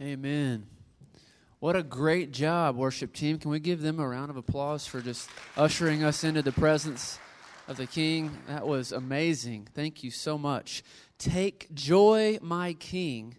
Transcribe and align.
Amen. 0.00 0.66
What 1.60 1.76
a 1.76 1.82
great 1.82 2.32
job, 2.32 2.76
worship 2.76 3.12
team. 3.12 3.38
Can 3.38 3.50
we 3.50 3.60
give 3.60 3.82
them 3.82 4.00
a 4.00 4.08
round 4.08 4.30
of 4.30 4.36
applause 4.36 4.84
for 4.84 5.00
just 5.00 5.30
ushering 5.56 6.02
us 6.02 6.24
into 6.24 6.42
the 6.42 6.50
presence 6.50 7.20
of 7.68 7.76
the 7.76 7.86
King? 7.86 8.36
That 8.48 8.66
was 8.66 8.90
amazing. 8.90 9.68
Thank 9.72 10.02
you 10.02 10.10
so 10.10 10.36
much. 10.36 10.82
Take 11.18 11.72
joy, 11.72 12.38
my 12.42 12.72
King, 12.72 13.36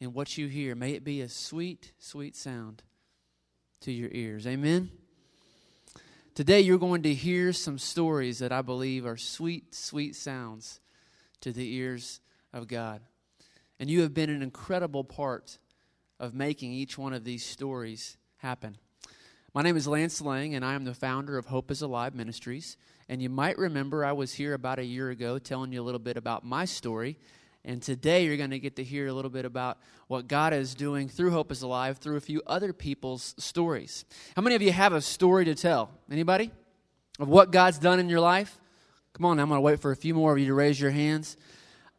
in 0.00 0.12
what 0.12 0.36
you 0.36 0.48
hear. 0.48 0.74
May 0.74 0.92
it 0.92 1.02
be 1.02 1.22
a 1.22 1.30
sweet, 1.30 1.92
sweet 1.98 2.36
sound 2.36 2.82
to 3.80 3.92
your 3.92 4.10
ears. 4.12 4.46
Amen. 4.46 4.90
Today, 6.34 6.60
you're 6.60 6.78
going 6.78 7.04
to 7.04 7.14
hear 7.14 7.54
some 7.54 7.78
stories 7.78 8.40
that 8.40 8.52
I 8.52 8.60
believe 8.60 9.06
are 9.06 9.16
sweet, 9.16 9.74
sweet 9.74 10.14
sounds 10.14 10.80
to 11.40 11.52
the 11.52 11.74
ears 11.74 12.20
of 12.52 12.68
God. 12.68 13.00
And 13.80 13.90
you 13.90 14.02
have 14.02 14.14
been 14.14 14.30
an 14.30 14.42
incredible 14.42 15.04
part 15.04 15.58
of 16.20 16.34
making 16.34 16.72
each 16.72 16.96
one 16.96 17.12
of 17.12 17.24
these 17.24 17.44
stories 17.44 18.16
happen. 18.36 18.76
My 19.52 19.62
name 19.62 19.76
is 19.76 19.86
Lance 19.86 20.20
Lang, 20.20 20.54
and 20.54 20.64
I 20.64 20.74
am 20.74 20.84
the 20.84 20.94
founder 20.94 21.38
of 21.38 21.46
Hope 21.46 21.70
is 21.70 21.82
Alive 21.82 22.14
Ministries. 22.14 22.76
And 23.08 23.20
you 23.20 23.28
might 23.28 23.58
remember 23.58 24.04
I 24.04 24.12
was 24.12 24.34
here 24.34 24.54
about 24.54 24.78
a 24.78 24.84
year 24.84 25.10
ago 25.10 25.38
telling 25.38 25.72
you 25.72 25.80
a 25.80 25.84
little 25.84 25.98
bit 25.98 26.16
about 26.16 26.44
my 26.44 26.64
story. 26.64 27.18
And 27.64 27.82
today 27.82 28.24
you're 28.24 28.36
going 28.36 28.50
to 28.50 28.58
get 28.58 28.76
to 28.76 28.84
hear 28.84 29.06
a 29.06 29.12
little 29.12 29.30
bit 29.30 29.44
about 29.44 29.78
what 30.06 30.28
God 30.28 30.52
is 30.52 30.74
doing 30.74 31.08
through 31.08 31.30
Hope 31.30 31.50
is 31.50 31.62
Alive 31.62 31.98
through 31.98 32.16
a 32.16 32.20
few 32.20 32.42
other 32.46 32.72
people's 32.72 33.34
stories. 33.38 34.04
How 34.36 34.42
many 34.42 34.54
of 34.54 34.62
you 34.62 34.72
have 34.72 34.92
a 34.92 35.00
story 35.00 35.44
to 35.46 35.54
tell? 35.54 35.90
Anybody? 36.10 36.50
Of 37.18 37.28
what 37.28 37.52
God's 37.52 37.78
done 37.78 38.00
in 38.00 38.08
your 38.08 38.20
life? 38.20 38.60
Come 39.14 39.26
on, 39.26 39.38
I'm 39.38 39.48
going 39.48 39.58
to 39.58 39.62
wait 39.62 39.80
for 39.80 39.92
a 39.92 39.96
few 39.96 40.14
more 40.14 40.32
of 40.32 40.38
you 40.38 40.46
to 40.46 40.54
raise 40.54 40.80
your 40.80 40.90
hands. 40.90 41.36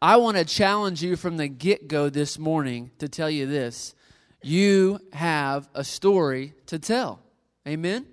I 0.05 0.17
want 0.17 0.37
to 0.37 0.45
challenge 0.45 1.01
you 1.01 1.15
from 1.15 1.37
the 1.37 1.47
get 1.47 1.87
go 1.87 2.11
this 2.11 2.37
morning 2.37 2.91
to 2.99 3.09
tell 3.09 3.27
you 3.27 3.47
this 3.47 3.95
you 4.39 4.99
have 5.13 5.67
a 5.73 5.83
story 5.83 6.53
to 6.67 6.77
tell. 6.77 7.23
Amen? 7.67 8.05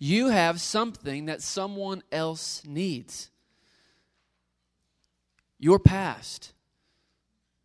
You 0.00 0.30
have 0.30 0.60
something 0.60 1.26
that 1.26 1.42
someone 1.42 2.02
else 2.10 2.60
needs. 2.66 3.30
Your 5.60 5.78
past, 5.78 6.52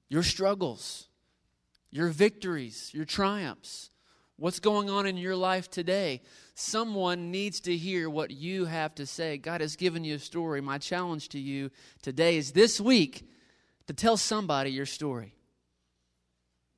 your 0.08 0.22
struggles, 0.22 1.08
your 1.90 2.10
victories, 2.10 2.92
your 2.94 3.06
triumphs, 3.06 3.90
what's 4.36 4.60
going 4.60 4.92
on 4.92 5.08
in 5.08 5.18
your 5.18 5.36
life 5.36 5.68
today. 5.68 6.22
Someone 6.54 7.32
needs 7.32 7.60
to 7.62 7.76
hear 7.76 8.08
what 8.08 8.30
you 8.30 8.66
have 8.66 8.94
to 8.94 9.08
say. 9.08 9.40
God 9.40 9.62
has 9.62 9.76
given 9.76 10.04
you 10.04 10.18
a 10.18 10.20
story. 10.20 10.62
My 10.62 10.78
challenge 10.78 11.30
to 11.30 11.40
you 11.40 11.72
today 12.04 12.38
is 12.38 12.52
this 12.52 12.80
week 12.80 13.30
to 13.92 14.02
tell 14.02 14.16
somebody 14.16 14.72
your 14.72 14.86
story. 14.86 15.36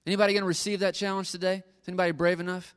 Anybody 0.07 0.33
going 0.33 0.41
to 0.41 0.47
receive 0.47 0.79
that 0.79 0.95
challenge 0.95 1.31
today? 1.31 1.57
Is 1.79 1.87
anybody 1.87 2.11
brave 2.11 2.39
enough? 2.39 2.73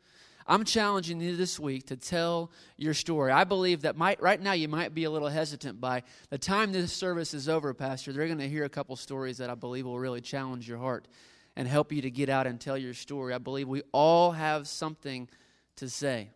I'm 0.47 0.65
challenging 0.65 1.23
you 1.23 1.37
this 1.37 1.59
week 1.59 1.87
to 1.87 1.97
tell 1.97 2.51
your 2.77 2.93
story. 2.93 3.33
I 3.33 3.45
believe 3.45 3.83
that 3.83 3.97
might, 3.97 4.21
right 4.21 4.39
now 4.39 4.53
you 4.53 4.69
might 4.69 4.95
be 4.95 5.05
a 5.05 5.11
little 5.11 5.31
hesitant 5.31 5.81
by 5.81 6.03
the 6.29 6.37
time 6.37 6.71
this 6.71 6.93
service 6.93 7.33
is 7.33 7.49
over, 7.49 7.73
Pastor. 7.73 8.13
They're 8.13 8.27
going 8.27 8.39
to 8.39 8.49
hear 8.49 8.65
a 8.65 8.69
couple 8.69 8.95
stories 8.97 9.39
that 9.39 9.49
I 9.49 9.55
believe 9.55 9.87
will 9.87 9.99
really 9.99 10.21
challenge 10.21 10.69
your 10.69 10.79
heart 10.79 11.09
and 11.57 11.67
help 11.67 11.91
you 11.91 12.03
to 12.03 12.11
get 12.11 12.29
out 12.29 12.47
and 12.47 12.61
tell 12.61 12.77
your 12.77 12.93
story. 12.93 13.33
I 13.33 13.39
believe 13.39 13.69
we 13.69 13.85
all 13.91 14.33
have 14.33 14.69
something 14.69 15.31
to 15.77 15.89
say. 15.89 16.29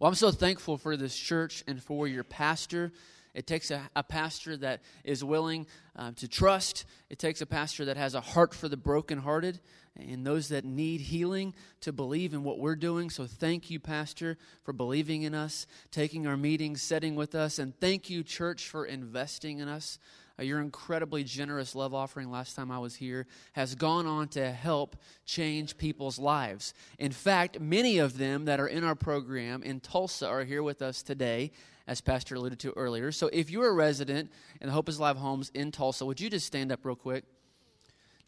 Well, 0.00 0.08
I'm 0.08 0.16
so 0.16 0.32
thankful 0.32 0.76
for 0.76 0.96
this 0.96 1.16
church 1.16 1.62
and 1.68 1.80
for 1.80 2.08
your 2.08 2.24
pastor. 2.24 2.90
It 3.38 3.46
takes 3.46 3.70
a, 3.70 3.88
a 3.94 4.02
pastor 4.02 4.56
that 4.56 4.80
is 5.04 5.22
willing 5.22 5.68
um, 5.94 6.14
to 6.14 6.26
trust. 6.26 6.84
It 7.08 7.20
takes 7.20 7.40
a 7.40 7.46
pastor 7.46 7.84
that 7.84 7.96
has 7.96 8.16
a 8.16 8.20
heart 8.20 8.52
for 8.52 8.68
the 8.68 8.76
brokenhearted 8.76 9.60
and 9.96 10.26
those 10.26 10.48
that 10.48 10.64
need 10.64 11.02
healing 11.02 11.54
to 11.82 11.92
believe 11.92 12.34
in 12.34 12.42
what 12.42 12.58
we're 12.58 12.74
doing. 12.74 13.10
So 13.10 13.26
thank 13.26 13.70
you, 13.70 13.78
Pastor, 13.78 14.38
for 14.64 14.72
believing 14.72 15.22
in 15.22 15.36
us, 15.36 15.68
taking 15.92 16.26
our 16.26 16.36
meetings, 16.36 16.82
setting 16.82 17.14
with 17.14 17.36
us, 17.36 17.60
and 17.60 17.78
thank 17.78 18.10
you, 18.10 18.24
church, 18.24 18.68
for 18.68 18.84
investing 18.84 19.60
in 19.60 19.68
us. 19.68 20.00
Uh, 20.36 20.42
your 20.42 20.60
incredibly 20.60 21.22
generous 21.22 21.76
love 21.76 21.94
offering 21.94 22.32
last 22.32 22.56
time 22.56 22.72
I 22.72 22.80
was 22.80 22.96
here 22.96 23.28
has 23.52 23.76
gone 23.76 24.06
on 24.06 24.26
to 24.30 24.50
help 24.50 24.96
change 25.24 25.78
people's 25.78 26.18
lives. 26.18 26.74
In 26.98 27.12
fact, 27.12 27.60
many 27.60 27.98
of 27.98 28.18
them 28.18 28.46
that 28.46 28.58
are 28.58 28.68
in 28.68 28.82
our 28.82 28.96
program 28.96 29.62
in 29.62 29.78
Tulsa 29.78 30.26
are 30.26 30.42
here 30.42 30.62
with 30.64 30.82
us 30.82 31.02
today 31.02 31.52
as 31.88 32.02
Pastor 32.02 32.34
alluded 32.34 32.60
to 32.60 32.72
earlier. 32.72 33.10
So 33.10 33.30
if 33.32 33.50
you're 33.50 33.70
a 33.70 33.72
resident 33.72 34.30
in 34.60 34.68
the 34.68 34.72
Hope 34.72 34.88
is 34.90 34.98
Alive 34.98 35.16
homes 35.16 35.50
in 35.54 35.72
Tulsa, 35.72 36.04
would 36.04 36.20
you 36.20 36.28
just 36.28 36.46
stand 36.46 36.70
up 36.70 36.84
real 36.84 36.94
quick? 36.94 37.24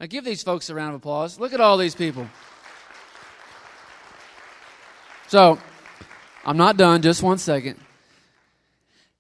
Now 0.01 0.07
give 0.07 0.25
these 0.25 0.43
folks 0.43 0.71
a 0.71 0.75
round 0.75 0.95
of 0.95 0.97
applause. 0.97 1.39
Look 1.39 1.53
at 1.53 1.61
all 1.61 1.77
these 1.77 1.95
people. 1.95 2.27
So 5.29 5.59
I'm 6.45 6.57
not 6.57 6.79
done, 6.79 7.03
just 7.03 7.23
one 7.23 7.37
second. 7.37 7.79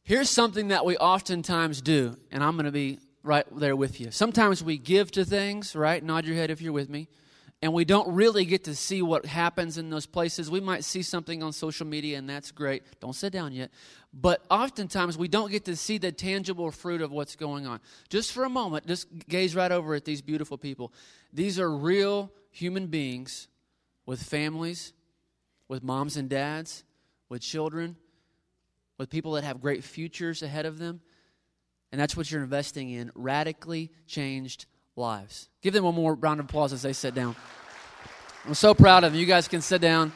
Here's 0.02 0.30
something 0.30 0.68
that 0.68 0.84
we 0.86 0.96
oftentimes 0.96 1.82
do, 1.82 2.16
and 2.32 2.42
I'm 2.42 2.54
going 2.54 2.64
to 2.64 2.72
be 2.72 2.98
right 3.22 3.44
there 3.52 3.76
with 3.76 4.00
you. 4.00 4.10
Sometimes 4.10 4.64
we 4.64 4.78
give 4.78 5.12
to 5.12 5.24
things, 5.24 5.76
right? 5.76 6.02
Nod 6.02 6.24
your 6.24 6.34
head 6.34 6.50
if 6.50 6.62
you're 6.62 6.72
with 6.72 6.88
me 6.88 7.08
and 7.62 7.74
we 7.74 7.84
don't 7.84 8.14
really 8.14 8.46
get 8.46 8.64
to 8.64 8.74
see 8.74 9.02
what 9.02 9.26
happens 9.26 9.76
in 9.76 9.90
those 9.90 10.06
places. 10.06 10.50
We 10.50 10.60
might 10.60 10.82
see 10.82 11.02
something 11.02 11.42
on 11.42 11.52
social 11.52 11.86
media, 11.86 12.16
and 12.16 12.28
that's 12.28 12.52
great. 12.52 12.82
Don't 13.00 13.14
sit 13.14 13.32
down 13.32 13.52
yet. 13.52 13.70
But 14.14 14.42
oftentimes, 14.50 15.18
we 15.18 15.28
don't 15.28 15.50
get 15.50 15.66
to 15.66 15.76
see 15.76 15.98
the 15.98 16.10
tangible 16.10 16.70
fruit 16.70 17.02
of 17.02 17.12
what's 17.12 17.36
going 17.36 17.66
on. 17.66 17.80
Just 18.08 18.32
for 18.32 18.44
a 18.44 18.48
moment, 18.48 18.86
just 18.86 19.08
gaze 19.28 19.54
right 19.54 19.70
over 19.70 19.94
at 19.94 20.06
these 20.06 20.22
beautiful 20.22 20.56
people. 20.56 20.92
These 21.32 21.60
are 21.60 21.70
real 21.70 22.32
human 22.50 22.86
beings 22.86 23.46
with 24.06 24.22
families, 24.22 24.94
with 25.68 25.82
moms 25.82 26.16
and 26.16 26.30
dads, 26.30 26.82
with 27.28 27.42
children, 27.42 27.96
with 28.96 29.10
people 29.10 29.32
that 29.32 29.44
have 29.44 29.60
great 29.60 29.84
futures 29.84 30.42
ahead 30.42 30.64
of 30.64 30.78
them. 30.78 31.02
And 31.92 32.00
that's 32.00 32.16
what 32.16 32.30
you're 32.30 32.42
investing 32.42 32.90
in 32.90 33.10
radically 33.14 33.90
changed 34.06 34.66
lives. 35.00 35.48
Give 35.62 35.74
them 35.74 35.84
one 35.84 35.94
more 35.94 36.14
round 36.14 36.38
of 36.38 36.46
applause 36.46 36.72
as 36.72 36.82
they 36.82 36.92
sit 36.92 37.14
down. 37.14 37.34
I'm 38.46 38.54
so 38.54 38.74
proud 38.74 39.02
of 39.02 39.12
them. 39.12 39.20
You 39.20 39.26
guys 39.26 39.48
can 39.48 39.60
sit 39.60 39.80
down. 39.80 40.12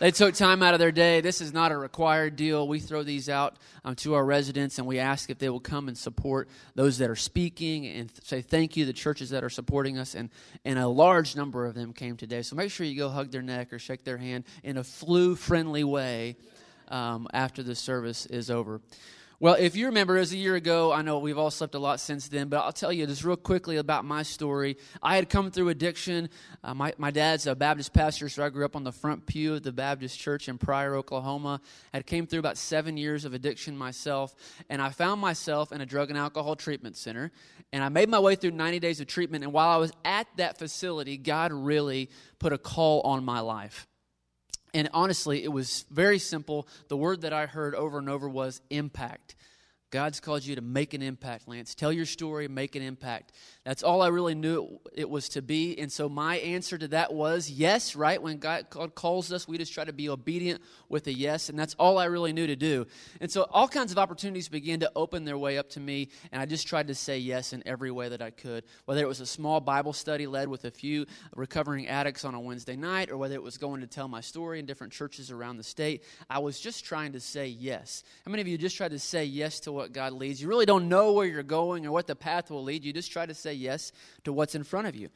They 0.00 0.10
took 0.10 0.34
time 0.34 0.62
out 0.62 0.74
of 0.74 0.80
their 0.80 0.92
day. 0.92 1.20
This 1.20 1.40
is 1.40 1.52
not 1.52 1.72
a 1.72 1.76
required 1.76 2.36
deal. 2.36 2.66
We 2.66 2.80
throw 2.80 3.02
these 3.02 3.28
out 3.28 3.56
um, 3.84 3.94
to 3.96 4.14
our 4.14 4.24
residents 4.24 4.78
and 4.78 4.86
we 4.86 4.98
ask 4.98 5.30
if 5.30 5.38
they 5.38 5.48
will 5.48 5.60
come 5.60 5.88
and 5.88 5.96
support 5.96 6.48
those 6.74 6.98
that 6.98 7.10
are 7.10 7.16
speaking 7.16 7.86
and 7.86 8.12
th- 8.12 8.24
say 8.24 8.42
thank 8.42 8.76
you 8.76 8.84
the 8.84 8.92
churches 8.92 9.30
that 9.30 9.44
are 9.44 9.50
supporting 9.50 9.98
us. 9.98 10.14
And, 10.14 10.30
and 10.64 10.78
a 10.78 10.88
large 10.88 11.36
number 11.36 11.64
of 11.64 11.74
them 11.74 11.92
came 11.92 12.16
today. 12.16 12.42
So 12.42 12.56
make 12.56 12.70
sure 12.70 12.84
you 12.84 12.96
go 12.96 13.08
hug 13.08 13.30
their 13.30 13.42
neck 13.42 13.72
or 13.72 13.78
shake 13.78 14.04
their 14.04 14.18
hand 14.18 14.44
in 14.62 14.78
a 14.78 14.84
flu 14.84 15.36
friendly 15.36 15.84
way 15.84 16.36
um, 16.88 17.28
after 17.32 17.62
the 17.62 17.74
service 17.74 18.26
is 18.26 18.50
over. 18.50 18.80
Well, 19.40 19.54
if 19.54 19.74
you 19.74 19.86
remember, 19.86 20.16
it 20.16 20.20
was 20.20 20.32
a 20.32 20.36
year 20.36 20.54
ago. 20.54 20.92
I 20.92 21.02
know 21.02 21.18
we've 21.18 21.38
all 21.38 21.50
slept 21.50 21.74
a 21.74 21.78
lot 21.80 21.98
since 21.98 22.28
then, 22.28 22.48
but 22.48 22.58
I'll 22.60 22.72
tell 22.72 22.92
you 22.92 23.04
just 23.04 23.24
real 23.24 23.36
quickly 23.36 23.78
about 23.78 24.04
my 24.04 24.22
story. 24.22 24.76
I 25.02 25.16
had 25.16 25.28
come 25.28 25.50
through 25.50 25.70
addiction. 25.70 26.28
Uh, 26.62 26.72
my, 26.74 26.94
my 26.98 27.10
dad's 27.10 27.48
a 27.48 27.56
Baptist 27.56 27.92
pastor, 27.92 28.28
so 28.28 28.44
I 28.44 28.48
grew 28.48 28.64
up 28.64 28.76
on 28.76 28.84
the 28.84 28.92
front 28.92 29.26
pew 29.26 29.54
of 29.54 29.64
the 29.64 29.72
Baptist 29.72 30.20
church 30.20 30.48
in 30.48 30.56
Pryor, 30.56 30.94
Oklahoma. 30.94 31.60
I 31.92 31.96
had 31.96 32.06
came 32.06 32.28
through 32.28 32.38
about 32.38 32.56
seven 32.56 32.96
years 32.96 33.24
of 33.24 33.34
addiction 33.34 33.76
myself, 33.76 34.36
and 34.70 34.80
I 34.80 34.90
found 34.90 35.20
myself 35.20 35.72
in 35.72 35.80
a 35.80 35.86
drug 35.86 36.10
and 36.10 36.18
alcohol 36.18 36.54
treatment 36.54 36.96
center. 36.96 37.32
And 37.72 37.82
I 37.82 37.88
made 37.88 38.08
my 38.08 38.20
way 38.20 38.36
through 38.36 38.52
90 38.52 38.78
days 38.78 39.00
of 39.00 39.08
treatment, 39.08 39.42
and 39.42 39.52
while 39.52 39.68
I 39.68 39.78
was 39.78 39.90
at 40.04 40.28
that 40.36 40.58
facility, 40.58 41.16
God 41.16 41.52
really 41.52 42.08
put 42.38 42.52
a 42.52 42.58
call 42.58 43.00
on 43.00 43.24
my 43.24 43.40
life. 43.40 43.88
And 44.74 44.90
honestly, 44.92 45.44
it 45.44 45.52
was 45.52 45.86
very 45.90 46.18
simple. 46.18 46.68
The 46.88 46.96
word 46.96 47.22
that 47.22 47.32
I 47.32 47.46
heard 47.46 47.74
over 47.74 47.98
and 47.98 48.10
over 48.10 48.28
was 48.28 48.60
impact. 48.70 49.36
God's 49.90 50.18
called 50.18 50.44
you 50.44 50.56
to 50.56 50.60
make 50.60 50.92
an 50.92 51.02
impact, 51.02 51.46
Lance. 51.46 51.76
Tell 51.76 51.92
your 51.92 52.04
story, 52.04 52.48
make 52.48 52.74
an 52.74 52.82
impact. 52.82 53.30
That's 53.64 53.82
all 53.82 54.02
I 54.02 54.08
really 54.08 54.34
knew 54.34 54.78
it 54.92 55.08
was 55.08 55.30
to 55.30 55.40
be. 55.40 55.78
And 55.78 55.90
so 55.90 56.06
my 56.06 56.36
answer 56.36 56.76
to 56.76 56.88
that 56.88 57.14
was 57.14 57.48
yes, 57.48 57.96
right? 57.96 58.20
When 58.20 58.36
God 58.36 58.66
calls 58.94 59.32
us, 59.32 59.48
we 59.48 59.56
just 59.56 59.72
try 59.72 59.84
to 59.84 59.92
be 59.92 60.10
obedient 60.10 60.60
with 60.90 61.06
a 61.06 61.14
yes. 61.14 61.48
And 61.48 61.58
that's 61.58 61.74
all 61.78 61.96
I 61.96 62.04
really 62.04 62.34
knew 62.34 62.46
to 62.46 62.56
do. 62.56 62.86
And 63.22 63.30
so 63.30 63.46
all 63.50 63.66
kinds 63.66 63.90
of 63.90 63.96
opportunities 63.96 64.50
began 64.50 64.80
to 64.80 64.92
open 64.94 65.24
their 65.24 65.38
way 65.38 65.56
up 65.56 65.70
to 65.70 65.80
me. 65.80 66.10
And 66.30 66.42
I 66.42 66.44
just 66.44 66.66
tried 66.66 66.88
to 66.88 66.94
say 66.94 67.18
yes 67.18 67.54
in 67.54 67.62
every 67.64 67.90
way 67.90 68.10
that 68.10 68.20
I 68.20 68.28
could. 68.28 68.64
Whether 68.84 69.00
it 69.00 69.08
was 69.08 69.20
a 69.20 69.26
small 69.26 69.60
Bible 69.60 69.94
study 69.94 70.26
led 70.26 70.48
with 70.48 70.66
a 70.66 70.70
few 70.70 71.06
recovering 71.34 71.88
addicts 71.88 72.26
on 72.26 72.34
a 72.34 72.40
Wednesday 72.40 72.76
night, 72.76 73.10
or 73.10 73.16
whether 73.16 73.34
it 73.34 73.42
was 73.42 73.56
going 73.56 73.80
to 73.80 73.86
tell 73.86 74.08
my 74.08 74.20
story 74.20 74.58
in 74.58 74.66
different 74.66 74.92
churches 74.92 75.30
around 75.30 75.56
the 75.56 75.62
state, 75.62 76.04
I 76.28 76.40
was 76.40 76.60
just 76.60 76.84
trying 76.84 77.12
to 77.12 77.20
say 77.20 77.46
yes. 77.46 78.04
How 78.26 78.30
many 78.30 78.42
of 78.42 78.48
you 78.48 78.58
just 78.58 78.76
tried 78.76 78.90
to 78.90 78.98
say 78.98 79.24
yes 79.24 79.60
to 79.60 79.72
what 79.72 79.92
God 79.92 80.12
leads? 80.12 80.42
You 80.42 80.48
really 80.48 80.66
don't 80.66 80.90
know 80.90 81.12
where 81.12 81.24
you're 81.26 81.42
going 81.42 81.86
or 81.86 81.92
what 81.92 82.06
the 82.06 82.14
path 82.14 82.50
will 82.50 82.62
lead. 82.62 82.84
You 82.84 82.92
just 82.92 83.10
try 83.10 83.24
to 83.24 83.32
say 83.32 83.53
yes 83.54 83.92
to 84.24 84.32
what's 84.32 84.54
in 84.54 84.64
front 84.64 84.86
of 84.86 84.94
you. 84.94 85.08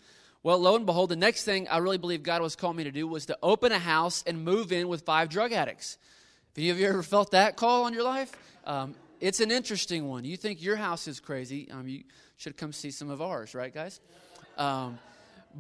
Well, 0.42 0.58
lo 0.58 0.76
and 0.76 0.86
behold, 0.86 1.10
the 1.10 1.16
next 1.16 1.44
thing 1.44 1.66
I 1.68 1.78
really 1.78 1.98
believe 1.98 2.22
God 2.22 2.42
was 2.42 2.54
calling 2.54 2.76
me 2.76 2.84
to 2.84 2.92
do 2.92 3.06
was 3.06 3.26
to 3.26 3.38
open 3.42 3.72
a 3.72 3.78
house 3.78 4.22
and 4.26 4.44
move 4.44 4.72
in 4.72 4.88
with 4.88 5.02
five 5.02 5.28
drug 5.28 5.52
addicts. 5.52 5.98
Have 6.54 6.58
any 6.58 6.70
of 6.70 6.78
you 6.78 6.88
ever 6.88 7.02
felt 7.02 7.32
that 7.32 7.56
call 7.56 7.84
on 7.84 7.92
your 7.92 8.04
life? 8.04 8.32
Um, 8.64 8.94
it's 9.20 9.40
an 9.40 9.50
interesting 9.50 10.08
one. 10.08 10.24
You 10.24 10.36
think 10.36 10.62
your 10.62 10.76
house 10.76 11.08
is 11.08 11.18
crazy. 11.18 11.68
Um, 11.70 11.88
you 11.88 12.04
should 12.36 12.56
come 12.56 12.72
see 12.72 12.90
some 12.92 13.10
of 13.10 13.20
ours, 13.20 13.54
right, 13.54 13.74
guys? 13.74 14.00
Um, 14.56 14.98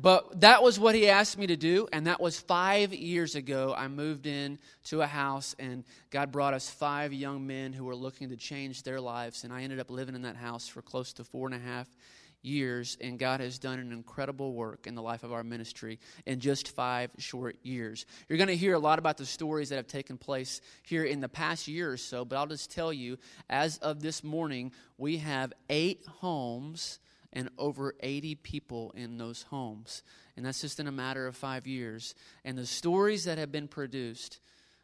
but 0.00 0.40
that 0.42 0.62
was 0.62 0.78
what 0.78 0.94
he 0.94 1.08
asked 1.08 1.38
me 1.38 1.48
to 1.48 1.56
do, 1.56 1.88
and 1.92 2.06
that 2.06 2.20
was 2.20 2.38
five 2.38 2.94
years 2.94 3.34
ago. 3.34 3.74
I 3.76 3.88
moved 3.88 4.26
in 4.26 4.58
to 4.84 5.02
a 5.02 5.06
house, 5.06 5.56
and 5.58 5.82
God 6.10 6.30
brought 6.30 6.54
us 6.54 6.70
five 6.70 7.12
young 7.12 7.46
men 7.46 7.72
who 7.72 7.84
were 7.84 7.96
looking 7.96 8.28
to 8.28 8.36
change 8.36 8.84
their 8.84 9.00
lives, 9.00 9.42
and 9.42 9.52
I 9.52 9.62
ended 9.62 9.80
up 9.80 9.90
living 9.90 10.14
in 10.14 10.22
that 10.22 10.36
house 10.36 10.68
for 10.68 10.82
close 10.82 11.12
to 11.14 11.24
four 11.24 11.46
and 11.46 11.54
a 11.54 11.58
half 11.58 11.88
years, 12.42 12.96
and 13.00 13.18
God 13.18 13.40
has 13.40 13.58
done 13.58 13.78
an 13.78 13.92
incredible 13.92 14.52
work 14.52 14.86
in 14.86 14.94
the 14.94 15.02
life 15.02 15.22
of 15.22 15.32
our 15.32 15.44
ministry 15.44 15.98
in 16.26 16.40
just 16.40 16.68
five 16.68 17.10
short 17.18 17.56
years. 17.62 18.06
You're 18.28 18.38
going 18.38 18.48
to 18.48 18.56
hear 18.56 18.74
a 18.74 18.78
lot 18.78 18.98
about 18.98 19.16
the 19.16 19.26
stories 19.26 19.68
that 19.70 19.76
have 19.76 19.86
taken 19.86 20.18
place 20.18 20.60
here 20.82 21.04
in 21.04 21.20
the 21.20 21.28
past 21.28 21.68
year 21.68 21.90
or 21.92 21.96
so, 21.96 22.24
but 22.24 22.36
I'll 22.36 22.46
just 22.46 22.70
tell 22.70 22.92
you, 22.92 23.18
as 23.50 23.78
of 23.78 24.00
this 24.00 24.22
morning, 24.22 24.72
we 24.96 25.18
have 25.18 25.52
eight 25.68 26.04
homes 26.20 26.98
and 27.32 27.48
over 27.58 27.94
80 28.00 28.36
people 28.36 28.92
in 28.96 29.18
those 29.18 29.42
homes. 29.42 30.02
And 30.36 30.46
that's 30.46 30.60
just 30.60 30.80
in 30.80 30.86
a 30.86 30.92
matter 30.92 31.26
of 31.26 31.36
five 31.36 31.66
years. 31.66 32.14
And 32.44 32.56
the 32.56 32.66
stories 32.66 33.24
that 33.24 33.38
have 33.38 33.52
been 33.52 33.68
produced 33.68 34.40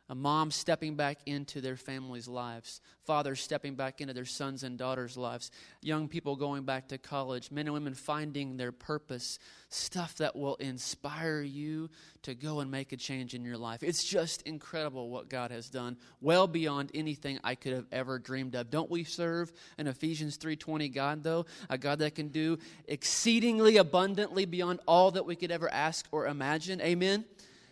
a 0.08 0.14
mom 0.14 0.50
stepping 0.50 0.96
back 0.96 1.18
into 1.24 1.60
their 1.60 1.76
family's 1.76 2.28
lives, 2.28 2.82
fathers 3.04 3.40
stepping 3.40 3.74
back 3.74 4.00
into 4.02 4.12
their 4.12 4.26
sons 4.26 4.62
and 4.62 4.76
daughters' 4.76 5.16
lives, 5.16 5.50
young 5.80 6.08
people 6.08 6.36
going 6.36 6.64
back 6.64 6.88
to 6.88 6.98
college, 6.98 7.50
men 7.50 7.66
and 7.66 7.72
women 7.72 7.94
finding 7.94 8.56
their 8.56 8.72
purpose, 8.72 9.38
stuff 9.70 10.16
that 10.16 10.36
will 10.36 10.56
inspire 10.56 11.40
you 11.40 11.88
to 12.22 12.34
go 12.34 12.60
and 12.60 12.70
make 12.70 12.92
a 12.92 12.96
change 12.98 13.34
in 13.34 13.44
your 13.44 13.56
life. 13.56 13.82
It's 13.82 14.04
just 14.04 14.42
incredible 14.42 15.08
what 15.08 15.30
God 15.30 15.50
has 15.50 15.70
done, 15.70 15.96
well 16.20 16.46
beyond 16.46 16.90
anything 16.92 17.38
I 17.42 17.54
could 17.54 17.72
have 17.72 17.86
ever 17.90 18.18
dreamed 18.18 18.54
of. 18.56 18.70
Don't 18.70 18.90
we 18.90 19.04
serve 19.04 19.52
an 19.78 19.86
Ephesians 19.86 20.36
3:20 20.36 20.90
God 20.90 21.22
though, 21.22 21.46
a 21.70 21.78
God 21.78 22.00
that 22.00 22.14
can 22.14 22.28
do 22.28 22.58
exceedingly 22.86 23.78
abundantly 23.78 24.44
beyond 24.44 24.80
all 24.86 25.12
that 25.12 25.24
we 25.24 25.34
could 25.34 25.50
ever 25.50 25.72
ask 25.72 26.06
or 26.12 26.26
imagine? 26.26 26.82
Amen. 26.82 27.24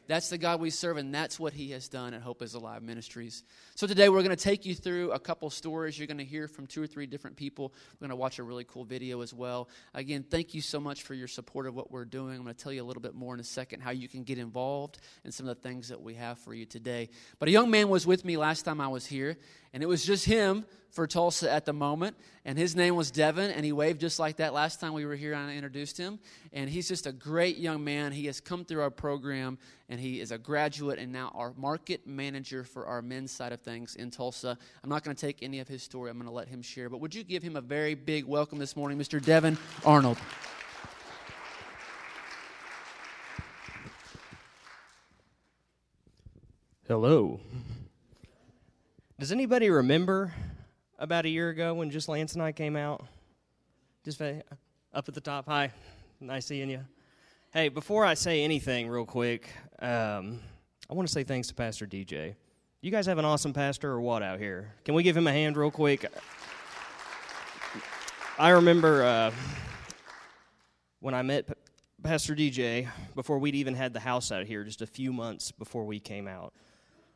That's 0.08 0.30
the 0.30 0.38
God 0.38 0.60
we 0.60 0.70
serve, 0.70 0.96
and 0.96 1.14
that's 1.14 1.38
what 1.38 1.52
He 1.52 1.70
has 1.70 1.88
done 1.88 2.12
at 2.12 2.22
Hope 2.22 2.42
is 2.42 2.54
Alive 2.54 2.82
Ministries. 2.82 3.44
So 3.76 3.86
today 3.86 4.08
we're 4.08 4.22
going 4.22 4.36
to 4.36 4.42
take 4.42 4.66
you 4.66 4.74
through 4.74 5.12
a 5.12 5.18
couple 5.18 5.48
stories. 5.48 5.96
You're 5.96 6.08
going 6.08 6.18
to 6.18 6.24
hear 6.24 6.48
from 6.48 6.66
two 6.66 6.82
or 6.82 6.88
three 6.88 7.06
different 7.06 7.36
people. 7.36 7.72
We're 7.94 8.08
going 8.08 8.10
to 8.10 8.16
watch 8.16 8.40
a 8.40 8.42
really 8.42 8.64
cool 8.64 8.84
video 8.84 9.22
as 9.22 9.32
well. 9.32 9.68
Again, 9.94 10.24
thank 10.28 10.54
you 10.54 10.60
so 10.60 10.80
much 10.80 11.04
for 11.04 11.14
your 11.14 11.28
support 11.28 11.68
of 11.68 11.76
what 11.76 11.92
we're 11.92 12.04
doing. 12.04 12.36
I'm 12.36 12.42
going 12.42 12.54
to 12.54 12.62
tell 12.62 12.72
you 12.72 12.82
a 12.82 12.84
little 12.84 13.02
bit 13.02 13.14
more 13.14 13.32
in 13.32 13.38
a 13.38 13.44
second 13.44 13.80
how 13.80 13.92
you 13.92 14.08
can 14.08 14.24
get 14.24 14.38
involved 14.38 14.98
in 15.24 15.30
some 15.30 15.48
of 15.48 15.56
the 15.56 15.62
things 15.68 15.88
that 15.88 16.02
we 16.02 16.14
have 16.14 16.38
for 16.38 16.52
you 16.52 16.66
today. 16.66 17.08
But 17.38 17.48
a 17.48 17.52
young 17.52 17.70
man 17.70 17.88
was 17.88 18.04
with 18.04 18.24
me 18.24 18.36
last 18.36 18.62
time 18.62 18.80
I 18.80 18.88
was 18.88 19.06
here, 19.06 19.36
and 19.72 19.84
it 19.84 19.86
was 19.86 20.04
just 20.04 20.24
him 20.24 20.64
for 20.92 21.06
Tulsa 21.06 21.50
at 21.50 21.64
the 21.64 21.72
moment. 21.72 22.16
And 22.44 22.58
his 22.58 22.76
name 22.76 22.96
was 22.96 23.10
Devin, 23.10 23.50
and 23.50 23.64
he 23.64 23.72
waved 23.72 24.00
just 24.00 24.18
like 24.18 24.36
that 24.36 24.52
last 24.52 24.80
time 24.80 24.92
we 24.92 25.06
were 25.06 25.14
here 25.14 25.32
and 25.32 25.50
I 25.50 25.54
introduced 25.54 25.96
him. 25.96 26.18
And 26.52 26.68
he's 26.68 26.88
just 26.88 27.06
a 27.06 27.12
great 27.12 27.56
young 27.56 27.82
man. 27.82 28.12
He 28.12 28.26
has 28.26 28.40
come 28.40 28.64
through 28.64 28.82
our 28.82 28.90
program, 28.90 29.58
and 29.92 30.00
he 30.00 30.20
is 30.20 30.32
a 30.32 30.38
graduate 30.38 30.98
and 30.98 31.12
now 31.12 31.30
our 31.34 31.52
market 31.54 32.06
manager 32.06 32.64
for 32.64 32.86
our 32.86 33.02
men's 33.02 33.30
side 33.30 33.52
of 33.52 33.60
things 33.60 33.94
in 33.94 34.10
Tulsa. 34.10 34.56
I'm 34.82 34.88
not 34.88 35.04
going 35.04 35.14
to 35.14 35.20
take 35.20 35.42
any 35.42 35.60
of 35.60 35.68
his 35.68 35.82
story, 35.82 36.10
I'm 36.10 36.16
going 36.16 36.26
to 36.26 36.32
let 36.32 36.48
him 36.48 36.62
share. 36.62 36.88
But 36.88 37.02
would 37.02 37.14
you 37.14 37.22
give 37.22 37.42
him 37.42 37.56
a 37.56 37.60
very 37.60 37.94
big 37.94 38.24
welcome 38.24 38.58
this 38.58 38.74
morning, 38.74 38.98
Mr. 38.98 39.22
Devin 39.22 39.58
Arnold? 39.84 40.16
Hello. 46.88 47.38
Does 49.20 49.30
anybody 49.30 49.68
remember 49.68 50.32
about 50.98 51.26
a 51.26 51.28
year 51.28 51.50
ago 51.50 51.74
when 51.74 51.90
just 51.90 52.08
Lance 52.08 52.32
and 52.32 52.42
I 52.42 52.52
came 52.52 52.76
out? 52.76 53.04
Just 54.06 54.22
up 54.22 54.32
at 54.94 55.12
the 55.12 55.20
top. 55.20 55.44
Hi, 55.48 55.70
nice 56.18 56.46
seeing 56.46 56.70
you. 56.70 56.80
Hey, 57.54 57.68
before 57.68 58.02
I 58.02 58.14
say 58.14 58.44
anything, 58.44 58.88
real 58.88 59.04
quick, 59.04 59.46
um, 59.78 60.40
I 60.88 60.94
want 60.94 61.06
to 61.06 61.12
say 61.12 61.22
thanks 61.22 61.48
to 61.48 61.54
Pastor 61.54 61.86
DJ. 61.86 62.34
You 62.80 62.90
guys 62.90 63.04
have 63.04 63.18
an 63.18 63.26
awesome 63.26 63.52
pastor 63.52 63.90
or 63.90 64.00
what 64.00 64.22
out 64.22 64.38
here? 64.38 64.72
Can 64.86 64.94
we 64.94 65.02
give 65.02 65.14
him 65.14 65.26
a 65.26 65.32
hand 65.32 65.58
real 65.58 65.70
quick? 65.70 66.06
I 68.38 68.48
remember 68.48 69.04
uh, 69.04 69.32
when 71.00 71.12
I 71.12 71.20
met 71.20 71.46
P- 71.46 71.52
Pastor 72.02 72.34
DJ 72.34 72.88
before 73.14 73.38
we'd 73.38 73.54
even 73.54 73.74
had 73.74 73.92
the 73.92 74.00
house 74.00 74.32
out 74.32 74.46
here, 74.46 74.64
just 74.64 74.80
a 74.80 74.86
few 74.86 75.12
months 75.12 75.52
before 75.52 75.84
we 75.84 76.00
came 76.00 76.26
out. 76.26 76.54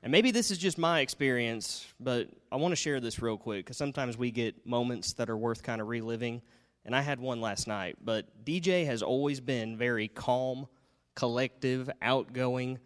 And 0.02 0.12
maybe 0.12 0.32
this 0.32 0.50
is 0.50 0.58
just 0.58 0.76
my 0.76 1.00
experience, 1.00 1.86
but 1.98 2.28
I 2.52 2.56
want 2.56 2.72
to 2.72 2.76
share 2.76 3.00
this 3.00 3.22
real 3.22 3.38
quick 3.38 3.64
because 3.64 3.78
sometimes 3.78 4.18
we 4.18 4.30
get 4.32 4.66
moments 4.66 5.14
that 5.14 5.30
are 5.30 5.36
worth 5.38 5.62
kind 5.62 5.80
of 5.80 5.88
reliving. 5.88 6.42
And 6.86 6.96
I 6.96 7.02
had 7.02 7.20
one 7.20 7.40
last 7.40 7.66
night. 7.66 7.96
But 8.02 8.26
DJ 8.44 8.86
has 8.86 9.02
always 9.02 9.40
been 9.40 9.76
very 9.76 10.08
calm, 10.08 10.66
collective, 11.14 11.90
outgoing, 12.00 12.78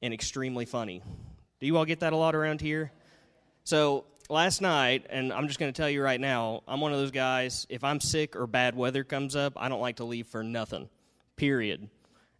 and 0.00 0.14
extremely 0.14 0.64
funny. 0.64 1.02
Do 1.60 1.66
you 1.66 1.76
all 1.76 1.84
get 1.84 2.00
that 2.00 2.12
a 2.12 2.16
lot 2.16 2.34
around 2.34 2.60
here? 2.62 2.90
So 3.64 4.04
last 4.30 4.62
night, 4.62 5.06
and 5.10 5.32
I'm 5.32 5.48
just 5.48 5.58
going 5.58 5.72
to 5.72 5.76
tell 5.76 5.90
you 5.90 6.02
right 6.02 6.20
now, 6.20 6.62
I'm 6.66 6.80
one 6.80 6.92
of 6.92 6.98
those 6.98 7.10
guys, 7.10 7.66
if 7.68 7.84
I'm 7.84 8.00
sick 8.00 8.36
or 8.36 8.46
bad 8.46 8.74
weather 8.74 9.04
comes 9.04 9.36
up, 9.36 9.54
I 9.56 9.68
don't 9.68 9.80
like 9.80 9.96
to 9.96 10.04
leave 10.04 10.26
for 10.28 10.42
nothing, 10.42 10.88
period 11.36 11.90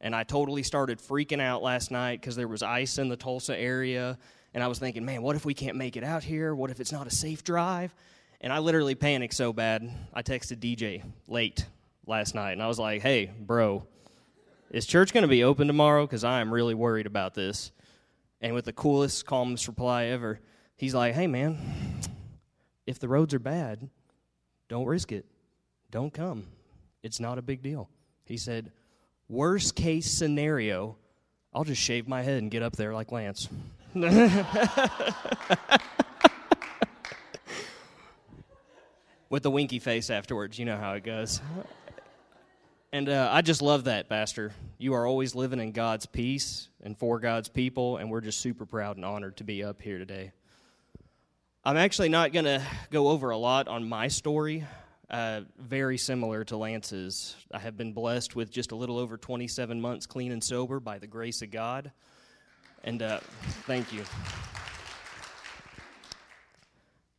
and 0.00 0.14
I 0.14 0.23
totally 0.23 0.62
started 0.62 0.99
freaking 0.99 1.41
out 1.41 1.62
last 1.62 1.91
night 1.91 2.21
because 2.21 2.37
there 2.37 2.49
was 2.49 2.62
ice 2.62 2.99
in 2.99 3.09
the 3.09 3.17
Tulsa 3.17 3.59
area. 3.59 4.19
And 4.55 4.62
I 4.62 4.69
was 4.69 4.79
thinking, 4.79 5.05
man, 5.05 5.23
what 5.23 5.37
if 5.37 5.44
we 5.44 5.55
can't 5.55 5.76
make 5.76 5.97
it 5.97 6.05
out 6.05 6.23
here? 6.23 6.55
What 6.55 6.71
if 6.71 6.81
it's 6.81 6.93
not 6.93 7.06
a 7.06 7.11
safe 7.11 7.44
drive? 7.44 7.94
And 8.40 8.52
I 8.52 8.58
literally 8.58 8.94
panicked 8.94 9.35
so 9.35 9.52
bad, 9.52 9.90
I 10.14 10.23
texted 10.23 10.58
DJ 10.58 11.02
late 11.26 11.67
last 12.06 12.35
night. 12.35 12.52
And 12.52 12.62
I 12.62 12.69
was 12.69 12.79
like, 12.79 13.02
hey, 13.02 13.26
bro, 13.26 13.85
is 14.70 14.87
church 14.87 15.12
going 15.12 15.23
to 15.23 15.29
be 15.29 15.43
open 15.43 15.67
tomorrow? 15.67 16.06
Because 16.06 16.25
I 16.25 16.40
am 16.40 16.52
really 16.52 16.75
worried 16.75 17.06
about 17.06 17.35
this. 17.35 17.73
And 18.40 18.55
with 18.55 18.64
the 18.64 18.73
coolest, 18.73 19.26
calmest 19.26 19.67
reply 19.67 20.06
ever, 20.06 20.40
he's 20.76 20.94
like, 20.94 21.14
hey, 21.14 21.26
man, 21.26 21.58
if 22.87 23.00
the 23.00 23.08
roads 23.08 23.35
are 23.35 23.40
bad, 23.40 23.88
don't 24.69 24.87
risk 24.87 25.11
it. 25.11 25.26
Don't 25.90 26.12
come. 26.12 26.46
It's 27.02 27.19
not 27.19 27.38
a 27.38 27.43
big 27.43 27.62
deal. 27.62 27.88
He 28.25 28.37
said, 28.37 28.70
Worst 29.29 29.75
case 29.75 30.11
scenario, 30.11 30.96
I'll 31.52 31.64
just 31.64 31.82
shave 31.82 32.08
my 32.08 32.23
head 32.23 32.40
and 32.40 32.50
get 32.50 32.62
up 32.62 32.76
there 32.76 32.94
like 32.94 33.12
Lance. 33.12 33.49
With 39.30 39.42
the 39.42 39.50
winky 39.50 39.78
face 39.78 40.08
afterwards, 40.08 40.58
you 40.58 40.64
know 40.64 40.78
how 40.78 40.94
it 40.94 41.04
goes. 41.04 41.42
And 42.92 43.10
uh, 43.10 43.28
I 43.30 43.42
just 43.42 43.60
love 43.60 43.84
that, 43.84 44.08
Pastor. 44.08 44.52
You 44.78 44.94
are 44.94 45.06
always 45.06 45.34
living 45.34 45.61
in 45.61 45.73
God's 45.73 46.06
peace 46.06 46.70
and 46.82 46.97
for 46.97 47.20
God's 47.20 47.50
people, 47.50 47.99
and 47.99 48.11
we're 48.11 48.23
just 48.23 48.40
super 48.40 48.64
proud 48.64 48.97
and 48.97 49.04
honored 49.04 49.37
to 49.37 49.44
be 49.44 49.62
up 49.62 49.82
here 49.82 49.99
today. 49.99 50.32
I'm 51.62 51.76
actually 51.76 52.08
not 52.08 52.32
going 52.32 52.47
to 52.47 52.62
go 52.90 53.08
over 53.08 53.28
a 53.28 53.37
lot 53.37 53.68
on 53.68 53.87
my 53.87 54.08
story. 54.08 54.64
Uh, 55.11 55.42
very 55.58 55.99
similar 55.99 56.44
to 56.44 56.56
Lance's. 56.56 57.37
I 57.52 57.58
have 57.58 57.76
been 57.76 57.92
blessed 57.92 58.35
with 58.35 58.50
just 58.50 58.73
a 58.73 58.76
little 58.76 58.97
over 58.97 59.18
27 59.18 59.78
months 59.78 60.06
clean 60.06 60.32
and 60.32 60.42
sober 60.42 60.80
by 60.80 60.99
the 60.99 61.06
grace 61.06 61.42
of 61.42 61.50
God. 61.50 61.92
And 62.82 63.02
uh, 63.02 63.20
thank 63.66 63.92
you. 63.92 64.04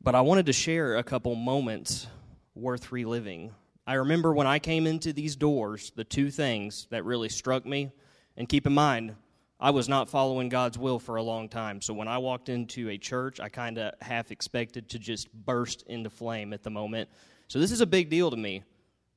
But 0.02 0.16
I 0.16 0.22
wanted 0.22 0.46
to 0.48 0.54
share 0.54 0.98
a 0.98 1.04
couple 1.04 1.36
moments 1.36 2.08
worth 2.56 2.92
reliving. 2.92 3.52
I 3.86 3.96
remember 3.96 4.34
when 4.34 4.48
I 4.48 4.60
came 4.60 4.88
into 4.88 5.14
these 5.14 5.36
doors, 5.36 5.92
the 5.96 6.04
two 6.04 6.32
things 6.32 6.88
that 6.90 7.06
really 7.06 7.30
struck 7.30 7.66
me, 7.66 7.92
and 8.38 8.48
keep 8.48 8.66
in 8.66 8.74
mind, 8.74 9.16
I 9.60 9.72
was 9.72 9.90
not 9.90 10.10
following 10.10 10.48
God's 10.48 10.78
will 10.78 11.00
for 11.00 11.18
a 11.18 11.24
long 11.24 11.50
time. 11.50 11.82
So 11.82 11.94
when 11.94 12.08
I 12.08 12.18
walked 12.18 12.48
into 12.48 12.90
a 12.90 12.98
church, 12.98 13.40
I 13.40 13.50
kind 13.50 13.78
of 13.78 13.94
half 14.02 14.32
expected 14.32 14.90
to 14.90 15.00
just 15.00 15.32
burst 15.34 15.84
into 15.88 16.10
flame 16.10 16.54
at 16.54 16.64
the 16.64 16.70
moment 16.70 17.10
so 17.50 17.58
this 17.58 17.72
is 17.72 17.82
a 17.82 17.88
big 17.88 18.10
deal 18.10 18.30
to 18.30 18.38
me. 18.38 18.64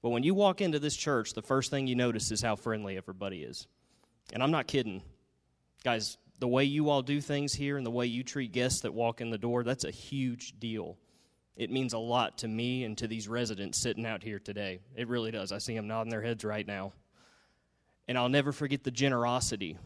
But 0.01 0.09
when 0.09 0.23
you 0.23 0.35
walk 0.35 0.63
into 0.63 0.79
this 0.79 0.97
church, 0.97 1.35
the 1.35 1.43
first 1.43 1.71
thing 1.71 1.87
you 1.87 1.95
notice 1.95 2.33
is 2.33 2.41
how 2.41 2.57
friendly 2.57 2.97
everybody 2.97 3.43
is. 3.43 3.69
And 4.33 4.43
I'm 4.43 4.51
not 4.51 4.67
kidding. 4.67 5.03
Guys, 5.85 6.17
the 6.43 6.49
way 6.49 6.65
you 6.65 6.91
all 6.91 7.03
do 7.03 7.21
things 7.21 7.55
here 7.55 7.77
and 7.77 7.87
the 7.87 7.91
way 7.91 8.05
you 8.05 8.25
treat 8.25 8.51
guests 8.51 8.81
that 8.81 8.93
walk 8.93 9.21
in 9.21 9.31
the 9.31 9.39
door, 9.39 9.63
that's 9.63 9.85
a 9.85 9.93
huge 9.93 10.59
deal. 10.59 10.99
It 11.57 11.71
means 11.71 11.93
a 11.93 11.99
lot 11.99 12.39
to 12.39 12.49
me 12.49 12.83
and 12.83 12.99
to 12.99 13.07
these 13.07 13.29
residents 13.29 13.79
sitting 13.79 14.05
out 14.05 14.25
here 14.25 14.41
today. 14.41 14.81
It 14.97 15.07
really 15.07 15.31
does. 15.31 15.53
I 15.53 15.59
see 15.59 15.77
them 15.77 15.87
nodding 15.87 16.11
their 16.11 16.21
heads 16.21 16.45
right 16.45 16.67
now. 16.67 16.95
And 18.09 18.19
I'll 18.19 18.29
never 18.29 18.51
forget 18.51 18.83
the 18.83 18.91
generosity 18.91 19.79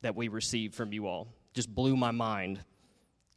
that 0.00 0.16
we 0.16 0.28
received 0.28 0.74
from 0.74 0.94
you 0.94 1.06
all. 1.06 1.28
Just 1.52 1.74
blew 1.74 1.94
my 1.94 2.10
mind. 2.10 2.60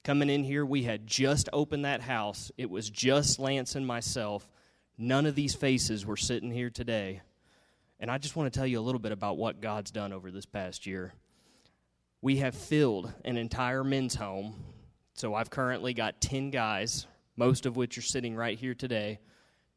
Coming 0.05 0.29
in 0.29 0.45
here, 0.45 0.65
we 0.65 0.83
had 0.83 1.05
just 1.05 1.49
opened 1.51 1.83
that 1.83 1.99
house. 1.99 2.53
It 2.57 2.69
was 2.69 2.89
just 2.89 3.37
Lance 3.37 3.75
and 3.75 3.85
myself. 3.85 4.49
None 4.97 5.25
of 5.25 5.35
these 5.35 5.55
faces 5.55 6.05
were 6.05 6.15
sitting 6.15 6.51
here 6.51 6.69
today. 6.69 7.19
And 7.99 8.09
I 8.09 8.17
just 8.17 8.37
want 8.37 8.53
to 8.53 8.57
tell 8.57 8.65
you 8.65 8.79
a 8.79 8.81
little 8.81 9.01
bit 9.01 9.11
about 9.11 9.35
what 9.35 9.59
God's 9.59 9.91
done 9.91 10.13
over 10.13 10.31
this 10.31 10.45
past 10.45 10.87
year. 10.87 11.11
We 12.23 12.37
have 12.37 12.53
filled 12.53 13.11
an 13.25 13.35
entire 13.35 13.83
men's 13.83 14.13
home. 14.13 14.53
So 15.15 15.33
I've 15.33 15.49
currently 15.49 15.95
got 15.95 16.21
10 16.21 16.51
guys, 16.51 17.07
most 17.35 17.65
of 17.65 17.75
which 17.75 17.97
are 17.97 18.03
sitting 18.03 18.35
right 18.35 18.59
here 18.59 18.75
today. 18.75 19.19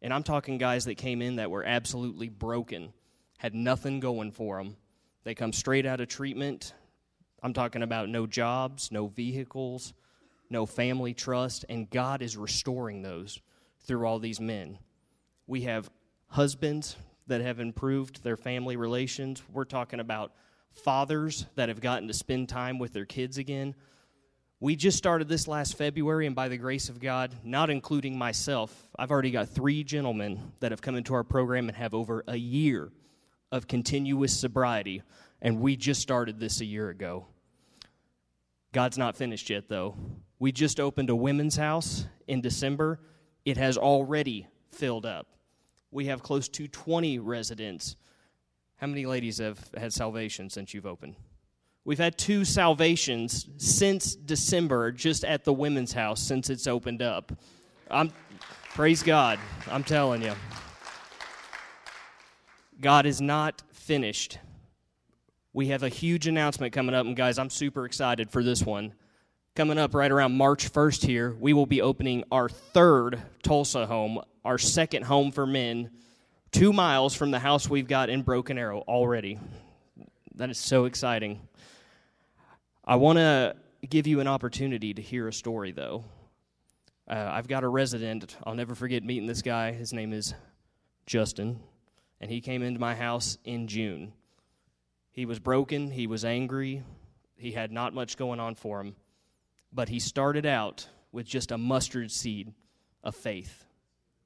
And 0.03 0.13
I'm 0.13 0.23
talking 0.23 0.59
guys 0.59 0.85
that 0.85 0.97
came 0.97 1.23
in 1.23 1.37
that 1.37 1.51
were 1.51 1.65
absolutely 1.65 2.29
broken. 2.29 2.93
had 3.39 3.55
nothing 3.55 3.99
going 3.99 4.31
for 4.31 4.59
them. 4.59 4.77
They 5.25 5.35
come 5.35 5.55
straight 5.55 5.87
out 5.87 6.03
of 6.03 6.09
treatment. 6.09 6.75
I'm 7.43 7.55
talking 7.55 7.83
about 7.83 8.11
no 8.11 8.27
jobs, 8.27 8.93
no 8.93 9.07
vehicles, 9.07 9.95
no 10.51 10.67
family 10.67 11.15
trust, 11.15 11.65
and 11.71 11.89
God 11.89 12.21
is 12.21 12.37
restoring 12.37 13.01
those 13.01 13.41
through 13.81 14.07
all 14.07 14.19
these 14.19 14.41
men. 14.41 14.79
We 15.47 15.63
have 15.63 15.91
husbands 16.27 16.97
that 17.27 17.41
have 17.41 17.59
improved 17.59 18.23
their 18.23 18.37
family 18.37 18.77
relations. 18.77 19.43
We're 19.51 19.65
talking 19.65 20.01
about 20.01 20.33
fathers 20.75 21.47
that 21.55 21.69
have 21.69 21.81
gotten 21.81 22.09
to 22.09 22.15
spend 22.15 22.49
time 22.49 22.79
with 22.79 22.93
their 22.93 23.05
kids 23.05 23.39
again. 23.39 23.75
We 24.61 24.77
just 24.77 24.97
started 24.97 25.29
this 25.29 25.47
last 25.47 25.77
February, 25.77 26.27
and 26.27 26.35
by 26.35 26.49
the 26.49 26.57
grace 26.57 26.89
of 26.89 27.01
God, 27.01 27.35
not 27.45 27.71
including 27.71 28.17
myself, 28.17 28.89
I've 28.99 29.11
already 29.11 29.31
got 29.31 29.49
three 29.49 29.85
gentlemen 29.85 30.53
that 30.61 30.73
have 30.73 30.81
come 30.81 30.97
into 30.97 31.15
our 31.15 31.25
program 31.25 31.69
and 31.69 31.77
have 31.77 31.95
over 31.95 32.25
a 32.27 32.37
year 32.37 32.91
of 33.53 33.69
continuous 33.69 34.39
sobriety, 34.39 35.03
and 35.43 35.61
we 35.61 35.77
just 35.77 36.01
started 36.01 36.41
this 36.41 36.61
a 36.61 36.65
year 36.65 36.89
ago. 36.89 37.27
God's 38.73 38.99
not 38.99 39.17
finished 39.17 39.51
yet, 39.51 39.69
though. 39.69 39.97
We 40.39 40.51
just 40.51 40.81
opened 40.81 41.11
a 41.11 41.17
women's 41.17 41.57
house 41.57 42.07
in 42.27 42.41
December. 42.41 43.01
It 43.45 43.57
has 43.57 43.77
already 43.79 44.49
filled 44.73 45.07
up. 45.07 45.29
We 45.91 46.07
have 46.07 46.23
close 46.23 46.49
to 46.49 46.67
20 46.67 47.21
residents. 47.21 47.97
How 48.77 48.87
many 48.87 49.07
ladies 49.07 49.39
have 49.39 49.59
had 49.77 49.93
salvation 49.93 50.51
since 50.51 50.75
you've 50.75 50.87
opened? 50.87 51.17
We've 51.85 51.99
had 51.99 52.19
two 52.19 52.45
salvations 52.45 53.47
since 53.59 54.15
December, 54.15 54.91
just 54.91 55.25
at 55.25 55.45
the 55.45 55.53
women's 55.53 55.93
house 55.93 56.21
since 56.21 56.51
it's 56.51 56.67
opened 56.67 57.03
up. 57.03 57.33
I'm, 57.91 58.11
praise 58.75 59.03
God. 59.03 59.39
I'm 59.71 59.85
telling 59.85 60.23
you. 60.23 60.33
God 62.81 63.07
is 63.07 63.21
not 63.21 63.63
finished. 63.73 64.39
We 65.53 65.69
have 65.69 65.83
a 65.83 65.89
huge 65.89 66.27
announcement 66.27 66.73
coming 66.73 66.95
up, 66.95 67.07
and 67.07 67.15
guys, 67.15 67.39
I'm 67.39 67.51
super 67.51 67.85
excited 67.85 68.31
for 68.31 68.43
this 68.43 68.63
one. 68.63 68.95
Coming 69.55 69.79
up 69.79 69.95
right 69.95 70.11
around 70.11 70.37
March 70.37 70.73
1st 70.73 71.07
here, 71.07 71.37
we 71.39 71.53
will 71.53 71.67
be 71.67 71.81
opening 71.81 72.25
our 72.33 72.49
third 72.49 73.23
Tulsa 73.45 73.87
home, 73.87 74.21
our 74.45 74.59
second 74.59 75.05
home 75.05 75.31
for 75.31 75.47
men, 75.47 75.91
two 76.55 76.73
miles 76.73 77.17
from 77.17 77.33
the 77.33 77.39
house 77.41 77.69
we've 77.69 77.89
got 77.89 78.09
in 78.09 78.23
Broken 78.23 78.57
Arrow 78.59 78.85
already. 78.87 79.41
That 80.37 80.51
is 80.51 80.59
so 80.59 80.85
exciting. 80.85 81.41
I 82.85 82.95
want 82.95 83.19
to 83.19 83.57
give 83.91 84.07
you 84.07 84.21
an 84.21 84.29
opportunity 84.29 84.95
to 84.95 85.03
hear 85.03 85.27
a 85.27 85.33
story, 85.33 85.73
though. 85.73 86.05
Uh, 87.11 87.29
I've 87.29 87.49
got 87.49 87.65
a 87.65 87.69
resident, 87.69 88.37
I'll 88.45 88.55
never 88.55 88.77
forget 88.77 89.03
meeting 89.03 89.27
this 89.27 89.43
guy. 89.43 89.73
His 89.73 89.93
name 89.93 90.13
is 90.13 90.33
Justin, 91.07 91.59
and 92.21 92.31
he 92.31 92.41
came 92.41 92.63
into 92.63 92.79
my 92.79 92.95
house 92.95 93.37
in 93.45 93.67
June. 93.67 94.13
He 95.11 95.27
was 95.27 95.41
broken, 95.41 95.91
he 95.91 96.07
was 96.07 96.25
angry, 96.25 96.85
he 97.35 97.51
had 97.51 97.73
not 97.73 97.95
much 97.95 98.17
going 98.17 98.39
on 98.39 98.55
for 98.55 98.81
him, 98.81 98.95
but 99.73 99.89
he 99.89 99.99
started 99.99 100.47
out 100.47 100.89
with 101.11 101.27
just 101.27 101.51
a 101.51 101.59
mustard 101.59 102.13
seed 102.13 102.55
of 103.03 103.17
faith. 103.17 103.65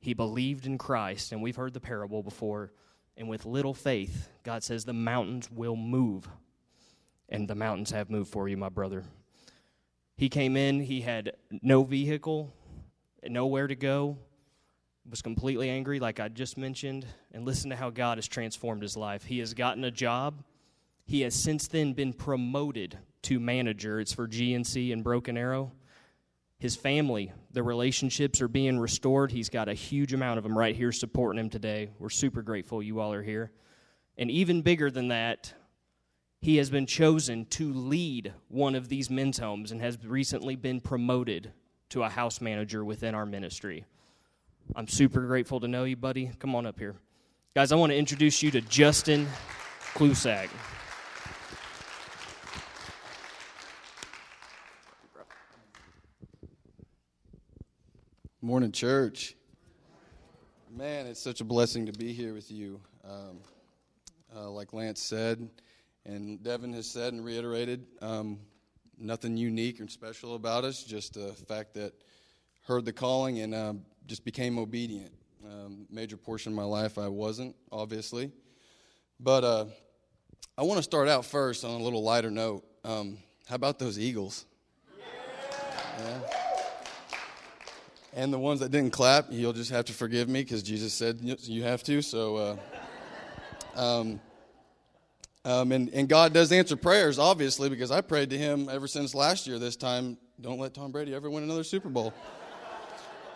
He 0.00 0.14
believed 0.14 0.66
in 0.66 0.78
Christ, 0.78 1.32
and 1.32 1.42
we've 1.42 1.56
heard 1.56 1.74
the 1.74 1.80
parable 1.80 2.22
before. 2.22 2.72
And 3.16 3.28
with 3.28 3.44
little 3.44 3.74
faith, 3.74 4.28
God 4.44 4.62
says 4.62 4.84
the 4.84 4.92
mountains 4.92 5.50
will 5.50 5.76
move. 5.76 6.28
And 7.28 7.48
the 7.48 7.54
mountains 7.54 7.90
have 7.90 8.10
moved 8.10 8.30
for 8.30 8.48
you, 8.48 8.56
my 8.56 8.68
brother. 8.68 9.04
He 10.16 10.28
came 10.28 10.56
in, 10.56 10.80
he 10.80 11.00
had 11.00 11.32
no 11.62 11.84
vehicle, 11.84 12.52
nowhere 13.22 13.66
to 13.66 13.76
go, 13.76 14.18
was 15.08 15.22
completely 15.22 15.70
angry, 15.70 16.00
like 16.00 16.20
I 16.20 16.28
just 16.28 16.58
mentioned, 16.58 17.06
and 17.32 17.44
listen 17.44 17.70
to 17.70 17.76
how 17.76 17.90
God 17.90 18.18
has 18.18 18.28
transformed 18.28 18.82
his 18.82 18.96
life. 18.96 19.24
He 19.24 19.38
has 19.38 19.54
gotten 19.54 19.84
a 19.84 19.90
job, 19.90 20.42
he 21.06 21.22
has 21.22 21.34
since 21.34 21.66
then 21.66 21.94
been 21.94 22.12
promoted 22.12 22.98
to 23.22 23.40
manager. 23.40 23.98
It's 23.98 24.12
for 24.12 24.28
GNC 24.28 24.92
and 24.92 25.02
Broken 25.02 25.38
Arrow. 25.38 25.72
His 26.58 26.76
family, 26.76 27.32
the 27.58 27.62
relationships 27.64 28.40
are 28.40 28.46
being 28.46 28.78
restored. 28.78 29.32
He's 29.32 29.48
got 29.48 29.68
a 29.68 29.74
huge 29.74 30.12
amount 30.12 30.38
of 30.38 30.44
them 30.44 30.56
right 30.56 30.76
here 30.76 30.92
supporting 30.92 31.40
him 31.40 31.50
today. 31.50 31.90
We're 31.98 32.08
super 32.08 32.40
grateful 32.40 32.80
you 32.80 33.00
all 33.00 33.12
are 33.12 33.20
here. 33.20 33.50
And 34.16 34.30
even 34.30 34.62
bigger 34.62 34.92
than 34.92 35.08
that, 35.08 35.52
he 36.40 36.58
has 36.58 36.70
been 36.70 36.86
chosen 36.86 37.46
to 37.46 37.72
lead 37.72 38.32
one 38.46 38.76
of 38.76 38.88
these 38.88 39.10
men's 39.10 39.38
homes 39.38 39.72
and 39.72 39.80
has 39.80 39.98
recently 40.04 40.54
been 40.54 40.80
promoted 40.80 41.52
to 41.88 42.04
a 42.04 42.08
house 42.08 42.40
manager 42.40 42.84
within 42.84 43.16
our 43.16 43.26
ministry. 43.26 43.84
I'm 44.76 44.86
super 44.86 45.22
grateful 45.22 45.58
to 45.58 45.66
know 45.66 45.82
you, 45.82 45.96
buddy. 45.96 46.30
Come 46.38 46.54
on 46.54 46.64
up 46.64 46.78
here. 46.78 46.94
Guys, 47.56 47.72
I 47.72 47.74
want 47.74 47.90
to 47.90 47.96
introduce 47.98 48.40
you 48.40 48.52
to 48.52 48.60
Justin 48.60 49.26
Klusak. 49.94 50.48
Morning, 58.48 58.72
church. 58.72 59.36
Man, 60.74 61.06
it's 61.06 61.20
such 61.20 61.42
a 61.42 61.44
blessing 61.44 61.84
to 61.84 61.92
be 61.92 62.14
here 62.14 62.32
with 62.32 62.50
you. 62.50 62.80
Um, 63.04 63.40
uh, 64.34 64.48
like 64.48 64.72
Lance 64.72 65.02
said, 65.02 65.50
and 66.06 66.42
Devin 66.42 66.72
has 66.72 66.86
said 66.86 67.12
and 67.12 67.22
reiterated, 67.22 67.84
um, 68.00 68.38
nothing 68.98 69.36
unique 69.36 69.82
or 69.82 69.88
special 69.88 70.34
about 70.34 70.64
us, 70.64 70.82
just 70.82 71.12
the 71.12 71.34
fact 71.46 71.74
that 71.74 71.92
heard 72.66 72.86
the 72.86 72.92
calling 72.94 73.40
and 73.40 73.54
uh, 73.54 73.74
just 74.06 74.24
became 74.24 74.58
obedient. 74.58 75.12
Um, 75.46 75.86
major 75.90 76.16
portion 76.16 76.50
of 76.50 76.56
my 76.56 76.64
life 76.64 76.96
I 76.96 77.08
wasn't, 77.08 77.54
obviously. 77.70 78.32
But 79.20 79.44
uh, 79.44 79.64
I 80.56 80.62
want 80.62 80.78
to 80.78 80.82
start 80.82 81.06
out 81.06 81.26
first 81.26 81.66
on 81.66 81.72
a 81.78 81.84
little 81.84 82.02
lighter 82.02 82.30
note. 82.30 82.64
Um, 82.82 83.18
how 83.46 83.56
about 83.56 83.78
those 83.78 83.98
Eagles? 83.98 84.46
Yeah. 85.98 86.47
And 88.14 88.32
the 88.32 88.38
ones 88.38 88.60
that 88.60 88.70
didn't 88.70 88.92
clap, 88.92 89.26
you'll 89.30 89.52
just 89.52 89.70
have 89.70 89.84
to 89.86 89.92
forgive 89.92 90.28
me 90.28 90.42
because 90.42 90.62
Jesus 90.62 90.94
said 90.94 91.18
you 91.20 91.62
have 91.62 91.82
to. 91.84 92.00
So, 92.02 92.36
uh, 92.36 92.56
um, 93.76 94.20
um, 95.44 95.72
and, 95.72 95.88
and 95.90 96.08
God 96.08 96.32
does 96.32 96.50
answer 96.50 96.76
prayers, 96.76 97.18
obviously, 97.18 97.68
because 97.68 97.90
I 97.90 98.00
prayed 98.00 98.30
to 98.30 98.38
Him 98.38 98.68
ever 98.70 98.86
since 98.86 99.14
last 99.14 99.46
year. 99.46 99.58
This 99.58 99.76
time, 99.76 100.16
don't 100.40 100.58
let 100.58 100.74
Tom 100.74 100.90
Brady 100.90 101.14
ever 101.14 101.30
win 101.30 101.44
another 101.44 101.64
Super 101.64 101.88
Bowl. 101.88 102.12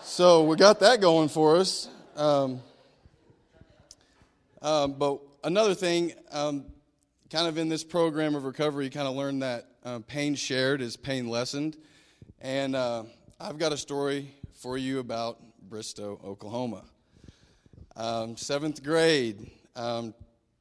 so 0.03 0.45
we 0.45 0.57
got 0.57 0.81
that 0.81 1.01
going 1.01 1.29
for 1.29 1.57
us. 1.57 1.89
Um, 2.17 2.61
um, 4.61 4.95
but 4.95 5.21
another 5.45 5.75
thing, 5.75 6.13
um, 6.31 6.67
kind 7.31 7.47
of 7.47 7.59
in 7.59 7.69
this 7.69 7.85
program 7.85 8.35
of 8.35 8.45
recovery, 8.45 8.85
you 8.87 8.91
kind 8.91 9.09
of 9.09 9.15
learn 9.15 9.39
that 9.41 9.67
uh, 9.85 10.01
pain 10.07 10.35
shared 10.35 10.81
is 10.81 10.97
pain 10.97 11.29
lessened. 11.29 11.77
And 12.41 12.75
uh, 12.75 13.05
I've 13.41 13.59
got 13.59 13.73
a 13.73 13.77
story 13.77 14.35
for 14.63 14.79
you 14.79 15.01
about 15.01 15.41
Bristow, 15.69 16.21
Oklahoma. 16.25 16.85
Um, 17.97 18.37
seventh 18.37 18.85
grade, 18.85 19.51
um, 19.75 20.15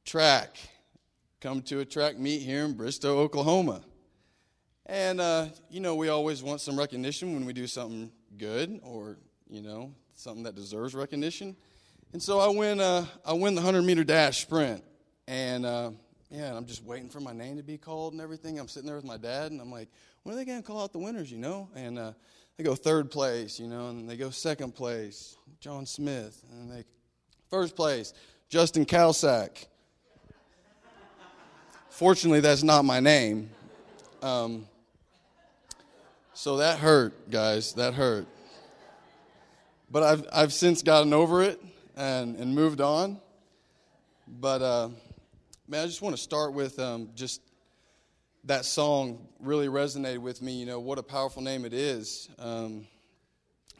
track. 0.04 0.56
Come 1.40 1.62
to 1.62 1.78
a 1.78 1.84
track 1.84 2.18
meet 2.18 2.42
here 2.42 2.64
in 2.64 2.72
Bristow, 2.72 3.20
Oklahoma. 3.20 3.82
And, 4.86 5.20
uh, 5.20 5.46
you 5.70 5.78
know, 5.78 5.94
we 5.94 6.08
always 6.08 6.42
want 6.42 6.60
some 6.60 6.76
recognition 6.76 7.32
when 7.32 7.46
we 7.46 7.52
do 7.52 7.68
something 7.68 8.10
good 8.36 8.80
or, 8.82 9.18
you 9.48 9.62
know, 9.62 9.94
something 10.14 10.42
that 10.42 10.56
deserves 10.56 10.96
recognition. 10.96 11.54
And 12.12 12.20
so 12.20 12.40
I 12.40 12.48
win, 12.48 12.80
uh, 12.80 13.06
I 13.24 13.34
win 13.34 13.54
the 13.54 13.62
100 13.62 13.82
meter 13.82 14.02
dash 14.02 14.42
sprint. 14.42 14.82
And, 15.28 15.64
uh, 15.64 15.92
yeah, 16.28 16.56
I'm 16.56 16.66
just 16.66 16.82
waiting 16.82 17.08
for 17.08 17.20
my 17.20 17.32
name 17.32 17.56
to 17.56 17.62
be 17.62 17.78
called 17.78 18.14
and 18.14 18.20
everything. 18.20 18.58
I'm 18.58 18.66
sitting 18.66 18.88
there 18.88 18.96
with 18.96 19.04
my 19.04 19.16
dad, 19.16 19.52
and 19.52 19.60
I'm 19.60 19.70
like, 19.70 19.90
when 20.22 20.34
are 20.34 20.38
they 20.38 20.44
going 20.44 20.62
to 20.62 20.66
call 20.66 20.82
out 20.82 20.92
the 20.92 20.98
winners, 20.98 21.30
you 21.30 21.38
know? 21.38 21.68
And 21.74 21.98
uh, 21.98 22.12
they 22.56 22.64
go 22.64 22.74
third 22.74 23.10
place, 23.10 23.58
you 23.58 23.66
know, 23.66 23.88
and 23.88 24.08
they 24.08 24.16
go 24.16 24.30
second 24.30 24.74
place, 24.74 25.36
John 25.60 25.86
Smith, 25.86 26.44
and 26.52 26.70
they 26.70 26.84
first 27.50 27.74
place, 27.76 28.12
Justin 28.48 28.86
Kalsak. 28.86 29.66
Fortunately, 31.90 32.40
that's 32.40 32.62
not 32.62 32.84
my 32.84 33.00
name. 33.00 33.50
Um, 34.22 34.66
so 36.32 36.56
that 36.58 36.78
hurt, 36.78 37.30
guys. 37.30 37.74
That 37.74 37.94
hurt. 37.94 38.26
But 39.90 40.02
I've, 40.02 40.26
I've 40.32 40.52
since 40.52 40.82
gotten 40.82 41.12
over 41.12 41.42
it 41.42 41.62
and, 41.96 42.36
and 42.36 42.54
moved 42.54 42.80
on. 42.80 43.20
But, 44.26 44.62
uh, 44.62 44.88
man, 45.68 45.84
I 45.84 45.86
just 45.86 46.00
want 46.00 46.16
to 46.16 46.22
start 46.22 46.54
with 46.54 46.78
um, 46.78 47.10
just 47.14 47.42
that 48.44 48.64
song 48.64 49.28
really 49.38 49.68
resonated 49.68 50.18
with 50.18 50.42
me. 50.42 50.52
You 50.52 50.66
know, 50.66 50.80
what 50.80 50.98
a 50.98 51.02
powerful 51.02 51.42
name 51.42 51.64
it 51.64 51.72
is 51.72 52.28
um, 52.38 52.86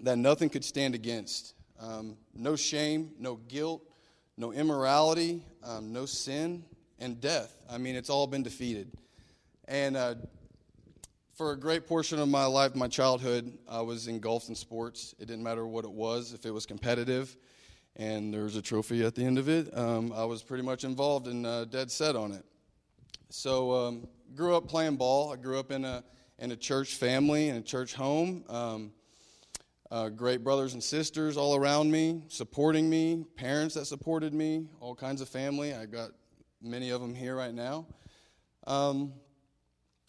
that 0.03 0.19
nothing 0.19 0.49
could 0.49 0.65
stand 0.65 0.95
against. 0.95 1.55
Um, 1.81 2.17
no 2.33 2.55
shame, 2.55 3.11
no 3.19 3.37
guilt, 3.37 3.83
no 4.37 4.53
immorality, 4.53 5.43
um, 5.65 5.93
no 5.93 6.07
sin, 6.07 6.65
and 7.01 7.21
death. 7.21 7.57
I 7.69 7.79
mean, 7.79 7.97
it's 7.97 8.09
all 8.09 8.27
been 8.29 8.45
defeated. 8.45 8.93
And 9.67 9.97
uh, 9.97 10.15
for 11.35 11.53
a 11.53 11.57
great 11.57 11.89
portion 11.89 12.21
of 12.21 12.29
my 12.29 12.45
life, 12.45 12.77
my 12.77 12.87
childhood, 12.87 13.59
I 13.69 13.81
was 13.81 14.07
engulfed 14.07 14.49
in 14.49 14.55
sports. 14.55 15.15
It 15.19 15.27
didn't 15.27 15.43
matter 15.43 15.67
what 15.67 15.85
it 15.85 15.91
was, 15.91 16.33
if 16.35 16.47
it 16.47 16.53
was 16.53 16.67
competitive. 16.67 17.37
and 17.97 18.33
there 18.33 18.45
was 18.45 18.57
a 18.57 18.63
trophy 18.63 19.05
at 19.05 19.15
the 19.15 19.25
end 19.25 19.39
of 19.39 19.49
it. 19.49 19.77
Um, 19.77 20.13
I 20.13 20.25
was 20.25 20.43
pretty 20.43 20.63
much 20.63 20.85
involved 20.85 21.27
and 21.27 21.47
uh, 21.47 21.65
dead 21.67 21.91
set 21.91 22.17
on 22.17 22.33
it. 22.33 22.45
So, 23.35 23.73
um, 23.73 24.09
grew 24.35 24.55
up 24.55 24.69
playing 24.69 24.97
ball. 24.97 25.33
I 25.33 25.37
grew 25.37 25.59
up 25.59 25.71
in 25.71 25.87
a 25.87 26.05
in 26.39 26.53
a 26.53 26.57
church 26.57 26.97
family 26.97 27.49
in 27.49 27.57
a 27.57 27.63
church 27.63 27.95
home. 27.95 28.45
Um, 28.47 28.93
uh, 29.91 30.11
great 30.11 30.45
brothers 30.45 30.75
and 30.75 30.83
sisters 30.83 31.39
all 31.39 31.57
around 31.57 31.91
me, 31.91 32.25
supporting 32.29 32.91
me, 32.91 33.25
parents 33.37 33.75
that 33.75 33.87
supported 33.87 34.35
me, 34.35 34.69
all 34.81 34.95
kinds 34.95 35.23
of 35.23 35.31
family. 35.31 35.73
I 35.73 35.87
got 35.87 36.11
many 36.61 36.91
of 36.91 37.01
them 37.01 37.15
here 37.15 37.35
right 37.35 37.55
now. 37.55 37.87
Um, 38.67 39.15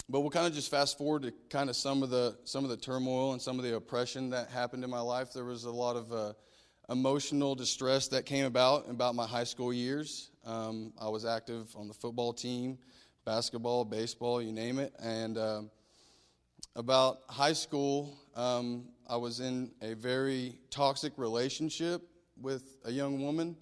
but 0.10 0.20
we'll 0.20 0.30
kind 0.30 0.46
of 0.46 0.54
just 0.54 0.70
fast 0.70 0.98
forward 0.98 1.22
to 1.22 1.34
kind 1.50 1.70
of 1.70 1.78
some 1.78 2.04
of 2.04 2.10
the 2.10 2.38
some 2.44 2.66
of 2.66 2.70
the 2.70 2.78
turmoil 2.78 3.32
and 3.32 3.42
some 3.42 3.58
of 3.58 3.64
the 3.64 3.78
oppression 3.78 4.32
that 4.32 4.50
happened 4.50 4.84
in 4.84 4.90
my 4.90 5.00
life. 5.00 5.32
There 5.32 5.46
was 5.46 5.64
a 5.64 5.72
lot 5.72 5.96
of 5.96 6.12
uh, 6.12 6.34
emotional 6.90 7.56
distress 7.56 8.10
that 8.10 8.26
came 8.26 8.44
about 8.44 8.90
about 8.90 9.16
my 9.16 9.26
high 9.26 9.46
school 9.46 9.72
years. 9.72 10.30
Um, 10.46 10.92
I 11.00 11.08
was 11.08 11.24
active 11.24 11.74
on 11.78 11.88
the 11.88 11.94
football 11.94 12.34
team, 12.34 12.80
basketball, 13.26 13.86
baseball, 13.86 14.42
you 14.42 14.52
name 14.52 14.80
it, 14.80 14.94
and. 15.00 15.38
Uh, 15.38 15.62
about 16.76 17.20
high 17.30 17.54
school, 17.54 18.18
um, 18.36 18.86
I 19.08 19.18
was 19.18 19.40
in 19.40 19.72
a 19.82 19.94
very 19.94 20.58
toxic 20.72 21.14
relationship 21.18 22.02
with 22.42 22.78
a 22.86 22.92
young 22.92 23.22
woman 23.22 23.56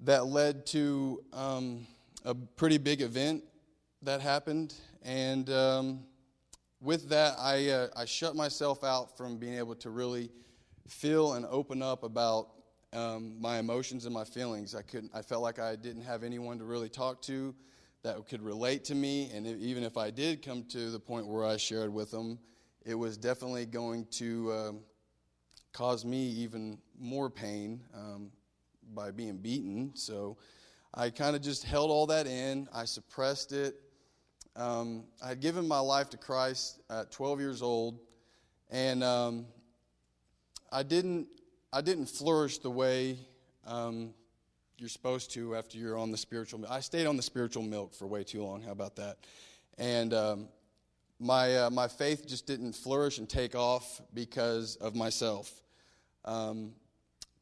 that 0.00 0.26
led 0.26 0.64
to 0.66 1.22
um, 1.32 1.86
a 2.24 2.34
pretty 2.34 2.78
big 2.78 3.02
event 3.02 3.44
that 4.02 4.22
happened. 4.22 4.74
And 5.02 5.50
um, 5.50 6.00
with 6.80 7.10
that, 7.10 7.34
I, 7.38 7.68
uh, 7.68 7.88
I 7.94 8.06
shut 8.06 8.34
myself 8.34 8.84
out 8.84 9.18
from 9.18 9.36
being 9.36 9.58
able 9.58 9.74
to 9.76 9.90
really 9.90 10.30
feel 10.88 11.34
and 11.34 11.44
open 11.44 11.82
up 11.82 12.04
about 12.04 12.48
um, 12.94 13.34
my 13.38 13.58
emotions 13.58 14.06
and 14.06 14.14
my 14.14 14.24
feelings. 14.24 14.74
I 14.74 14.82
couldn't. 14.82 15.12
I 15.14 15.20
felt 15.20 15.42
like 15.42 15.58
I 15.58 15.76
didn't 15.76 16.02
have 16.02 16.22
anyone 16.24 16.58
to 16.58 16.64
really 16.64 16.88
talk 16.88 17.20
to 17.22 17.54
that 18.02 18.26
could 18.28 18.42
relate 18.42 18.84
to 18.84 18.94
me. 18.94 19.30
And 19.34 19.46
even 19.46 19.82
if 19.82 19.96
I 19.96 20.10
did 20.10 20.42
come 20.42 20.64
to 20.64 20.90
the 20.90 21.00
point 21.00 21.26
where 21.26 21.44
I 21.44 21.56
shared 21.56 21.92
with 21.92 22.10
them, 22.10 22.38
it 22.84 22.94
was 22.94 23.16
definitely 23.16 23.66
going 23.66 24.06
to 24.12 24.52
um, 24.52 24.80
cause 25.72 26.04
me 26.04 26.18
even 26.18 26.78
more 26.98 27.28
pain 27.28 27.82
um, 27.94 28.30
by 28.94 29.10
being 29.10 29.36
beaten. 29.36 29.92
So 29.94 30.38
I 30.94 31.10
kind 31.10 31.36
of 31.36 31.42
just 31.42 31.64
held 31.64 31.90
all 31.90 32.06
that 32.06 32.26
in. 32.26 32.68
I 32.74 32.84
suppressed 32.84 33.52
it. 33.52 33.76
Um, 34.56 35.04
I 35.22 35.28
had 35.28 35.40
given 35.40 35.68
my 35.68 35.78
life 35.78 36.10
to 36.10 36.16
Christ 36.16 36.80
at 36.90 37.10
12 37.12 37.40
years 37.40 37.62
old, 37.62 38.00
and 38.70 39.04
um, 39.04 39.46
I 40.72 40.82
didn't. 40.82 41.28
I 41.72 41.82
didn't 41.82 42.06
flourish 42.06 42.58
the 42.58 42.70
way 42.70 43.16
um, 43.64 44.12
you're 44.80 44.88
supposed 44.88 45.30
to 45.32 45.54
after 45.56 45.76
you're 45.76 45.98
on 45.98 46.10
the 46.10 46.16
spiritual. 46.16 46.64
I 46.68 46.80
stayed 46.80 47.06
on 47.06 47.16
the 47.16 47.22
spiritual 47.22 47.62
milk 47.62 47.94
for 47.94 48.06
way 48.06 48.24
too 48.24 48.42
long. 48.42 48.62
How 48.62 48.72
about 48.72 48.96
that? 48.96 49.18
And 49.76 50.14
um, 50.14 50.48
my, 51.18 51.54
uh, 51.56 51.70
my 51.70 51.86
faith 51.86 52.26
just 52.26 52.46
didn't 52.46 52.72
flourish 52.72 53.18
and 53.18 53.28
take 53.28 53.54
off 53.54 54.00
because 54.14 54.76
of 54.76 54.96
myself. 54.96 55.52
Um, 56.24 56.72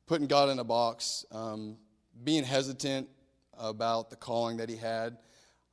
putting 0.06 0.26
God 0.26 0.48
in 0.48 0.58
a 0.58 0.64
box, 0.64 1.24
um, 1.30 1.76
being 2.24 2.42
hesitant 2.42 3.08
about 3.56 4.10
the 4.10 4.16
calling 4.16 4.56
that 4.56 4.68
He 4.68 4.76
had. 4.76 5.18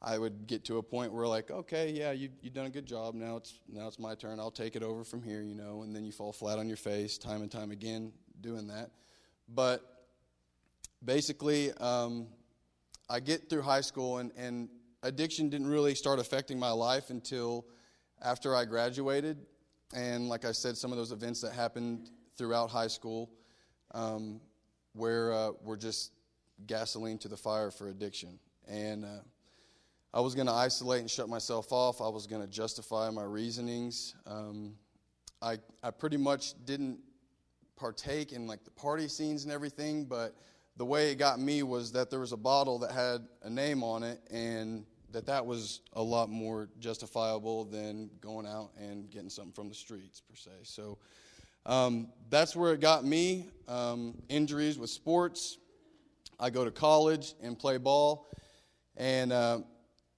I 0.01 0.19
would 0.19 0.45
get 0.45 0.65
to 0.65 0.77
a 0.77 0.83
point 0.83 1.13
where, 1.13 1.25
like, 1.25 1.49
okay, 1.49 1.89
yeah, 1.91 2.11
you, 2.11 2.29
you've 2.43 2.53
done 2.53 2.67
a 2.67 2.69
good 2.69 2.85
job. 2.85 3.15
Now 3.15 3.37
it's, 3.37 3.59
now 3.67 3.87
it's 3.87 3.97
my 3.97 4.13
turn. 4.13 4.39
I'll 4.39 4.51
take 4.51 4.75
it 4.75 4.83
over 4.83 5.03
from 5.03 5.23
here, 5.23 5.41
you 5.41 5.55
know. 5.55 5.81
And 5.81 5.95
then 5.95 6.05
you 6.05 6.11
fall 6.11 6.31
flat 6.31 6.59
on 6.59 6.67
your 6.67 6.77
face 6.77 7.17
time 7.17 7.41
and 7.41 7.51
time 7.51 7.71
again 7.71 8.11
doing 8.41 8.67
that. 8.67 8.91
But 9.47 9.94
basically, 11.05 11.71
um, 11.73 12.27
I 13.09 13.19
get 13.19 13.49
through 13.49 13.61
high 13.61 13.81
school, 13.81 14.17
and, 14.17 14.31
and 14.35 14.69
addiction 15.03 15.49
didn't 15.49 15.67
really 15.67 15.95
start 15.95 16.19
affecting 16.19 16.59
my 16.59 16.71
life 16.71 17.09
until 17.09 17.65
after 18.21 18.55
I 18.55 18.65
graduated. 18.65 19.37
And 19.93 20.27
like 20.27 20.45
I 20.45 20.51
said, 20.51 20.75
some 20.75 20.91
of 20.91 20.97
those 20.97 21.11
events 21.11 21.41
that 21.41 21.53
happened 21.53 22.09
throughout 22.37 22.69
high 22.69 22.87
school 22.87 23.29
um, 23.93 24.41
where 24.93 25.31
uh, 25.31 25.51
were 25.63 25.77
just 25.77 26.11
gasoline 26.65 27.17
to 27.19 27.27
the 27.27 27.37
fire 27.37 27.69
for 27.69 27.89
addiction. 27.89 28.39
And 28.67 29.05
uh, 29.05 29.19
I 30.13 30.21
was 30.21 30.33
going 30.33 30.47
to 30.47 30.53
isolate 30.53 31.01
and 31.01 31.11
shut 31.11 31.29
myself 31.29 31.71
off. 31.71 32.01
I 32.01 32.07
was 32.07 32.25
going 32.25 32.41
to 32.41 32.47
justify 32.47 33.09
my 33.09 33.23
reasonings. 33.23 34.15
Um, 34.25 34.73
I, 35.41 35.57
I 35.83 35.91
pretty 35.91 36.17
much 36.17 36.53
didn't 36.65 36.99
partake 37.75 38.31
in 38.31 38.47
like 38.47 38.63
the 38.63 38.71
party 38.71 39.07
scenes 39.07 39.43
and 39.43 39.51
everything, 39.51 40.05
but 40.05 40.35
the 40.77 40.85
way 40.85 41.11
it 41.11 41.15
got 41.15 41.39
me 41.39 41.63
was 41.63 41.91
that 41.93 42.09
there 42.09 42.19
was 42.19 42.31
a 42.31 42.37
bottle 42.37 42.79
that 42.79 42.91
had 42.91 43.25
a 43.43 43.49
name 43.49 43.83
on 43.83 44.03
it, 44.03 44.19
and 44.29 44.85
that 45.11 45.25
that 45.27 45.45
was 45.45 45.81
a 45.93 46.03
lot 46.03 46.29
more 46.29 46.67
justifiable 46.79 47.63
than 47.63 48.09
going 48.19 48.45
out 48.45 48.71
and 48.77 49.09
getting 49.09 49.29
something 49.29 49.53
from 49.53 49.69
the 49.69 49.75
streets 49.75 50.21
per 50.21 50.35
se. 50.35 50.51
So 50.63 50.97
um, 51.65 52.09
that's 52.29 52.55
where 52.55 52.73
it 52.73 52.81
got 52.81 53.05
me. 53.05 53.47
Um, 53.67 54.21
injuries 54.27 54.77
with 54.77 54.89
sports. 54.89 55.57
I 56.39 56.49
go 56.49 56.65
to 56.65 56.71
college 56.71 57.33
and 57.41 57.57
play 57.57 57.77
ball, 57.77 58.27
and 58.97 59.31
uh, 59.31 59.59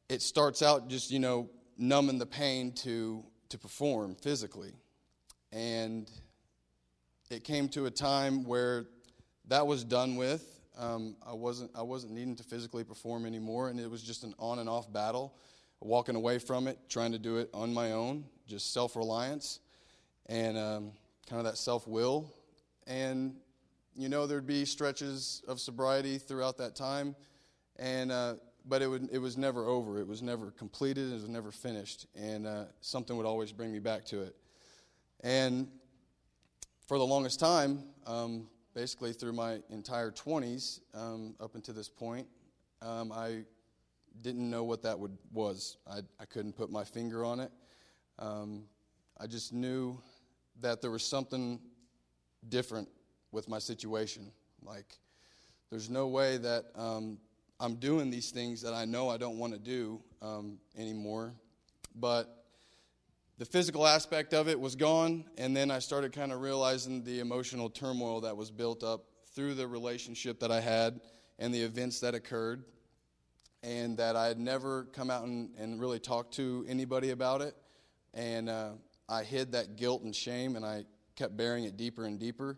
it 0.10 0.24
starts 0.24 0.64
out 0.64 0.90
just 0.90 1.12
you 1.12 1.20
know 1.20 1.50
numbing 1.78 2.18
the 2.18 2.26
pain 2.26 2.72
to 2.72 3.24
to 3.50 3.58
perform 3.60 4.16
physically, 4.16 4.74
and 5.52 6.10
it 7.30 7.44
came 7.44 7.70
to 7.70 7.86
a 7.86 7.92
time 7.92 8.44
where 8.44 8.88
that 9.48 9.66
was 9.66 9.84
done 9.84 10.16
with. 10.16 10.58
Um, 10.78 11.16
I 11.26 11.34
wasn't 11.34 11.72
I 11.76 11.82
wasn't 11.82 12.14
needing 12.14 12.36
to 12.36 12.44
physically 12.44 12.84
perform 12.84 13.26
anymore, 13.26 13.70
and 13.70 13.80
it 13.80 13.90
was 13.90 14.04
just 14.04 14.24
an 14.24 14.34
on 14.38 14.60
and 14.60 14.70
off 14.70 14.92
battle, 14.92 15.34
walking 15.80 16.16
away 16.16 16.38
from 16.38 16.68
it, 16.68 16.78
trying 16.88 17.12
to 17.14 17.20
do 17.20 17.38
it 17.38 17.50
on 17.54 17.74
my 17.74 17.94
own, 17.94 18.26
just 18.48 18.74
self 18.74 18.96
reliance, 18.96 19.60
and 20.28 20.58
um, 20.58 20.92
kind 21.28 21.40
of 21.40 21.46
that 21.46 21.58
self 21.58 21.88
will, 21.88 22.32
and 22.86 23.36
you 23.96 24.08
know 24.08 24.28
there'd 24.28 24.46
be 24.46 24.66
stretches 24.66 25.42
of 25.48 25.60
sobriety 25.60 26.20
throughout 26.20 26.58
that 26.60 26.76
time, 26.76 27.16
and 27.78 28.12
uh, 28.12 28.36
but 28.66 28.84
it 28.84 28.88
would 28.88 29.10
it 29.12 29.20
was 29.20 29.36
never 29.36 29.66
over. 29.66 30.00
It 30.00 30.08
was 30.08 30.22
never 30.22 30.52
completed. 30.52 31.10
It 31.10 31.14
was 31.14 31.28
never 31.28 31.52
finished, 31.52 32.06
and 32.16 32.46
uh, 32.46 32.66
something 32.82 33.18
would 33.18 33.26
always 33.26 33.52
bring 33.52 33.72
me 33.72 33.80
back 33.80 34.06
to 34.06 34.22
it, 34.22 34.36
and 35.22 35.68
for 36.88 37.00
the 37.00 37.06
longest 37.06 37.40
time. 37.40 37.84
Um, 38.06 38.48
basically 38.78 39.12
through 39.12 39.34
my 39.34 39.58
entire 39.72 40.12
20s 40.12 40.82
um, 40.94 41.34
up 41.42 41.56
until 41.56 41.74
this 41.74 41.90
point, 41.90 42.28
um, 42.84 43.12
I 43.12 43.40
didn't 44.22 44.48
know 44.48 44.64
what 44.66 44.84
that 44.84 45.00
would, 45.00 45.18
was. 45.34 45.78
I, 45.90 46.02
I 46.20 46.26
couldn't 46.26 46.54
put 46.54 46.70
my 46.70 46.84
finger 46.84 47.26
on 47.26 47.40
it. 47.40 47.52
Um, 48.20 48.66
I 49.20 49.26
just 49.26 49.52
knew 49.52 50.00
that 50.62 50.80
there 50.84 50.92
was 50.92 51.04
something 51.04 51.60
different 52.50 52.88
with 53.32 53.50
my 53.50 53.58
situation. 53.58 54.32
Like, 54.62 55.00
there's 55.72 55.90
no 55.90 56.06
way 56.06 56.38
that 56.38 56.66
um, 56.76 57.18
I'm 57.60 57.78
doing 57.78 58.12
these 58.12 58.30
things 58.30 58.62
that 58.62 58.76
I 58.76 58.86
know 58.86 59.10
I 59.10 59.18
don't 59.18 59.40
want 59.40 59.54
to 59.54 59.60
do 59.60 60.04
um, 60.22 60.60
anymore. 60.78 61.34
But 61.96 62.37
the 63.38 63.46
physical 63.46 63.86
aspect 63.86 64.34
of 64.34 64.48
it 64.48 64.60
was 64.60 64.76
gone, 64.76 65.24
and 65.38 65.56
then 65.56 65.70
I 65.70 65.78
started 65.78 66.12
kind 66.12 66.32
of 66.32 66.42
realizing 66.42 67.04
the 67.04 67.20
emotional 67.20 67.70
turmoil 67.70 68.22
that 68.22 68.36
was 68.36 68.50
built 68.50 68.84
up 68.84 69.06
through 69.36 69.54
the 69.54 69.68
relationship 69.68 70.40
that 70.40 70.52
I 70.52 70.60
had 70.60 71.00
and 71.38 71.54
the 71.54 71.62
events 71.62 72.00
that 72.00 72.16
occurred, 72.16 72.64
and 73.62 73.96
that 73.98 74.16
I 74.16 74.26
had 74.26 74.40
never 74.40 74.86
come 74.86 75.12
out 75.12 75.26
and, 75.26 75.52
and 75.56 75.80
really 75.80 76.00
talked 76.00 76.34
to 76.36 76.66
anybody 76.68 77.12
about 77.12 77.44
it. 77.44 77.56
And 78.16 78.50
uh, 78.50 78.72
I 79.08 79.24
hid 79.24 79.52
that 79.52 79.76
guilt 79.76 80.02
and 80.02 80.16
shame, 80.16 80.56
and 80.56 80.66
I 80.66 80.86
kept 81.16 81.38
burying 81.38 81.66
it 81.66 81.78
deeper 81.78 82.06
and 82.06 82.20
deeper. 82.20 82.58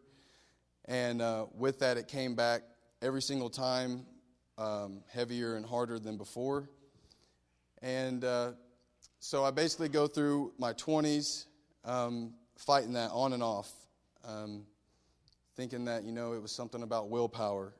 And 0.85 1.21
uh, 1.21 1.47
with 1.53 1.79
that, 1.79 1.97
it 1.97 2.07
came 2.07 2.35
back 2.35 2.61
every 3.01 3.21
single 3.21 3.49
time 3.49 4.05
um, 4.57 5.01
heavier 5.11 5.55
and 5.55 5.65
harder 5.65 5.99
than 5.99 6.15
before. 6.15 6.69
And 7.81 8.23
uh, 8.23 8.51
so 9.19 9.43
I 9.43 9.51
basically 9.51 9.89
go 9.89 10.07
through 10.07 10.53
my 10.57 10.71
20s 10.73 11.45
um, 11.83 12.33
fighting 12.57 12.93
that 12.93 13.11
on 13.11 13.33
and 13.33 13.43
off, 13.43 13.69
um, 14.23 14.63
thinking 15.57 15.85
that, 15.85 16.03
you 16.03 16.13
know, 16.13 16.33
it 16.33 16.41
was 16.41 16.53
something 16.53 16.83
about 16.83 17.09
willpower. 17.09 17.73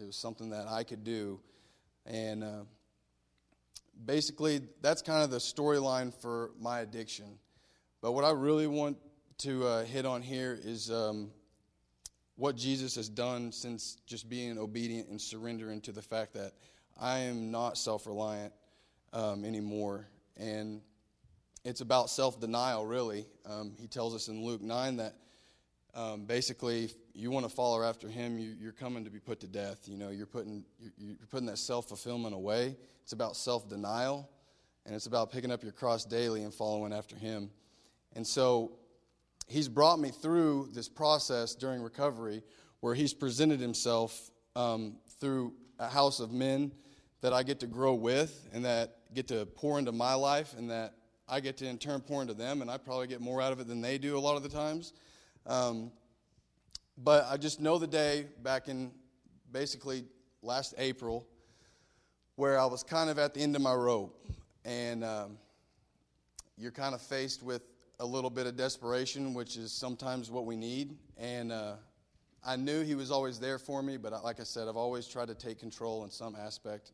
It 0.00 0.04
was 0.04 0.16
something 0.16 0.50
that 0.50 0.66
I 0.66 0.82
could 0.82 1.04
do. 1.04 1.38
And 2.06 2.42
uh, 2.42 2.62
basically, 4.04 4.62
that's 4.82 5.00
kind 5.00 5.22
of 5.22 5.30
the 5.30 5.38
storyline 5.38 6.12
for 6.12 6.50
my 6.58 6.80
addiction. 6.80 7.38
But 8.00 8.12
what 8.12 8.24
I 8.24 8.30
really 8.30 8.66
want 8.66 8.96
to 9.38 9.66
uh, 9.66 9.84
hit 9.84 10.04
on 10.04 10.22
here 10.22 10.58
is 10.60 10.90
um, 10.90 11.30
what 12.34 12.56
Jesus 12.56 12.96
has 12.96 13.08
done 13.08 13.52
since 13.52 13.98
just 14.06 14.28
being 14.28 14.58
obedient 14.58 15.08
and 15.08 15.20
surrendering 15.20 15.80
to 15.82 15.92
the 15.92 16.02
fact 16.02 16.34
that 16.34 16.52
I 17.00 17.20
am 17.20 17.52
not 17.52 17.78
self 17.78 18.08
reliant 18.08 18.52
um, 19.12 19.44
anymore 19.44 20.08
and 20.40 20.80
it's 21.64 21.82
about 21.82 22.10
self 22.10 22.40
denial, 22.40 22.86
really. 22.86 23.26
Um, 23.44 23.74
he 23.78 23.86
tells 23.86 24.14
us 24.14 24.28
in 24.28 24.42
Luke 24.42 24.62
9 24.62 24.96
that 24.96 25.14
um, 25.94 26.24
basically, 26.24 26.90
you 27.14 27.30
want 27.30 27.48
to 27.48 27.54
follow 27.54 27.82
after 27.82 28.08
him, 28.08 28.38
you, 28.38 28.54
you're 28.58 28.72
coming 28.72 29.04
to 29.04 29.10
be 29.10 29.18
put 29.18 29.40
to 29.40 29.46
death. 29.46 29.86
You 29.86 29.96
know, 29.96 30.08
you're 30.08 30.26
putting, 30.26 30.64
you're, 30.78 30.92
you're 30.98 31.26
putting 31.28 31.46
that 31.46 31.58
self 31.58 31.88
fulfillment 31.88 32.34
away. 32.34 32.76
It's 33.02 33.12
about 33.12 33.36
self 33.36 33.68
denial, 33.68 34.30
and 34.86 34.94
it's 34.94 35.06
about 35.06 35.30
picking 35.30 35.50
up 35.50 35.62
your 35.62 35.72
cross 35.72 36.04
daily 36.04 36.42
and 36.42 36.54
following 36.54 36.92
after 36.92 37.16
him. 37.16 37.50
And 38.14 38.26
so, 38.26 38.72
he's 39.46 39.68
brought 39.68 39.98
me 39.98 40.10
through 40.10 40.70
this 40.72 40.88
process 40.88 41.54
during 41.54 41.82
recovery 41.82 42.42
where 42.80 42.94
he's 42.94 43.12
presented 43.12 43.60
himself 43.60 44.30
um, 44.56 44.96
through 45.20 45.52
a 45.78 45.88
house 45.88 46.20
of 46.20 46.32
men 46.32 46.72
that 47.20 47.32
I 47.32 47.42
get 47.42 47.60
to 47.60 47.66
grow 47.66 47.94
with 47.94 48.48
and 48.52 48.64
that 48.64 48.96
get 49.14 49.28
to 49.28 49.46
pour 49.46 49.78
into 49.78 49.92
my 49.92 50.14
life 50.14 50.54
and 50.56 50.70
that 50.70 50.94
I 51.28 51.40
get 51.40 51.56
to 51.58 51.66
in 51.66 51.78
turn 51.78 52.00
pour 52.00 52.22
into 52.22 52.34
them, 52.34 52.60
and 52.60 52.70
I 52.70 52.76
probably 52.76 53.06
get 53.06 53.20
more 53.20 53.40
out 53.40 53.52
of 53.52 53.60
it 53.60 53.68
than 53.68 53.80
they 53.80 53.98
do 53.98 54.16
a 54.16 54.20
lot 54.20 54.36
of 54.36 54.42
the 54.42 54.48
times. 54.48 54.92
Um, 55.46 55.92
but 56.98 57.26
I 57.30 57.36
just 57.36 57.60
know 57.60 57.78
the 57.78 57.86
day 57.86 58.26
back 58.42 58.68
in 58.68 58.90
basically 59.52 60.04
last 60.42 60.74
April 60.76 61.26
where 62.34 62.58
I 62.58 62.64
was 62.64 62.82
kind 62.82 63.10
of 63.10 63.18
at 63.18 63.34
the 63.34 63.40
end 63.40 63.54
of 63.54 63.62
my 63.62 63.74
rope, 63.74 64.26
and 64.64 65.04
um, 65.04 65.38
you're 66.56 66.72
kind 66.72 66.94
of 66.94 67.02
faced 67.02 67.42
with 67.42 67.62
a 68.00 68.06
little 68.06 68.30
bit 68.30 68.46
of 68.46 68.56
desperation, 68.56 69.34
which 69.34 69.56
is 69.56 69.72
sometimes 69.72 70.30
what 70.30 70.46
we 70.46 70.56
need. 70.56 70.96
And 71.18 71.52
uh, 71.52 71.74
I 72.44 72.56
knew 72.56 72.82
He 72.82 72.94
was 72.94 73.10
always 73.10 73.38
there 73.38 73.58
for 73.58 73.82
me, 73.82 73.98
but 73.98 74.24
like 74.24 74.40
I 74.40 74.44
said, 74.44 74.68
I've 74.68 74.76
always 74.76 75.06
tried 75.06 75.28
to 75.28 75.34
take 75.34 75.60
control 75.60 76.04
in 76.04 76.10
some 76.10 76.34
aspect, 76.34 76.92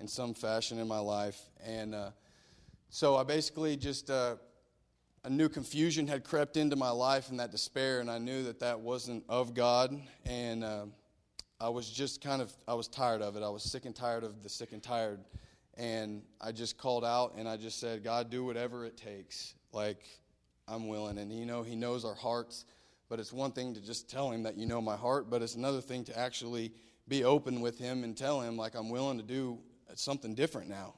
in 0.00 0.08
some 0.08 0.34
fashion 0.34 0.78
in 0.78 0.88
my 0.88 0.98
life. 0.98 1.40
And 1.64 1.94
uh, 1.94 2.10
so 2.88 3.16
I 3.16 3.24
basically 3.24 3.76
just 3.76 4.10
uh, 4.10 4.36
a 5.24 5.30
new 5.30 5.48
confusion 5.48 6.06
had 6.06 6.24
crept 6.24 6.56
into 6.56 6.76
my 6.76 6.90
life 6.90 7.30
and 7.30 7.40
that 7.40 7.50
despair, 7.50 8.00
and 8.00 8.10
I 8.10 8.18
knew 8.18 8.44
that 8.44 8.60
that 8.60 8.80
wasn't 8.80 9.24
of 9.28 9.54
God. 9.54 10.00
And 10.24 10.64
uh, 10.64 10.86
I 11.60 11.68
was 11.68 11.90
just 11.90 12.20
kind 12.20 12.40
of, 12.40 12.52
I 12.66 12.74
was 12.74 12.88
tired 12.88 13.20
of 13.20 13.36
it. 13.36 13.42
I 13.42 13.48
was 13.48 13.62
sick 13.62 13.84
and 13.84 13.94
tired 13.94 14.24
of 14.24 14.42
the 14.42 14.48
sick 14.48 14.72
and 14.72 14.82
tired. 14.82 15.20
And 15.76 16.22
I 16.40 16.52
just 16.52 16.76
called 16.76 17.04
out 17.04 17.34
and 17.36 17.48
I 17.48 17.56
just 17.56 17.78
said, 17.78 18.02
God, 18.02 18.30
do 18.30 18.44
whatever 18.44 18.84
it 18.84 18.96
takes. 18.96 19.54
Like, 19.72 20.02
I'm 20.66 20.88
willing. 20.88 21.18
And, 21.18 21.32
you 21.32 21.46
know, 21.46 21.62
He 21.62 21.76
knows 21.76 22.04
our 22.04 22.14
hearts. 22.14 22.64
But 23.08 23.20
it's 23.20 23.32
one 23.32 23.52
thing 23.52 23.74
to 23.74 23.80
just 23.80 24.08
tell 24.08 24.30
Him 24.30 24.42
that 24.42 24.56
you 24.56 24.66
know 24.66 24.80
my 24.80 24.96
heart, 24.96 25.30
but 25.30 25.42
it's 25.42 25.54
another 25.54 25.80
thing 25.80 26.04
to 26.04 26.18
actually 26.18 26.72
be 27.06 27.24
open 27.24 27.60
with 27.60 27.78
Him 27.78 28.04
and 28.04 28.16
tell 28.16 28.40
Him, 28.40 28.56
like, 28.56 28.74
I'm 28.74 28.90
willing 28.90 29.18
to 29.18 29.24
do 29.24 29.58
something 29.94 30.34
different 30.34 30.68
now. 30.68 30.94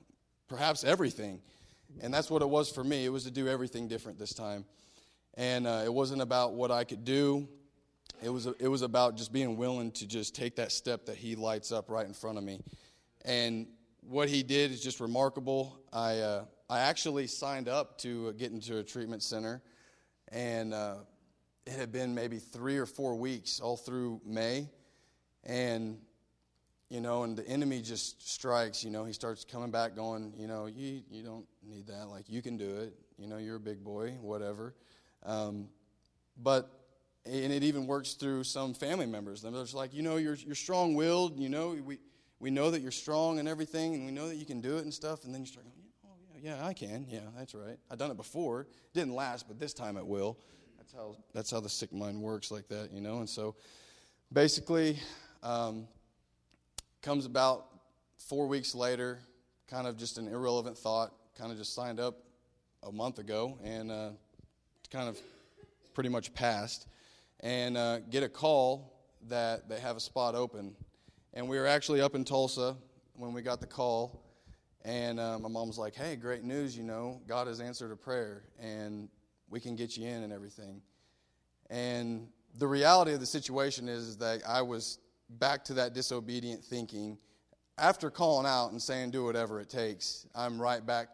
Perhaps 0.48 0.84
everything. 0.84 1.40
And 2.00 2.12
that's 2.12 2.30
what 2.30 2.42
it 2.42 2.48
was 2.48 2.70
for 2.70 2.84
me. 2.84 3.04
It 3.04 3.08
was 3.08 3.24
to 3.24 3.30
do 3.30 3.48
everything 3.48 3.88
different 3.88 4.18
this 4.18 4.34
time. 4.34 4.64
And 5.34 5.66
uh, 5.66 5.82
it 5.84 5.92
wasn't 5.92 6.22
about 6.22 6.54
what 6.54 6.70
I 6.70 6.84
could 6.84 7.04
do. 7.04 7.48
It 8.22 8.28
was, 8.28 8.46
it 8.46 8.68
was 8.68 8.82
about 8.82 9.16
just 9.16 9.32
being 9.32 9.56
willing 9.56 9.92
to 9.92 10.06
just 10.06 10.34
take 10.34 10.56
that 10.56 10.72
step 10.72 11.06
that 11.06 11.16
he 11.16 11.36
lights 11.36 11.72
up 11.72 11.88
right 11.88 12.06
in 12.06 12.12
front 12.12 12.38
of 12.38 12.44
me. 12.44 12.60
And 13.24 13.66
what 14.02 14.28
he 14.28 14.42
did 14.42 14.70
is 14.70 14.82
just 14.82 15.00
remarkable. 15.00 15.78
I, 15.92 16.18
uh, 16.18 16.44
I 16.68 16.80
actually 16.80 17.26
signed 17.26 17.68
up 17.68 17.98
to 17.98 18.32
get 18.34 18.52
into 18.52 18.78
a 18.78 18.82
treatment 18.82 19.22
center, 19.22 19.62
and 20.28 20.72
uh, 20.74 20.96
it 21.66 21.72
had 21.72 21.92
been 21.92 22.14
maybe 22.14 22.38
three 22.38 22.76
or 22.76 22.86
four 22.86 23.16
weeks 23.16 23.60
all 23.60 23.76
through 23.76 24.20
May. 24.24 24.68
And 25.44 25.98
you 26.90 27.00
know, 27.00 27.22
and 27.22 27.36
the 27.36 27.46
enemy 27.46 27.80
just 27.80 28.28
strikes, 28.28 28.82
you 28.82 28.90
know, 28.90 29.04
he 29.04 29.12
starts 29.12 29.44
coming 29.44 29.70
back 29.70 29.94
going, 29.94 30.34
you 30.36 30.48
know, 30.48 30.66
you, 30.66 31.02
you 31.08 31.22
don't 31.22 31.46
need 31.64 31.86
that. 31.86 32.08
Like, 32.08 32.28
you 32.28 32.42
can 32.42 32.56
do 32.56 32.78
it. 32.78 32.94
You 33.16 33.28
know, 33.28 33.38
you're 33.38 33.56
a 33.56 33.60
big 33.60 33.84
boy, 33.84 34.18
whatever. 34.20 34.74
Um, 35.24 35.68
but, 36.42 36.68
and 37.24 37.52
it 37.52 37.62
even 37.62 37.86
works 37.86 38.14
through 38.14 38.42
some 38.42 38.74
family 38.74 39.06
members. 39.06 39.40
They're 39.40 39.52
just 39.52 39.72
like, 39.72 39.94
you 39.94 40.02
know, 40.02 40.16
you're, 40.16 40.34
you're 40.34 40.56
strong 40.56 40.94
willed, 40.94 41.38
you 41.38 41.48
know, 41.48 41.76
we, 41.84 41.98
we 42.40 42.50
know 42.50 42.72
that 42.72 42.80
you're 42.80 42.90
strong 42.90 43.38
and 43.38 43.46
everything, 43.46 43.94
and 43.94 44.04
we 44.04 44.10
know 44.10 44.26
that 44.26 44.36
you 44.36 44.46
can 44.46 44.60
do 44.60 44.78
it 44.78 44.82
and 44.82 44.92
stuff. 44.92 45.24
And 45.24 45.32
then 45.32 45.42
you 45.42 45.46
start 45.46 45.66
going, 45.66 45.76
oh, 46.06 46.38
yeah, 46.42 46.56
yeah, 46.56 46.66
I 46.66 46.72
can. 46.72 47.06
Yeah, 47.08 47.20
that's 47.36 47.54
right. 47.54 47.78
I've 47.88 47.98
done 47.98 48.10
it 48.10 48.16
before. 48.16 48.62
It 48.62 48.94
didn't 48.94 49.14
last, 49.14 49.46
but 49.46 49.60
this 49.60 49.74
time 49.74 49.96
it 49.96 50.06
will. 50.06 50.38
That's 50.76 50.92
how, 50.92 51.14
that's 51.32 51.50
how 51.52 51.60
the 51.60 51.68
sick 51.68 51.92
mind 51.92 52.20
works 52.20 52.50
like 52.50 52.66
that, 52.68 52.90
you 52.90 53.00
know. 53.00 53.18
And 53.18 53.28
so 53.28 53.54
basically, 54.32 54.98
um, 55.44 55.86
Comes 57.02 57.24
about 57.24 57.64
four 58.18 58.46
weeks 58.46 58.74
later, 58.74 59.20
kind 59.70 59.86
of 59.86 59.96
just 59.96 60.18
an 60.18 60.28
irrelevant 60.28 60.76
thought, 60.76 61.14
kind 61.38 61.50
of 61.50 61.56
just 61.56 61.74
signed 61.74 61.98
up 61.98 62.18
a 62.82 62.92
month 62.92 63.18
ago 63.18 63.58
and 63.64 63.90
uh, 63.90 64.10
kind 64.90 65.08
of 65.08 65.18
pretty 65.94 66.10
much 66.10 66.34
passed. 66.34 66.88
And 67.40 67.78
uh, 67.78 68.00
get 68.00 68.22
a 68.22 68.28
call 68.28 68.92
that 69.28 69.66
they 69.66 69.80
have 69.80 69.96
a 69.96 70.00
spot 70.00 70.34
open. 70.34 70.76
And 71.32 71.48
we 71.48 71.58
were 71.58 71.66
actually 71.66 72.02
up 72.02 72.14
in 72.14 72.22
Tulsa 72.22 72.76
when 73.14 73.32
we 73.32 73.40
got 73.40 73.62
the 73.62 73.66
call. 73.66 74.22
And 74.84 75.18
uh, 75.18 75.38
my 75.38 75.48
mom 75.48 75.68
was 75.68 75.78
like, 75.78 75.94
hey, 75.94 76.16
great 76.16 76.44
news, 76.44 76.76
you 76.76 76.82
know, 76.82 77.22
God 77.26 77.46
has 77.46 77.60
answered 77.60 77.92
a 77.92 77.96
prayer 77.96 78.42
and 78.60 79.08
we 79.48 79.58
can 79.58 79.74
get 79.74 79.96
you 79.96 80.06
in 80.06 80.22
and 80.22 80.34
everything. 80.34 80.82
And 81.70 82.28
the 82.58 82.66
reality 82.66 83.14
of 83.14 83.20
the 83.20 83.26
situation 83.26 83.88
is, 83.88 84.06
is 84.06 84.16
that 84.18 84.42
I 84.46 84.60
was 84.60 84.98
back 85.38 85.64
to 85.66 85.74
that 85.74 85.94
disobedient 85.94 86.64
thinking. 86.64 87.18
After 87.78 88.10
calling 88.10 88.46
out 88.46 88.72
and 88.72 88.82
saying, 88.82 89.10
do 89.10 89.24
whatever 89.24 89.60
it 89.60 89.70
takes, 89.70 90.26
I'm 90.34 90.60
right 90.60 90.84
back 90.84 91.08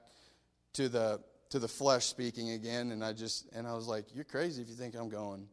to 0.75 0.89
the 0.89 1.21
to 1.51 1.59
the 1.59 1.69
flesh 1.69 2.07
speaking 2.07 2.51
again, 2.51 2.91
and 2.91 3.05
I 3.05 3.13
just 3.13 3.47
and 3.55 3.67
I 3.67 3.75
was 3.75 3.87
like, 3.87 4.15
"You're 4.15 4.25
crazy 4.25 4.63
if 4.63 4.69
you 4.69 4.75
think 4.75 4.95
I'm 4.95 5.09
going. 5.09 5.49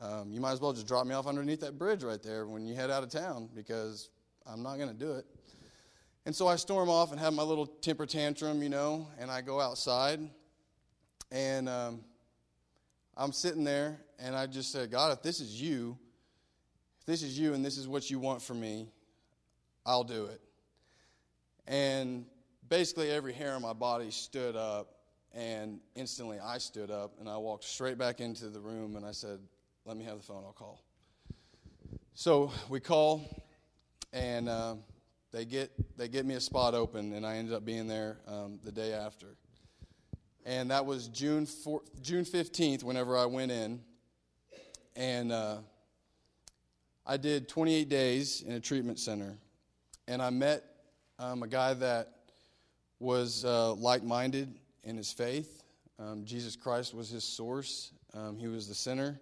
Um, 0.00 0.30
you 0.30 0.40
might 0.40 0.52
as 0.52 0.60
well 0.60 0.72
just 0.72 0.86
drop 0.86 1.06
me 1.06 1.14
off 1.14 1.26
underneath 1.26 1.60
that 1.60 1.78
bridge 1.78 2.04
right 2.04 2.22
there 2.22 2.46
when 2.46 2.66
you 2.66 2.74
head 2.74 2.90
out 2.90 3.02
of 3.02 3.08
town 3.08 3.48
because 3.54 4.10
I'm 4.46 4.62
not 4.62 4.76
going 4.76 4.88
to 4.88 4.94
do 4.94 5.12
it." 5.12 5.26
And 6.26 6.34
so 6.34 6.48
I 6.48 6.56
storm 6.56 6.90
off 6.90 7.12
and 7.12 7.20
have 7.20 7.32
my 7.32 7.42
little 7.42 7.66
temper 7.66 8.04
tantrum, 8.04 8.62
you 8.62 8.68
know, 8.68 9.08
and 9.18 9.30
I 9.30 9.40
go 9.40 9.60
outside, 9.60 10.20
and 11.30 11.68
um, 11.68 12.00
I'm 13.16 13.32
sitting 13.32 13.64
there, 13.64 13.98
and 14.18 14.36
I 14.36 14.46
just 14.46 14.70
said, 14.70 14.90
"God, 14.90 15.12
if 15.12 15.22
this 15.22 15.40
is 15.40 15.60
you, 15.60 15.98
this 17.06 17.22
is 17.22 17.38
you 17.38 17.54
and 17.54 17.64
this 17.64 17.78
is 17.78 17.88
what 17.88 18.10
you 18.10 18.18
want 18.18 18.42
from 18.42 18.60
me, 18.60 18.88
I'll 19.84 20.04
do 20.04 20.26
it. 20.26 20.40
And 21.66 22.26
basically, 22.68 23.10
every 23.10 23.32
hair 23.32 23.54
on 23.54 23.62
my 23.62 23.72
body 23.72 24.10
stood 24.10 24.56
up, 24.56 24.92
and 25.32 25.80
instantly 25.94 26.38
I 26.38 26.58
stood 26.58 26.90
up 26.90 27.12
and 27.20 27.28
I 27.28 27.36
walked 27.36 27.64
straight 27.64 27.98
back 27.98 28.20
into 28.20 28.48
the 28.48 28.60
room 28.60 28.96
and 28.96 29.04
I 29.04 29.12
said, 29.12 29.38
Let 29.84 29.96
me 29.96 30.04
have 30.04 30.18
the 30.18 30.22
phone, 30.22 30.42
I'll 30.44 30.52
call. 30.52 30.82
So 32.14 32.50
we 32.68 32.80
call, 32.80 33.44
and 34.12 34.48
uh, 34.48 34.76
they, 35.32 35.44
get, 35.44 35.70
they 35.98 36.08
get 36.08 36.24
me 36.24 36.34
a 36.34 36.40
spot 36.40 36.74
open, 36.74 37.12
and 37.12 37.26
I 37.26 37.36
ended 37.36 37.54
up 37.54 37.64
being 37.64 37.86
there 37.86 38.18
um, 38.26 38.58
the 38.64 38.72
day 38.72 38.94
after. 38.94 39.36
And 40.46 40.70
that 40.70 40.86
was 40.86 41.08
June, 41.08 41.44
4, 41.44 41.82
June 42.00 42.24
15th, 42.24 42.82
whenever 42.82 43.18
I 43.18 43.26
went 43.26 43.52
in. 43.52 43.80
And 44.94 45.30
uh, 45.30 45.58
I 47.08 47.16
did 47.16 47.48
28 47.48 47.88
days 47.88 48.42
in 48.42 48.54
a 48.54 48.60
treatment 48.60 48.98
center, 48.98 49.38
and 50.08 50.20
I 50.20 50.30
met 50.30 50.64
um, 51.20 51.44
a 51.44 51.46
guy 51.46 51.72
that 51.74 52.08
was 52.98 53.44
uh, 53.44 53.74
like 53.74 54.02
minded 54.02 54.52
in 54.82 54.96
his 54.96 55.12
faith. 55.12 55.62
Um, 56.00 56.24
Jesus 56.24 56.56
Christ 56.56 56.94
was 56.94 57.08
his 57.08 57.22
source, 57.22 57.92
um, 58.12 58.36
he 58.36 58.48
was 58.48 58.66
the 58.66 58.74
center. 58.74 59.20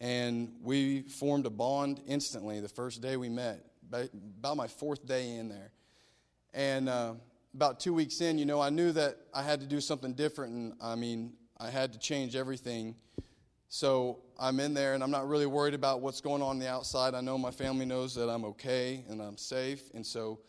And 0.00 0.54
we 0.62 1.02
formed 1.02 1.44
a 1.44 1.50
bond 1.50 2.00
instantly 2.08 2.60
the 2.60 2.68
first 2.68 3.02
day 3.02 3.18
we 3.18 3.28
met, 3.28 3.60
about 3.92 4.56
my 4.56 4.66
fourth 4.66 5.06
day 5.06 5.34
in 5.36 5.50
there. 5.50 5.70
And 6.54 6.88
uh, 6.88 7.14
about 7.54 7.78
two 7.78 7.92
weeks 7.92 8.22
in, 8.22 8.38
you 8.38 8.46
know, 8.46 8.60
I 8.60 8.70
knew 8.70 8.90
that 8.92 9.18
I 9.34 9.42
had 9.42 9.60
to 9.60 9.66
do 9.66 9.82
something 9.82 10.14
different. 10.14 10.54
And 10.54 10.72
I 10.80 10.94
mean, 10.94 11.34
I 11.58 11.68
had 11.68 11.92
to 11.92 11.98
change 11.98 12.36
everything 12.36 12.96
so 13.74 14.18
I'm 14.42 14.58
in 14.58 14.74
there 14.74 14.94
and 14.94 15.04
I'm 15.04 15.12
not 15.12 15.28
really 15.28 15.46
worried 15.46 15.72
about 15.72 16.00
what's 16.00 16.20
going 16.20 16.42
on, 16.42 16.48
on 16.48 16.58
the 16.58 16.68
outside. 16.68 17.14
I 17.14 17.20
know 17.20 17.38
my 17.38 17.52
family 17.52 17.86
knows 17.86 18.12
that 18.16 18.28
I'm 18.28 18.44
okay 18.46 19.04
and 19.08 19.22
I'm 19.22 19.36
safe. 19.36 19.82
And 19.94 20.04
so 20.04 20.40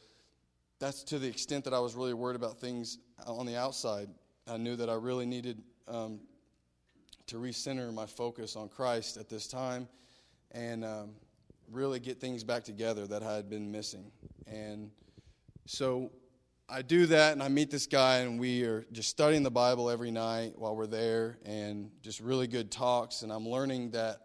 that's 0.79 1.03
to 1.03 1.19
the 1.19 1.27
extent 1.27 1.63
that 1.65 1.75
I 1.75 1.79
was 1.79 1.93
really 1.93 2.15
worried 2.15 2.35
about 2.35 2.57
things 2.57 2.97
on 3.27 3.45
the 3.45 3.55
outside. 3.55 4.09
I 4.47 4.57
knew 4.57 4.75
that 4.77 4.89
I 4.89 4.95
really 4.95 5.27
needed 5.27 5.61
um, 5.87 6.21
to 7.27 7.35
recenter 7.35 7.93
my 7.93 8.07
focus 8.07 8.55
on 8.55 8.67
Christ 8.67 9.17
at 9.17 9.29
this 9.29 9.47
time 9.47 9.87
and 10.53 10.83
um, 10.83 11.11
really 11.71 11.99
get 11.99 12.19
things 12.19 12.43
back 12.43 12.63
together 12.63 13.05
that 13.05 13.21
I 13.21 13.35
had 13.35 13.47
been 13.47 13.71
missing. 13.71 14.11
And 14.47 14.89
so 15.67 16.11
I 16.69 16.81
do 16.81 17.05
that, 17.07 17.33
and 17.33 17.43
I 17.43 17.49
meet 17.49 17.69
this 17.69 17.87
guy, 17.87 18.19
and 18.19 18.39
we 18.39 18.63
are 18.63 18.85
just 18.93 19.09
studying 19.09 19.43
the 19.43 19.51
Bible 19.51 19.89
every 19.89 20.11
night 20.11 20.53
while 20.55 20.75
we're 20.75 20.87
there, 20.87 21.37
and 21.43 21.91
just 22.01 22.21
really 22.21 22.47
good 22.47 22.71
talks. 22.71 23.21
And 23.21 23.33
I'm 23.33 23.47
learning 23.47 23.91
that 23.91 24.21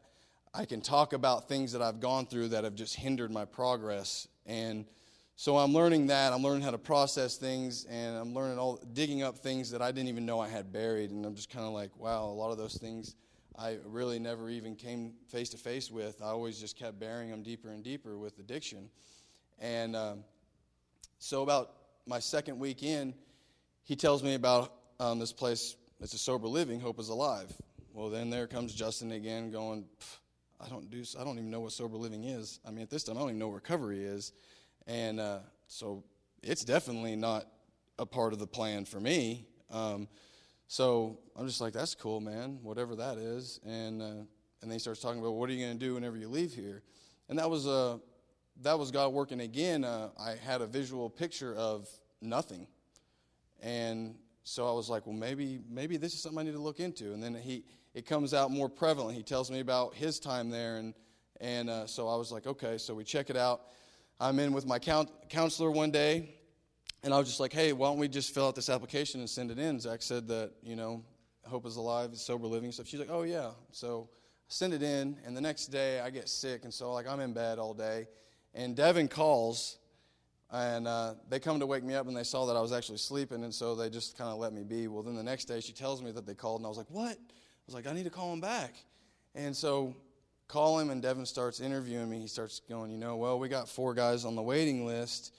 I 0.54 0.64
can 0.64 0.80
talk 0.80 1.12
about 1.12 1.48
things 1.48 1.72
that 1.72 1.82
I've 1.82 1.98
gone 1.98 2.26
through 2.26 2.48
that 2.48 2.62
have 2.62 2.76
just 2.76 2.94
hindered 2.94 3.32
my 3.32 3.44
progress. 3.44 4.28
And 4.46 4.86
so 5.34 5.58
I'm 5.58 5.74
learning 5.74 6.06
that. 6.06 6.32
I'm 6.32 6.42
learning 6.42 6.62
how 6.62 6.70
to 6.70 6.78
process 6.78 7.36
things, 7.36 7.86
and 7.86 8.16
I'm 8.16 8.32
learning 8.32 8.58
all 8.58 8.80
digging 8.92 9.24
up 9.24 9.38
things 9.38 9.70
that 9.72 9.82
I 9.82 9.90
didn't 9.90 10.08
even 10.08 10.24
know 10.24 10.38
I 10.38 10.48
had 10.48 10.72
buried. 10.72 11.10
And 11.10 11.26
I'm 11.26 11.34
just 11.34 11.50
kind 11.50 11.66
of 11.66 11.72
like, 11.72 11.96
wow, 11.98 12.24
a 12.26 12.32
lot 12.32 12.52
of 12.52 12.56
those 12.56 12.76
things 12.76 13.16
I 13.58 13.78
really 13.84 14.20
never 14.20 14.48
even 14.48 14.76
came 14.76 15.14
face 15.26 15.48
to 15.50 15.56
face 15.56 15.90
with. 15.90 16.22
I 16.22 16.26
always 16.26 16.60
just 16.60 16.78
kept 16.78 17.00
burying 17.00 17.30
them 17.30 17.42
deeper 17.42 17.70
and 17.70 17.82
deeper 17.82 18.16
with 18.16 18.38
addiction. 18.38 18.90
And 19.58 19.96
um, 19.96 20.24
so, 21.18 21.42
about 21.42 21.77
my 22.08 22.18
second 22.18 22.58
week 22.58 22.82
in, 22.82 23.14
he 23.84 23.94
tells 23.94 24.22
me 24.22 24.34
about 24.34 24.72
um, 24.98 25.18
this 25.18 25.32
place. 25.32 25.76
It's 26.00 26.14
a 26.14 26.18
sober 26.18 26.48
living. 26.48 26.80
Hope 26.80 26.98
is 26.98 27.10
alive. 27.10 27.52
Well, 27.92 28.08
then 28.08 28.30
there 28.30 28.46
comes 28.46 28.74
Justin 28.74 29.12
again, 29.12 29.50
going, 29.50 29.84
I 30.60 30.68
don't 30.68 30.90
do. 30.90 31.04
I 31.18 31.24
don't 31.24 31.38
even 31.38 31.50
know 31.50 31.60
what 31.60 31.72
sober 31.72 31.96
living 31.96 32.24
is. 32.24 32.60
I 32.66 32.70
mean, 32.70 32.82
at 32.82 32.90
this 32.90 33.04
time, 33.04 33.16
I 33.16 33.20
don't 33.20 33.28
even 33.30 33.38
know 33.38 33.50
recovery 33.50 34.04
is, 34.04 34.32
and 34.86 35.20
uh, 35.20 35.40
so 35.66 36.02
it's 36.42 36.64
definitely 36.64 37.14
not 37.14 37.46
a 37.98 38.06
part 38.06 38.32
of 38.32 38.38
the 38.38 38.46
plan 38.46 38.84
for 38.84 39.00
me. 39.00 39.46
Um, 39.70 40.08
so 40.66 41.18
I'm 41.36 41.46
just 41.46 41.60
like, 41.60 41.72
that's 41.72 41.94
cool, 41.94 42.20
man. 42.20 42.58
Whatever 42.62 42.96
that 42.96 43.18
is, 43.18 43.60
and 43.66 44.00
uh, 44.00 44.06
and 44.06 44.26
then 44.62 44.70
he 44.70 44.78
starts 44.78 45.00
talking 45.00 45.20
about 45.20 45.34
what 45.34 45.50
are 45.50 45.52
you 45.52 45.64
going 45.64 45.78
to 45.78 45.84
do 45.84 45.94
whenever 45.94 46.16
you 46.16 46.28
leave 46.28 46.54
here, 46.54 46.82
and 47.28 47.38
that 47.38 47.50
was 47.50 47.66
uh, 47.66 47.98
that 48.62 48.78
was 48.78 48.90
God 48.90 49.12
working 49.12 49.40
again. 49.40 49.84
Uh, 49.84 50.10
I 50.18 50.34
had 50.34 50.60
a 50.60 50.66
visual 50.66 51.08
picture 51.08 51.54
of 51.54 51.88
nothing, 52.20 52.66
and 53.62 54.16
so 54.44 54.68
I 54.68 54.72
was 54.72 54.88
like, 54.88 55.06
well, 55.06 55.14
maybe 55.14 55.60
maybe 55.68 55.96
this 55.96 56.14
is 56.14 56.22
something 56.22 56.38
I 56.38 56.42
need 56.42 56.54
to 56.54 56.60
look 56.60 56.80
into. 56.80 57.12
And 57.12 57.22
then 57.22 57.34
he 57.34 57.64
it 57.94 58.06
comes 58.06 58.34
out 58.34 58.50
more 58.50 58.68
prevalent. 58.68 59.16
He 59.16 59.22
tells 59.22 59.50
me 59.50 59.60
about 59.60 59.94
his 59.94 60.18
time 60.18 60.50
there, 60.50 60.76
and 60.76 60.94
and 61.40 61.70
uh, 61.70 61.86
so 61.86 62.08
I 62.08 62.16
was 62.16 62.32
like, 62.32 62.46
okay, 62.46 62.78
so 62.78 62.94
we 62.94 63.04
check 63.04 63.30
it 63.30 63.36
out. 63.36 63.62
I'm 64.20 64.38
in 64.40 64.52
with 64.52 64.66
my 64.66 64.78
count, 64.78 65.10
counselor 65.28 65.70
one 65.70 65.90
day, 65.90 66.34
and 67.04 67.14
I 67.14 67.18
was 67.18 67.28
just 67.28 67.40
like, 67.40 67.52
hey, 67.52 67.72
why 67.72 67.88
don't 67.88 67.98
we 67.98 68.08
just 68.08 68.34
fill 68.34 68.48
out 68.48 68.56
this 68.56 68.68
application 68.68 69.20
and 69.20 69.30
send 69.30 69.50
it 69.50 69.58
in? 69.58 69.78
Zach 69.78 70.02
said 70.02 70.26
that 70.28 70.52
you 70.62 70.74
know, 70.74 71.04
hope 71.46 71.66
is 71.66 71.76
alive, 71.76 72.16
sober 72.16 72.46
living 72.46 72.72
stuff. 72.72 72.86
She's 72.86 73.00
like, 73.00 73.10
oh 73.10 73.22
yeah, 73.22 73.50
so 73.70 74.08
send 74.48 74.72
it 74.72 74.82
in, 74.82 75.16
and 75.24 75.36
the 75.36 75.40
next 75.40 75.66
day 75.66 76.00
I 76.00 76.10
get 76.10 76.28
sick, 76.28 76.64
and 76.64 76.72
so 76.72 76.92
like 76.92 77.06
I'm 77.06 77.20
in 77.20 77.32
bed 77.32 77.58
all 77.58 77.74
day, 77.74 78.08
and 78.58 78.76
Devin 78.76 79.08
calls. 79.08 79.78
And 80.50 80.88
uh, 80.88 81.12
they 81.28 81.40
come 81.40 81.60
to 81.60 81.66
wake 81.66 81.84
me 81.84 81.94
up, 81.94 82.08
and 82.08 82.16
they 82.16 82.24
saw 82.24 82.46
that 82.46 82.56
I 82.56 82.62
was 82.62 82.72
actually 82.72 82.96
sleeping, 82.96 83.44
and 83.44 83.52
so 83.52 83.74
they 83.74 83.90
just 83.90 84.16
kind 84.16 84.30
of 84.30 84.38
let 84.38 84.54
me 84.54 84.62
be. 84.62 84.88
Well, 84.88 85.02
then 85.02 85.14
the 85.14 85.22
next 85.22 85.44
day 85.44 85.60
she 85.60 85.74
tells 85.74 86.02
me 86.02 86.10
that 86.12 86.24
they 86.24 86.34
called, 86.34 86.60
and 86.60 86.66
I 86.66 86.70
was 86.70 86.78
like, 86.78 86.90
"What?" 86.90 87.18
I 87.18 87.62
was 87.66 87.74
like, 87.74 87.86
I 87.86 87.92
need 87.92 88.04
to 88.04 88.10
call 88.10 88.32
him 88.32 88.40
back. 88.40 88.74
And 89.34 89.54
so 89.54 89.94
call 90.48 90.78
him, 90.78 90.88
and 90.88 91.02
Devin 91.02 91.26
starts 91.26 91.60
interviewing 91.60 92.08
me. 92.08 92.18
He 92.18 92.26
starts 92.26 92.62
going, 92.66 92.90
you 92.90 92.96
know, 92.96 93.16
well, 93.16 93.38
we 93.38 93.50
got 93.50 93.68
four 93.68 93.92
guys 93.92 94.24
on 94.24 94.34
the 94.34 94.42
waiting 94.42 94.86
list, 94.86 95.34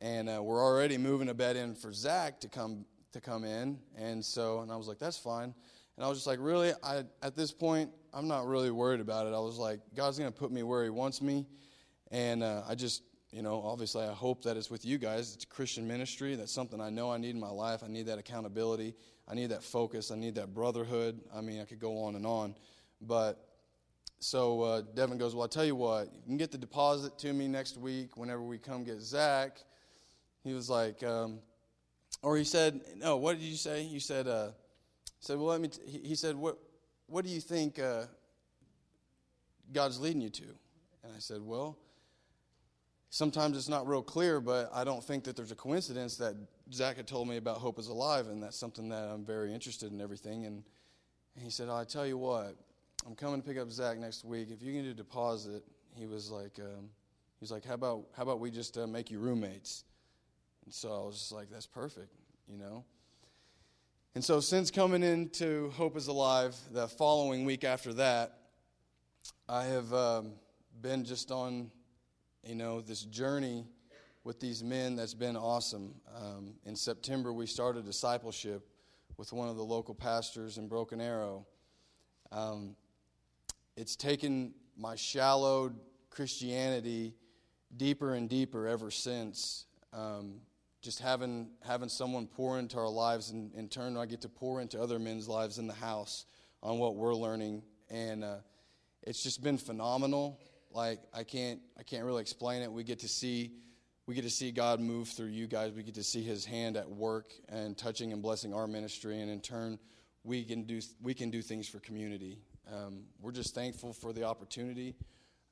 and 0.00 0.30
uh, 0.30 0.42
we're 0.42 0.64
already 0.64 0.96
moving 0.96 1.28
a 1.28 1.34
bed 1.34 1.56
in 1.56 1.74
for 1.74 1.92
Zach 1.92 2.40
to 2.40 2.48
come 2.48 2.86
to 3.12 3.20
come 3.20 3.44
in. 3.44 3.78
And 3.94 4.24
so, 4.24 4.60
and 4.60 4.72
I 4.72 4.76
was 4.76 4.88
like, 4.88 4.98
that's 4.98 5.18
fine. 5.18 5.54
And 5.96 6.04
I 6.04 6.08
was 6.08 6.16
just 6.18 6.26
like, 6.26 6.38
really, 6.40 6.72
I 6.82 7.04
at 7.22 7.36
this 7.36 7.52
point, 7.52 7.90
I'm 8.14 8.26
not 8.26 8.46
really 8.46 8.70
worried 8.70 9.00
about 9.00 9.26
it. 9.26 9.34
I 9.34 9.38
was 9.38 9.58
like, 9.58 9.80
God's 9.94 10.18
gonna 10.18 10.32
put 10.32 10.50
me 10.50 10.62
where 10.62 10.82
He 10.82 10.90
wants 10.90 11.20
me, 11.20 11.46
and 12.10 12.42
uh, 12.42 12.62
I 12.68 12.74
just, 12.74 13.02
you 13.30 13.42
know, 13.42 13.62
obviously, 13.62 14.04
I 14.04 14.12
hope 14.12 14.42
that 14.44 14.56
it's 14.56 14.70
with 14.70 14.84
you 14.84 14.98
guys. 14.98 15.34
It's 15.34 15.44
a 15.44 15.48
Christian 15.48 15.86
ministry. 15.86 16.36
That's 16.36 16.52
something 16.52 16.80
I 16.80 16.90
know 16.90 17.10
I 17.10 17.18
need 17.18 17.34
in 17.34 17.40
my 17.40 17.50
life. 17.50 17.82
I 17.84 17.88
need 17.88 18.06
that 18.06 18.18
accountability. 18.18 18.94
I 19.28 19.34
need 19.34 19.50
that 19.50 19.62
focus. 19.62 20.10
I 20.10 20.16
need 20.16 20.36
that 20.36 20.54
brotherhood. 20.54 21.20
I 21.34 21.40
mean, 21.40 21.60
I 21.60 21.64
could 21.64 21.80
go 21.80 22.04
on 22.04 22.14
and 22.14 22.26
on. 22.26 22.54
But 23.00 23.44
so 24.18 24.62
uh, 24.62 24.82
Devin 24.94 25.18
goes, 25.18 25.34
Well, 25.34 25.42
I'll 25.42 25.48
tell 25.48 25.64
you 25.64 25.76
what, 25.76 26.12
you 26.14 26.22
can 26.24 26.36
get 26.36 26.52
the 26.52 26.58
deposit 26.58 27.18
to 27.18 27.32
me 27.32 27.48
next 27.48 27.76
week 27.76 28.16
whenever 28.16 28.42
we 28.42 28.58
come 28.58 28.84
get 28.84 29.00
Zach. 29.00 29.58
He 30.44 30.54
was 30.54 30.70
like, 30.70 31.02
um, 31.02 31.40
or 32.22 32.36
he 32.36 32.44
said, 32.44 32.80
No, 32.96 33.16
what 33.16 33.38
did 33.38 33.44
you 33.44 33.56
say? 33.56 33.82
You 33.82 34.00
said, 34.00 34.28
uh, 34.28 34.50
said, 35.20 35.38
Well, 35.38 35.48
let 35.48 35.60
me, 35.60 35.68
t-. 35.68 36.00
he 36.04 36.14
said, 36.14 36.36
What, 36.36 36.58
what 37.06 37.24
do 37.24 37.30
you 37.30 37.40
think 37.40 37.78
uh, 37.78 38.04
God's 39.72 40.00
leading 40.00 40.22
you 40.22 40.30
to? 40.30 40.44
And 41.04 41.12
I 41.14 41.18
said, 41.18 41.42
Well, 41.42 41.76
sometimes 43.10 43.56
it's 43.56 43.68
not 43.68 43.86
real 43.86 44.02
clear, 44.02 44.40
but 44.40 44.70
I 44.72 44.84
don't 44.84 45.02
think 45.02 45.24
that 45.24 45.36
there's 45.36 45.52
a 45.52 45.56
coincidence 45.56 46.16
that 46.16 46.34
Zach 46.72 46.96
had 46.96 47.06
told 47.06 47.28
me 47.28 47.36
about 47.36 47.58
Hope 47.58 47.78
is 47.78 47.88
Alive, 47.88 48.28
and 48.28 48.42
that's 48.42 48.58
something 48.58 48.88
that 48.88 49.08
I'm 49.08 49.24
very 49.24 49.52
interested 49.52 49.92
in 49.92 50.00
everything. 50.00 50.46
And, 50.46 50.62
and 51.34 51.44
he 51.44 51.50
said, 51.50 51.68
oh, 51.68 51.76
I 51.76 51.84
tell 51.84 52.06
you 52.06 52.18
what, 52.18 52.56
I'm 53.06 53.14
coming 53.14 53.40
to 53.40 53.46
pick 53.46 53.58
up 53.58 53.70
Zach 53.70 53.98
next 53.98 54.24
week. 54.24 54.48
If 54.50 54.62
you 54.62 54.72
can 54.72 54.82
do 54.84 54.90
a 54.90 54.94
deposit, 54.94 55.62
he 55.94 56.06
was 56.06 56.30
like, 56.30 56.58
um, 56.58 56.90
he's 57.40 57.50
like, 57.50 57.64
how 57.64 57.74
about 57.74 58.06
how 58.16 58.22
about 58.22 58.40
we 58.40 58.50
just 58.50 58.76
uh, 58.78 58.86
make 58.86 59.10
you 59.10 59.18
roommates? 59.18 59.84
And 60.64 60.74
so 60.74 60.88
I 60.88 61.06
was 61.06 61.18
just 61.18 61.32
like, 61.32 61.48
that's 61.50 61.66
perfect, 61.66 62.12
you 62.48 62.58
know. 62.58 62.84
And 64.16 64.24
so 64.24 64.40
since 64.40 64.70
coming 64.70 65.02
into 65.02 65.70
Hope 65.76 65.96
is 65.96 66.06
Alive, 66.08 66.56
the 66.72 66.88
following 66.88 67.44
week 67.44 67.64
after 67.64 67.92
that, 67.94 68.38
I 69.48 69.64
have 69.64 69.92
um, 69.92 70.32
been 70.80 71.04
just 71.04 71.30
on, 71.30 71.70
you 72.42 72.54
know, 72.54 72.80
this 72.80 73.02
journey 73.02 73.66
with 74.24 74.40
these 74.40 74.62
men 74.62 74.96
that's 74.96 75.14
been 75.14 75.36
awesome. 75.36 75.94
Um, 76.16 76.54
in 76.64 76.74
September, 76.76 77.32
we 77.32 77.46
started 77.46 77.84
discipleship 77.84 78.68
with 79.16 79.32
one 79.32 79.48
of 79.48 79.56
the 79.56 79.64
local 79.64 79.94
pastors 79.94 80.58
in 80.58 80.68
Broken 80.68 81.00
Arrow. 81.00 81.46
Um, 82.32 82.76
it's 83.76 83.96
taken 83.96 84.52
my 84.76 84.96
shallow 84.96 85.72
Christianity 86.10 87.14
deeper 87.76 88.14
and 88.14 88.28
deeper 88.28 88.66
ever 88.66 88.90
since. 88.90 89.66
Um, 89.92 90.40
just 90.82 91.00
having 91.00 91.48
having 91.64 91.88
someone 91.88 92.26
pour 92.26 92.58
into 92.58 92.78
our 92.78 92.88
lives, 92.88 93.30
and 93.30 93.52
in 93.54 93.68
turn, 93.68 93.96
I 93.96 94.06
get 94.06 94.20
to 94.22 94.28
pour 94.28 94.60
into 94.60 94.80
other 94.80 94.98
men's 94.98 95.28
lives 95.28 95.58
in 95.58 95.66
the 95.66 95.74
house 95.74 96.26
on 96.62 96.78
what 96.78 96.96
we're 96.96 97.14
learning, 97.14 97.62
and 97.90 98.22
uh, 98.22 98.36
it's 99.02 99.22
just 99.22 99.42
been 99.42 99.58
phenomenal. 99.58 100.40
Like 100.76 101.00
I 101.14 101.24
can't 101.24 101.58
I 101.78 101.82
can't 101.82 102.04
really 102.04 102.20
explain 102.20 102.60
it. 102.60 102.70
We 102.70 102.84
get 102.84 102.98
to 102.98 103.08
see 103.08 103.52
we 104.06 104.14
get 104.14 104.24
to 104.24 104.30
see 104.30 104.52
God 104.52 104.78
move 104.78 105.08
through 105.08 105.28
you 105.28 105.46
guys. 105.46 105.72
We 105.72 105.82
get 105.82 105.94
to 105.94 106.04
see 106.04 106.22
His 106.22 106.44
hand 106.44 106.76
at 106.76 106.88
work 106.88 107.32
and 107.48 107.78
touching 107.78 108.12
and 108.12 108.20
blessing 108.20 108.52
our 108.52 108.66
ministry, 108.66 109.22
and 109.22 109.30
in 109.30 109.40
turn, 109.40 109.78
we 110.22 110.44
can 110.44 110.64
do 110.64 110.82
we 111.00 111.14
can 111.14 111.30
do 111.30 111.40
things 111.40 111.66
for 111.66 111.80
community. 111.80 112.38
Um, 112.70 113.04
we're 113.22 113.32
just 113.32 113.54
thankful 113.54 113.94
for 113.94 114.12
the 114.12 114.24
opportunity. 114.24 114.94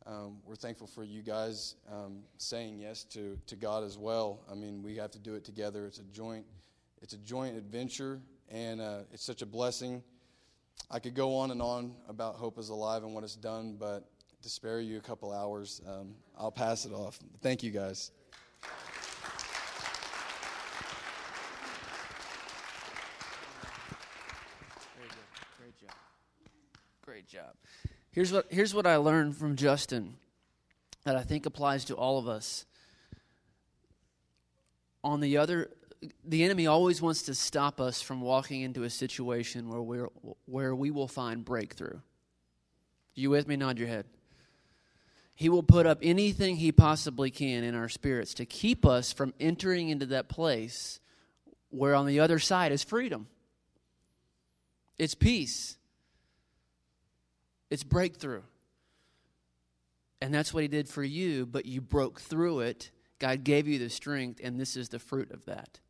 Um, 0.04 0.40
we're 0.44 0.56
thankful 0.56 0.86
for 0.86 1.02
you 1.02 1.22
guys 1.22 1.76
um, 1.90 2.24
saying 2.36 2.78
yes 2.78 3.04
to, 3.04 3.38
to 3.46 3.56
God 3.56 3.84
as 3.84 3.96
well. 3.96 4.40
I 4.50 4.54
mean, 4.54 4.82
we 4.82 4.96
have 4.96 5.10
to 5.12 5.18
do 5.18 5.34
it 5.36 5.44
together. 5.44 5.86
It's 5.86 6.00
a 6.00 6.04
joint 6.12 6.44
it's 7.00 7.14
a 7.14 7.18
joint 7.18 7.56
adventure, 7.56 8.20
and 8.50 8.80
uh, 8.82 9.00
it's 9.10 9.24
such 9.24 9.40
a 9.40 9.46
blessing. 9.46 10.02
I 10.90 10.98
could 10.98 11.14
go 11.14 11.36
on 11.36 11.50
and 11.50 11.62
on 11.62 11.94
about 12.08 12.34
Hope 12.34 12.58
is 12.58 12.68
Alive 12.68 13.04
and 13.04 13.14
what 13.14 13.24
it's 13.24 13.36
done, 13.36 13.76
but 13.78 14.10
to 14.44 14.50
spare 14.50 14.78
you 14.78 14.98
a 14.98 15.00
couple 15.00 15.32
hours, 15.32 15.80
um, 15.88 16.14
I'll 16.38 16.52
pass 16.52 16.84
it 16.84 16.92
off. 16.92 17.18
Thank 17.40 17.62
you 17.62 17.70
guys. 17.70 18.10
Great 27.00 27.26
job. 27.26 27.54
Here's 28.10 28.32
what, 28.32 28.46
here's 28.50 28.74
what 28.74 28.86
I 28.86 28.96
learned 28.96 29.34
from 29.34 29.56
Justin 29.56 30.16
that 31.04 31.16
I 31.16 31.22
think 31.22 31.46
applies 31.46 31.86
to 31.86 31.94
all 31.94 32.18
of 32.18 32.28
us. 32.28 32.66
On 35.02 35.20
the 35.20 35.38
other, 35.38 35.70
the 36.22 36.44
enemy 36.44 36.66
always 36.66 37.00
wants 37.00 37.22
to 37.22 37.34
stop 37.34 37.80
us 37.80 38.02
from 38.02 38.20
walking 38.20 38.60
into 38.60 38.82
a 38.82 38.90
situation 38.90 39.70
where, 39.70 39.80
we're, 39.80 40.08
where 40.44 40.74
we 40.74 40.90
will 40.90 41.08
find 41.08 41.46
breakthrough. 41.46 42.00
You 43.14 43.30
with 43.30 43.48
me? 43.48 43.56
Nod 43.56 43.78
your 43.78 43.88
head. 43.88 44.04
He 45.34 45.48
will 45.48 45.62
put 45.62 45.86
up 45.86 45.98
anything 46.02 46.56
he 46.56 46.70
possibly 46.70 47.30
can 47.30 47.64
in 47.64 47.74
our 47.74 47.88
spirits 47.88 48.34
to 48.34 48.46
keep 48.46 48.86
us 48.86 49.12
from 49.12 49.34
entering 49.40 49.88
into 49.88 50.06
that 50.06 50.28
place 50.28 51.00
where 51.70 51.94
on 51.94 52.06
the 52.06 52.20
other 52.20 52.38
side 52.38 52.70
is 52.70 52.84
freedom. 52.84 53.26
It's 54.96 55.14
peace. 55.14 55.76
It's 57.68 57.82
breakthrough. 57.82 58.42
And 60.22 60.32
that's 60.32 60.54
what 60.54 60.62
he 60.62 60.68
did 60.68 60.88
for 60.88 61.02
you, 61.02 61.46
but 61.46 61.66
you 61.66 61.80
broke 61.80 62.20
through 62.20 62.60
it. 62.60 62.90
God 63.18 63.42
gave 63.42 63.66
you 63.66 63.78
the 63.78 63.90
strength, 63.90 64.40
and 64.42 64.58
this 64.58 64.76
is 64.76 64.88
the 64.88 65.00
fruit 65.00 65.32
of 65.32 65.44
that. 65.46 65.80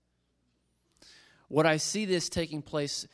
What 1.48 1.66
I 1.66 1.76
see 1.76 2.06
this 2.06 2.28
taking 2.28 2.62
place 2.62 3.06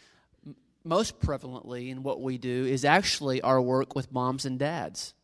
most 0.85 1.21
prevalently 1.21 1.90
in 1.90 2.03
what 2.03 2.23
we 2.23 2.38
do 2.38 2.64
is 2.64 2.85
actually 2.85 3.43
our 3.43 3.61
work 3.61 3.95
with 3.95 4.12
moms 4.12 4.47
and 4.47 4.59
dads. 4.59 5.14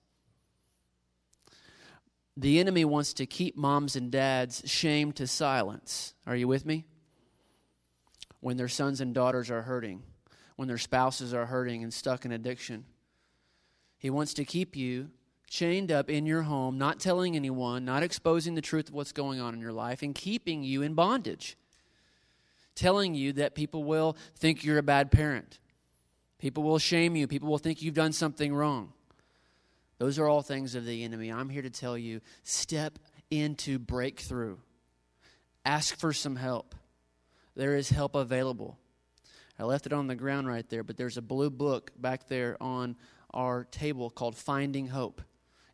The 2.36 2.58
enemy 2.60 2.84
wants 2.84 3.14
to 3.14 3.26
keep 3.26 3.56
moms 3.56 3.96
and 3.96 4.10
dads 4.10 4.62
shamed 4.66 5.16
to 5.16 5.26
silence. 5.26 6.14
Are 6.26 6.36
you 6.36 6.48
with 6.48 6.66
me? 6.66 6.84
When 8.40 8.56
their 8.56 8.68
sons 8.68 9.00
and 9.00 9.14
daughters 9.14 9.50
are 9.50 9.62
hurting, 9.62 10.02
when 10.56 10.68
their 10.68 10.78
spouses 10.78 11.32
are 11.32 11.46
hurting 11.46 11.82
and 11.82 11.92
stuck 11.92 12.24
in 12.24 12.32
addiction. 12.32 12.84
He 13.98 14.10
wants 14.10 14.34
to 14.34 14.44
keep 14.44 14.76
you 14.76 15.10
chained 15.48 15.90
up 15.90 16.10
in 16.10 16.26
your 16.26 16.42
home, 16.42 16.76
not 16.76 17.00
telling 17.00 17.36
anyone, 17.36 17.84
not 17.84 18.02
exposing 18.02 18.54
the 18.54 18.60
truth 18.60 18.88
of 18.88 18.94
what's 18.94 19.12
going 19.12 19.40
on 19.40 19.54
in 19.54 19.60
your 19.60 19.72
life, 19.72 20.02
and 20.02 20.14
keeping 20.14 20.62
you 20.62 20.82
in 20.82 20.94
bondage. 20.94 21.56
Telling 22.74 23.14
you 23.14 23.32
that 23.34 23.54
people 23.54 23.84
will 23.84 24.16
think 24.36 24.62
you're 24.62 24.78
a 24.78 24.82
bad 24.82 25.10
parent, 25.10 25.58
People 26.38 26.62
will 26.62 26.78
shame 26.78 27.16
you. 27.16 27.26
People 27.26 27.48
will 27.48 27.58
think 27.58 27.82
you've 27.82 27.94
done 27.94 28.12
something 28.12 28.54
wrong. 28.54 28.92
Those 29.98 30.18
are 30.18 30.28
all 30.28 30.42
things 30.42 30.74
of 30.74 30.84
the 30.84 31.04
enemy. 31.04 31.30
I'm 31.30 31.48
here 31.48 31.62
to 31.62 31.70
tell 31.70 31.96
you 31.96 32.20
step 32.42 32.98
into 33.30 33.78
breakthrough. 33.78 34.56
Ask 35.64 35.98
for 35.98 36.12
some 36.12 36.36
help. 36.36 36.74
There 37.54 37.76
is 37.76 37.88
help 37.88 38.14
available. 38.14 38.78
I 39.58 39.64
left 39.64 39.86
it 39.86 39.92
on 39.92 40.06
the 40.06 40.14
ground 40.14 40.48
right 40.48 40.68
there, 40.68 40.82
but 40.82 40.96
there's 40.96 41.16
a 41.16 41.22
blue 41.22 41.48
book 41.48 41.90
back 41.98 42.28
there 42.28 42.56
on 42.60 42.96
our 43.32 43.64
table 43.64 44.10
called 44.10 44.36
Finding 44.36 44.88
Hope. 44.88 45.22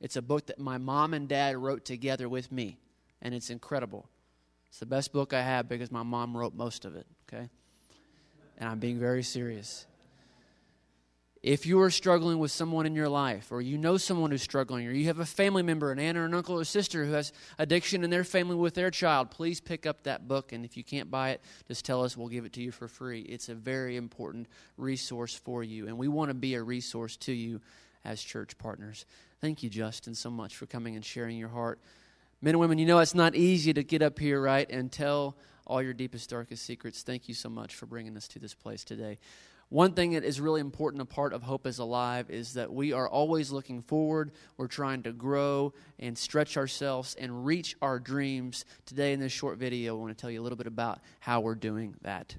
It's 0.00 0.16
a 0.16 0.22
book 0.22 0.46
that 0.46 0.58
my 0.58 0.78
mom 0.78 1.14
and 1.14 1.28
dad 1.28 1.56
wrote 1.56 1.84
together 1.84 2.28
with 2.28 2.52
me, 2.52 2.78
and 3.20 3.34
it's 3.34 3.50
incredible. 3.50 4.08
It's 4.68 4.78
the 4.78 4.86
best 4.86 5.12
book 5.12 5.32
I 5.32 5.42
have 5.42 5.68
because 5.68 5.90
my 5.90 6.02
mom 6.02 6.36
wrote 6.36 6.54
most 6.54 6.84
of 6.84 6.96
it, 6.96 7.06
okay? 7.28 7.48
And 8.58 8.68
I'm 8.68 8.78
being 8.78 8.98
very 8.98 9.22
serious. 9.22 9.86
If 11.42 11.66
you 11.66 11.80
are 11.80 11.90
struggling 11.90 12.38
with 12.38 12.52
someone 12.52 12.86
in 12.86 12.94
your 12.94 13.08
life, 13.08 13.50
or 13.50 13.60
you 13.60 13.76
know 13.76 13.96
someone 13.96 14.30
who's 14.30 14.42
struggling, 14.42 14.86
or 14.86 14.92
you 14.92 15.06
have 15.06 15.18
a 15.18 15.26
family 15.26 15.64
member, 15.64 15.90
an 15.90 15.98
aunt 15.98 16.16
or 16.16 16.24
an 16.24 16.34
uncle 16.34 16.60
or 16.60 16.62
sister 16.62 17.04
who 17.04 17.12
has 17.12 17.32
addiction 17.58 18.04
in 18.04 18.10
their 18.10 18.22
family 18.22 18.54
with 18.54 18.74
their 18.74 18.92
child, 18.92 19.32
please 19.32 19.60
pick 19.60 19.84
up 19.84 20.04
that 20.04 20.28
book. 20.28 20.52
And 20.52 20.64
if 20.64 20.76
you 20.76 20.84
can't 20.84 21.10
buy 21.10 21.30
it, 21.30 21.40
just 21.66 21.84
tell 21.84 22.04
us. 22.04 22.16
We'll 22.16 22.28
give 22.28 22.44
it 22.44 22.52
to 22.52 22.62
you 22.62 22.70
for 22.70 22.86
free. 22.86 23.22
It's 23.22 23.48
a 23.48 23.56
very 23.56 23.96
important 23.96 24.46
resource 24.76 25.34
for 25.34 25.64
you, 25.64 25.88
and 25.88 25.98
we 25.98 26.06
want 26.06 26.30
to 26.30 26.34
be 26.34 26.54
a 26.54 26.62
resource 26.62 27.16
to 27.18 27.32
you 27.32 27.60
as 28.04 28.22
church 28.22 28.56
partners. 28.56 29.04
Thank 29.40 29.64
you, 29.64 29.70
Justin, 29.70 30.14
so 30.14 30.30
much 30.30 30.56
for 30.56 30.66
coming 30.66 30.94
and 30.94 31.04
sharing 31.04 31.36
your 31.36 31.48
heart. 31.48 31.80
Men 32.40 32.54
and 32.54 32.60
women, 32.60 32.78
you 32.78 32.86
know 32.86 33.00
it's 33.00 33.16
not 33.16 33.34
easy 33.34 33.72
to 33.72 33.82
get 33.82 34.00
up 34.00 34.20
here, 34.20 34.40
right, 34.40 34.70
and 34.70 34.92
tell 34.92 35.36
all 35.66 35.82
your 35.82 35.92
deepest, 35.92 36.30
darkest 36.30 36.64
secrets. 36.64 37.02
Thank 37.02 37.28
you 37.28 37.34
so 37.34 37.48
much 37.48 37.74
for 37.74 37.86
bringing 37.86 38.16
us 38.16 38.28
to 38.28 38.38
this 38.38 38.54
place 38.54 38.84
today. 38.84 39.18
One 39.72 39.94
thing 39.94 40.12
that 40.12 40.22
is 40.22 40.38
really 40.38 40.60
important, 40.60 41.00
a 41.00 41.06
part 41.06 41.32
of 41.32 41.42
Hope 41.42 41.66
is 41.66 41.78
Alive, 41.78 42.28
is 42.28 42.52
that 42.52 42.70
we 42.70 42.92
are 42.92 43.08
always 43.08 43.50
looking 43.50 43.80
forward. 43.80 44.32
We're 44.58 44.66
trying 44.66 45.02
to 45.04 45.12
grow 45.12 45.72
and 45.98 46.18
stretch 46.18 46.58
ourselves 46.58 47.16
and 47.18 47.46
reach 47.46 47.74
our 47.80 47.98
dreams. 47.98 48.66
Today, 48.84 49.14
in 49.14 49.20
this 49.20 49.32
short 49.32 49.56
video, 49.56 49.96
I 49.96 49.98
want 49.98 50.14
to 50.14 50.20
tell 50.20 50.30
you 50.30 50.42
a 50.42 50.44
little 50.44 50.58
bit 50.58 50.66
about 50.66 51.00
how 51.20 51.40
we're 51.40 51.54
doing 51.54 51.94
that. 52.02 52.36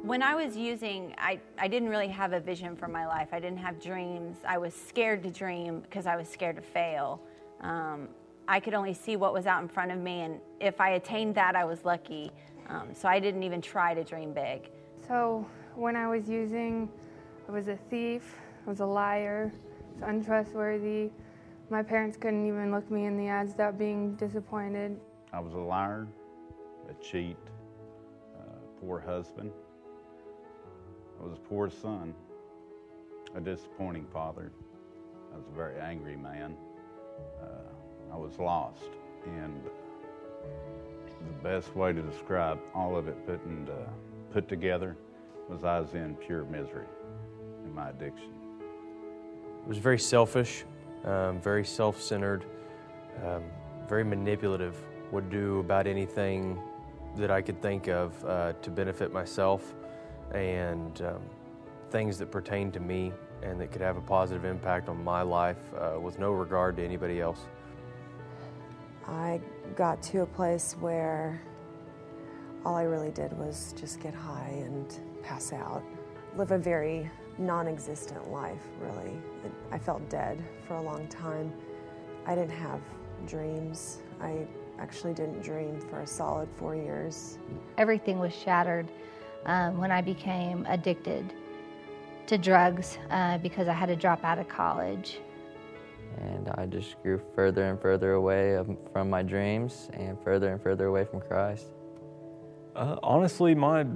When 0.00 0.22
I 0.22 0.34
was 0.34 0.56
using, 0.56 1.14
I, 1.18 1.40
I 1.58 1.68
didn't 1.68 1.90
really 1.90 2.08
have 2.08 2.32
a 2.32 2.40
vision 2.40 2.74
for 2.74 2.88
my 2.88 3.06
life. 3.06 3.28
I 3.32 3.40
didn't 3.40 3.58
have 3.58 3.82
dreams. 3.82 4.38
I 4.48 4.56
was 4.56 4.72
scared 4.72 5.22
to 5.24 5.30
dream 5.30 5.80
because 5.80 6.06
I 6.06 6.16
was 6.16 6.26
scared 6.26 6.56
to 6.56 6.62
fail. 6.62 7.20
Um, 7.60 8.08
I 8.48 8.60
could 8.60 8.74
only 8.74 8.94
see 8.94 9.16
what 9.16 9.32
was 9.32 9.46
out 9.46 9.62
in 9.62 9.68
front 9.68 9.90
of 9.90 9.98
me, 9.98 10.20
and 10.20 10.40
if 10.60 10.80
I 10.80 10.90
attained 10.90 11.34
that, 11.34 11.56
I 11.56 11.64
was 11.64 11.84
lucky. 11.84 12.30
Um, 12.68 12.88
so 12.94 13.08
I 13.08 13.18
didn't 13.18 13.42
even 13.42 13.60
try 13.60 13.94
to 13.94 14.04
dream 14.04 14.32
big. 14.32 14.70
So 15.06 15.46
when 15.74 15.96
I 15.96 16.08
was 16.08 16.28
using, 16.28 16.88
I 17.48 17.52
was 17.52 17.68
a 17.68 17.76
thief, 17.90 18.34
I 18.66 18.70
was 18.70 18.80
a 18.80 18.86
liar, 18.86 19.52
I 19.52 19.94
was 19.94 20.02
untrustworthy. 20.08 21.10
My 21.70 21.82
parents 21.82 22.16
couldn't 22.16 22.46
even 22.46 22.70
look 22.70 22.88
me 22.90 23.06
in 23.06 23.16
the 23.16 23.28
eyes 23.30 23.48
without 23.48 23.78
being 23.78 24.14
disappointed. 24.14 25.00
I 25.32 25.40
was 25.40 25.54
a 25.54 25.58
liar, 25.58 26.06
a 26.88 26.94
cheat, 27.02 27.36
a 28.38 28.80
poor 28.80 29.00
husband. 29.00 29.50
I 31.20 31.24
was 31.24 31.32
a 31.32 31.40
poor 31.48 31.68
son, 31.68 32.14
a 33.34 33.40
disappointing 33.40 34.06
father. 34.12 34.52
I 35.32 35.36
was 35.36 35.46
a 35.48 35.56
very 35.56 35.80
angry 35.80 36.16
man. 36.16 36.56
Uh, 37.42 37.46
I 38.16 38.18
was 38.18 38.38
lost. 38.38 38.88
And 39.26 39.62
the 41.20 41.42
best 41.42 41.76
way 41.76 41.92
to 41.92 42.00
describe 42.00 42.58
all 42.74 42.96
of 42.96 43.08
it 43.08 43.26
put, 43.26 43.44
in, 43.44 43.68
uh, 43.68 43.90
put 44.32 44.48
together 44.48 44.96
was 45.50 45.64
I 45.64 45.80
was 45.80 45.92
in 45.94 46.16
pure 46.16 46.44
misery 46.44 46.86
in 47.64 47.74
my 47.74 47.90
addiction. 47.90 48.32
It 49.62 49.68
was 49.68 49.78
very 49.78 49.98
selfish, 49.98 50.64
um, 51.04 51.40
very 51.42 51.64
self 51.64 52.00
centered, 52.00 52.46
um, 53.22 53.42
very 53.86 54.04
manipulative, 54.04 54.76
would 55.12 55.28
do 55.28 55.60
about 55.60 55.86
anything 55.86 56.58
that 57.16 57.30
I 57.30 57.42
could 57.42 57.60
think 57.60 57.88
of 57.88 58.24
uh, 58.24 58.54
to 58.54 58.70
benefit 58.70 59.12
myself 59.12 59.74
and 60.32 61.00
um, 61.02 61.20
things 61.90 62.18
that 62.18 62.30
pertain 62.30 62.72
to 62.72 62.80
me 62.80 63.12
and 63.42 63.60
that 63.60 63.70
could 63.72 63.82
have 63.82 63.96
a 63.96 64.00
positive 64.00 64.44
impact 64.44 64.88
on 64.88 65.02
my 65.04 65.22
life 65.22 65.58
uh, 65.74 66.00
with 66.00 66.18
no 66.18 66.32
regard 66.32 66.76
to 66.76 66.84
anybody 66.84 67.20
else. 67.20 67.40
I 69.08 69.40
got 69.76 70.02
to 70.04 70.22
a 70.22 70.26
place 70.26 70.76
where 70.80 71.40
all 72.64 72.74
I 72.74 72.82
really 72.82 73.10
did 73.10 73.32
was 73.38 73.74
just 73.78 74.00
get 74.00 74.14
high 74.14 74.54
and 74.64 74.92
pass 75.22 75.52
out, 75.52 75.82
live 76.36 76.50
a 76.50 76.58
very 76.58 77.08
non 77.38 77.68
existent 77.68 78.30
life, 78.30 78.62
really. 78.80 79.16
I 79.70 79.78
felt 79.78 80.08
dead 80.08 80.42
for 80.66 80.74
a 80.74 80.82
long 80.82 81.06
time. 81.08 81.52
I 82.26 82.34
didn't 82.34 82.56
have 82.56 82.80
dreams. 83.26 84.02
I 84.20 84.46
actually 84.78 85.14
didn't 85.14 85.42
dream 85.42 85.80
for 85.80 86.00
a 86.00 86.06
solid 86.06 86.48
four 86.56 86.74
years. 86.74 87.38
Everything 87.78 88.18
was 88.18 88.34
shattered 88.34 88.90
um, 89.46 89.78
when 89.78 89.92
I 89.92 90.00
became 90.00 90.66
addicted 90.68 91.32
to 92.26 92.36
drugs 92.36 92.98
uh, 93.10 93.38
because 93.38 93.68
I 93.68 93.72
had 93.72 93.86
to 93.86 93.96
drop 93.96 94.24
out 94.24 94.38
of 94.38 94.48
college 94.48 95.20
and 96.20 96.48
I 96.56 96.66
just 96.66 97.00
grew 97.02 97.20
further 97.34 97.64
and 97.64 97.80
further 97.80 98.12
away 98.12 98.58
from 98.92 99.10
my 99.10 99.22
dreams 99.22 99.88
and 99.92 100.18
further 100.22 100.52
and 100.52 100.62
further 100.62 100.86
away 100.86 101.04
from 101.04 101.20
Christ. 101.20 101.66
Uh, 102.74 102.96
honestly, 103.02 103.54
my 103.54 103.86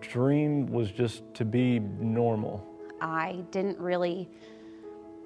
dream 0.00 0.66
was 0.66 0.90
just 0.90 1.22
to 1.34 1.44
be 1.44 1.80
normal. 1.80 2.64
I 3.00 3.44
didn't 3.50 3.78
really 3.78 4.28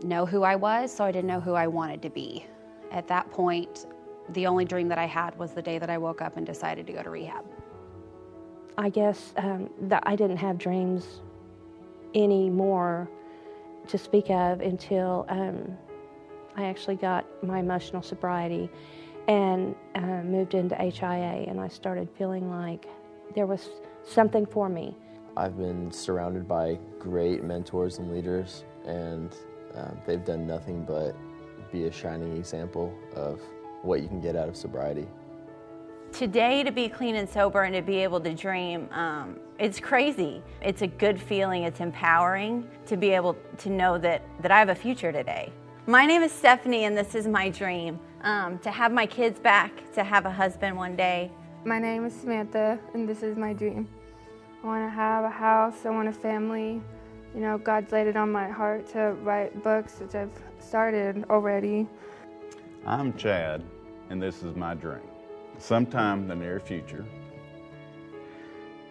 know 0.02 0.24
who 0.24 0.42
I 0.42 0.56
was, 0.56 0.94
so 0.94 1.04
I 1.04 1.12
didn't 1.12 1.28
know 1.28 1.40
who 1.40 1.54
I 1.54 1.66
wanted 1.66 2.02
to 2.02 2.10
be. 2.10 2.46
At 2.90 3.06
that 3.08 3.30
point, 3.30 3.86
the 4.30 4.46
only 4.46 4.64
dream 4.64 4.88
that 4.88 4.98
I 4.98 5.06
had 5.06 5.38
was 5.38 5.52
the 5.52 5.62
day 5.62 5.78
that 5.78 5.90
I 5.90 5.98
woke 5.98 6.22
up 6.22 6.36
and 6.36 6.46
decided 6.46 6.86
to 6.86 6.92
go 6.92 7.02
to 7.02 7.10
rehab. 7.10 7.44
I 8.78 8.88
guess 8.88 9.32
um, 9.36 9.70
that 9.82 10.02
I 10.06 10.16
didn't 10.16 10.36
have 10.38 10.58
dreams 10.58 11.20
anymore 12.14 13.08
to 13.88 13.98
speak 13.98 14.30
of 14.30 14.60
until 14.60 15.26
um, 15.28 15.76
I 16.56 16.64
actually 16.64 16.96
got 16.96 17.26
my 17.44 17.60
emotional 17.60 18.02
sobriety 18.02 18.70
and 19.28 19.74
uh, 19.94 20.22
moved 20.22 20.54
into 20.54 20.74
HIA, 20.74 21.44
and 21.48 21.60
I 21.60 21.68
started 21.68 22.08
feeling 22.16 22.50
like 22.50 22.86
there 23.34 23.46
was 23.46 23.68
something 24.04 24.46
for 24.46 24.68
me. 24.68 24.96
I've 25.36 25.58
been 25.58 25.92
surrounded 25.92 26.48
by 26.48 26.78
great 26.98 27.44
mentors 27.44 27.98
and 27.98 28.10
leaders, 28.10 28.64
and 28.86 29.36
um, 29.74 29.98
they've 30.06 30.24
done 30.24 30.46
nothing 30.46 30.84
but 30.84 31.14
be 31.70 31.84
a 31.84 31.92
shining 31.92 32.36
example 32.36 32.96
of 33.14 33.40
what 33.82 34.00
you 34.00 34.08
can 34.08 34.20
get 34.20 34.34
out 34.34 34.48
of 34.48 34.56
sobriety. 34.56 35.06
Today, 36.12 36.62
to 36.62 36.70
be 36.70 36.88
clean 36.88 37.16
and 37.16 37.28
sober 37.28 37.64
and 37.64 37.74
to 37.74 37.82
be 37.82 37.96
able 37.96 38.20
to 38.20 38.32
dream, 38.32 38.88
um, 38.92 39.38
it's 39.58 39.78
crazy. 39.78 40.42
It's 40.62 40.80
a 40.80 40.86
good 40.86 41.20
feeling, 41.20 41.64
it's 41.64 41.80
empowering 41.80 42.66
to 42.86 42.96
be 42.96 43.10
able 43.10 43.36
to 43.58 43.68
know 43.68 43.98
that, 43.98 44.22
that 44.40 44.50
I 44.50 44.58
have 44.58 44.70
a 44.70 44.74
future 44.74 45.12
today. 45.12 45.52
My 45.88 46.04
name 46.04 46.22
is 46.22 46.32
Stephanie, 46.32 46.82
and 46.82 46.98
this 46.98 47.14
is 47.14 47.28
my 47.28 47.48
dream 47.48 48.00
um, 48.22 48.58
to 48.58 48.72
have 48.72 48.90
my 48.90 49.06
kids 49.06 49.38
back, 49.38 49.70
to 49.92 50.02
have 50.02 50.26
a 50.26 50.30
husband 50.32 50.76
one 50.76 50.96
day. 50.96 51.30
My 51.64 51.78
name 51.78 52.04
is 52.04 52.12
Samantha, 52.12 52.80
and 52.92 53.08
this 53.08 53.22
is 53.22 53.36
my 53.36 53.52
dream. 53.52 53.86
I 54.64 54.66
want 54.66 54.84
to 54.84 54.90
have 54.90 55.22
a 55.22 55.30
house, 55.30 55.86
I 55.86 55.90
want 55.90 56.08
a 56.08 56.12
family. 56.12 56.82
You 57.36 57.40
know, 57.40 57.56
God's 57.56 57.92
laid 57.92 58.08
it 58.08 58.16
on 58.16 58.32
my 58.32 58.48
heart 58.48 58.88
to 58.94 59.12
write 59.22 59.62
books, 59.62 60.00
which 60.00 60.16
I've 60.16 60.32
started 60.58 61.24
already. 61.30 61.86
I'm 62.84 63.16
Chad, 63.16 63.62
and 64.10 64.20
this 64.20 64.42
is 64.42 64.56
my 64.56 64.74
dream. 64.74 65.08
Sometime 65.58 66.22
in 66.22 66.26
the 66.26 66.34
near 66.34 66.58
future, 66.58 67.04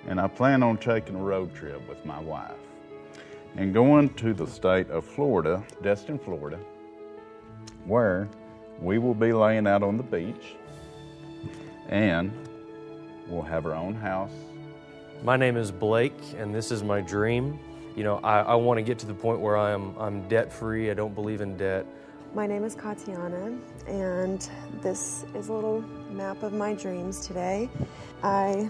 and 0.08 0.18
I 0.18 0.30
plan 0.30 0.64
on 0.64 0.78
taking 0.78 1.16
a 1.16 1.22
road 1.22 1.54
trip 1.54 1.86
with 1.90 2.06
my 2.06 2.22
wife 2.22 2.56
and 3.58 3.74
going 3.74 4.14
to 4.14 4.34
the 4.34 4.48
state 4.48 4.90
of 4.90 5.04
Florida, 5.04 5.62
Destin, 5.82 6.18
Florida, 6.18 6.58
where 7.86 8.28
we 8.80 8.98
will 8.98 9.14
be 9.14 9.32
laying 9.32 9.68
out 9.68 9.84
on 9.84 9.98
the 9.98 10.04
beach 10.04 10.56
and 11.90 12.32
we'll 13.28 13.42
have 13.42 13.66
our 13.66 13.76
own 13.76 13.96
house. 13.96 14.32
My 15.24 15.38
name 15.38 15.58
is 15.58 15.72
Blake, 15.72 16.14
and 16.38 16.54
this 16.54 16.72
is 16.72 16.84
my 16.84 17.02
dream. 17.02 17.60
You 17.96 18.04
know, 18.04 18.20
I, 18.24 18.42
I 18.42 18.56
want 18.56 18.78
to 18.78 18.84
get 18.84 19.00
to 19.00 19.06
the 19.06 19.14
point 19.14 19.40
where 19.40 19.58
I'm, 19.58 19.98
I'm 19.98 20.28
debt 20.28 20.52
free. 20.52 20.92
I 20.92 20.94
don't 20.94 21.16
believe 21.16 21.42
in 21.42 21.58
debt. 21.58 21.86
My 22.34 22.46
name 22.46 22.64
is 22.64 22.76
Katiana, 22.76 23.58
and 23.88 24.50
this 24.82 25.26
is 25.34 25.48
a 25.48 25.54
little 25.54 25.82
map 26.12 26.44
of 26.44 26.52
my 26.52 26.74
dreams 26.74 27.26
today. 27.26 27.70
I 28.22 28.70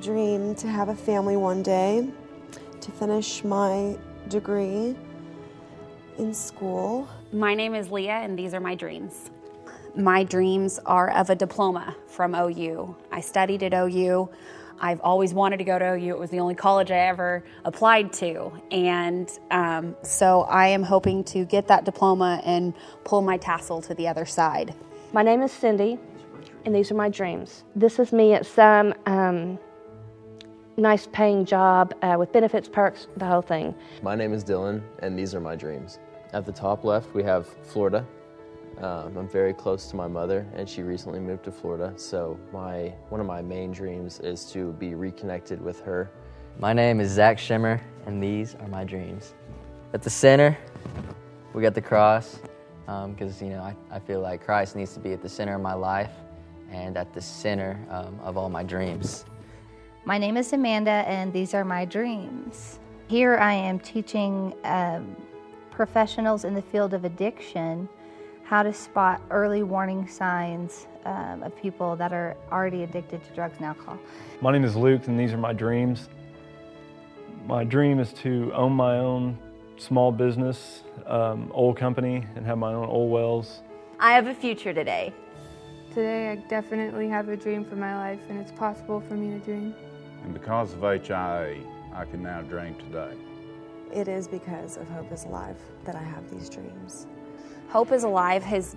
dream 0.00 0.54
to 0.56 0.68
have 0.68 0.88
a 0.88 0.94
family 0.94 1.36
one 1.36 1.62
day, 1.62 2.08
to 2.80 2.90
finish 2.92 3.44
my 3.44 3.96
degree 4.28 4.96
in 6.18 6.32
school. 6.32 7.08
My 7.32 7.54
name 7.54 7.74
is 7.74 7.90
Leah, 7.90 8.20
and 8.22 8.38
these 8.38 8.54
are 8.54 8.60
my 8.60 8.74
dreams. 8.74 9.30
my 9.96 10.22
dreams 10.24 10.78
are 10.84 11.10
of 11.12 11.30
a 11.30 11.34
diploma 11.34 11.96
from 12.06 12.34
OU. 12.34 12.94
I 13.10 13.20
studied 13.22 13.62
at 13.62 13.72
OU. 13.72 14.28
I've 14.78 15.00
always 15.00 15.32
wanted 15.32 15.56
to 15.56 15.64
go 15.64 15.78
to 15.78 15.94
OU. 15.94 16.10
It 16.10 16.18
was 16.18 16.30
the 16.30 16.38
only 16.38 16.54
college 16.54 16.90
I 16.90 16.98
ever 16.98 17.42
applied 17.64 18.12
to. 18.14 18.52
And 18.70 19.30
um, 19.50 19.96
so 20.02 20.42
I 20.42 20.66
am 20.68 20.82
hoping 20.82 21.24
to 21.24 21.46
get 21.46 21.66
that 21.68 21.84
diploma 21.86 22.42
and 22.44 22.74
pull 23.04 23.22
my 23.22 23.38
tassel 23.38 23.80
to 23.82 23.94
the 23.94 24.06
other 24.06 24.26
side. 24.26 24.74
My 25.14 25.22
name 25.22 25.40
is 25.40 25.50
Cindy, 25.50 25.98
and 26.66 26.74
these 26.74 26.90
are 26.90 26.94
my 26.94 27.08
dreams. 27.08 27.64
This 27.74 27.98
is 27.98 28.12
me 28.12 28.34
at 28.34 28.44
some 28.44 28.92
um, 29.06 29.58
nice 30.76 31.06
paying 31.10 31.46
job 31.46 31.94
uh, 32.02 32.16
with 32.18 32.32
benefits, 32.32 32.68
perks, 32.68 33.08
the 33.16 33.24
whole 33.24 33.40
thing. 33.42 33.74
My 34.02 34.14
name 34.14 34.34
is 34.34 34.44
Dylan, 34.44 34.82
and 34.98 35.18
these 35.18 35.34
are 35.34 35.40
my 35.40 35.56
dreams. 35.56 35.98
At 36.32 36.44
the 36.44 36.52
top 36.52 36.84
left, 36.84 37.14
we 37.14 37.22
have 37.22 37.46
Florida. 37.62 38.06
Um, 38.78 39.16
I'm 39.16 39.28
very 39.28 39.54
close 39.54 39.88
to 39.88 39.96
my 39.96 40.06
mother, 40.06 40.46
and 40.54 40.68
she 40.68 40.82
recently 40.82 41.18
moved 41.18 41.44
to 41.44 41.52
Florida. 41.52 41.94
So 41.96 42.38
my 42.52 42.92
one 43.08 43.20
of 43.20 43.26
my 43.26 43.40
main 43.40 43.72
dreams 43.72 44.20
is 44.20 44.50
to 44.52 44.72
be 44.72 44.94
reconnected 44.94 45.62
with 45.62 45.80
her. 45.80 46.10
My 46.58 46.72
name 46.72 47.00
is 47.00 47.10
Zach 47.10 47.38
Shimmer, 47.38 47.80
and 48.06 48.22
these 48.22 48.54
are 48.56 48.68
my 48.68 48.84
dreams. 48.84 49.34
At 49.94 50.02
the 50.02 50.10
center, 50.10 50.58
we 51.54 51.62
got 51.62 51.74
the 51.74 51.80
cross, 51.80 52.38
because 52.84 53.40
um, 53.40 53.48
you 53.48 53.54
know 53.54 53.62
I, 53.62 53.74
I 53.90 53.98
feel 53.98 54.20
like 54.20 54.44
Christ 54.44 54.76
needs 54.76 54.92
to 54.94 55.00
be 55.00 55.12
at 55.12 55.22
the 55.22 55.28
center 55.28 55.54
of 55.54 55.62
my 55.62 55.74
life 55.74 56.12
and 56.70 56.98
at 56.98 57.14
the 57.14 57.20
center 57.20 57.78
um, 57.88 58.18
of 58.20 58.36
all 58.36 58.50
my 58.50 58.62
dreams. 58.62 59.24
My 60.04 60.18
name 60.18 60.36
is 60.36 60.52
Amanda, 60.52 61.04
and 61.06 61.32
these 61.32 61.54
are 61.54 61.64
my 61.64 61.84
dreams. 61.84 62.78
Here 63.08 63.36
I 63.38 63.54
am 63.54 63.78
teaching 63.78 64.52
um, 64.64 65.16
professionals 65.76 66.44
in 66.44 66.54
the 66.54 66.62
field 66.62 66.94
of 66.94 67.04
addiction 67.04 67.86
how 68.44 68.62
to 68.62 68.72
spot 68.72 69.20
early 69.30 69.62
warning 69.62 70.08
signs 70.08 70.86
um, 71.04 71.42
of 71.42 71.54
people 71.56 71.94
that 71.96 72.12
are 72.12 72.34
already 72.50 72.82
addicted 72.82 73.22
to 73.22 73.30
drugs 73.34 73.56
and 73.58 73.66
alcohol. 73.66 73.98
My 74.40 74.52
name 74.52 74.64
is 74.64 74.74
Luke, 74.74 75.06
and 75.06 75.20
these 75.20 75.32
are 75.32 75.38
my 75.38 75.52
dreams. 75.52 76.08
My 77.46 77.62
dream 77.62 78.00
is 78.00 78.12
to 78.14 78.50
own 78.54 78.72
my 78.72 78.98
own 78.98 79.38
small 79.76 80.10
business, 80.10 80.82
um, 81.06 81.52
oil 81.54 81.74
company, 81.74 82.24
and 82.36 82.46
have 82.46 82.56
my 82.56 82.72
own 82.72 82.88
oil 82.88 83.08
wells. 83.08 83.62
I 84.00 84.14
have 84.14 84.28
a 84.28 84.34
future 84.34 84.72
today. 84.72 85.12
Today, 85.90 86.30
I 86.30 86.36
definitely 86.48 87.08
have 87.08 87.28
a 87.28 87.36
dream 87.36 87.64
for 87.64 87.76
my 87.76 87.96
life, 87.96 88.20
and 88.28 88.38
it's 88.38 88.52
possible 88.52 89.00
for 89.00 89.14
me 89.14 89.38
to 89.38 89.44
dream. 89.44 89.74
And 90.24 90.32
because 90.32 90.72
of 90.72 90.80
HIA, 90.80 91.58
I 91.92 92.04
can 92.04 92.22
now 92.22 92.42
dream 92.42 92.76
today. 92.76 93.12
It 93.92 94.08
is 94.08 94.28
because 94.28 94.76
of 94.76 94.88
Hope 94.88 95.10
is 95.12 95.24
Alive 95.24 95.56
that 95.84 95.94
I 95.94 96.02
have 96.02 96.30
these 96.30 96.48
dreams. 96.48 97.06
Hope 97.68 97.92
is 97.92 98.04
Alive 98.04 98.42
has 98.42 98.76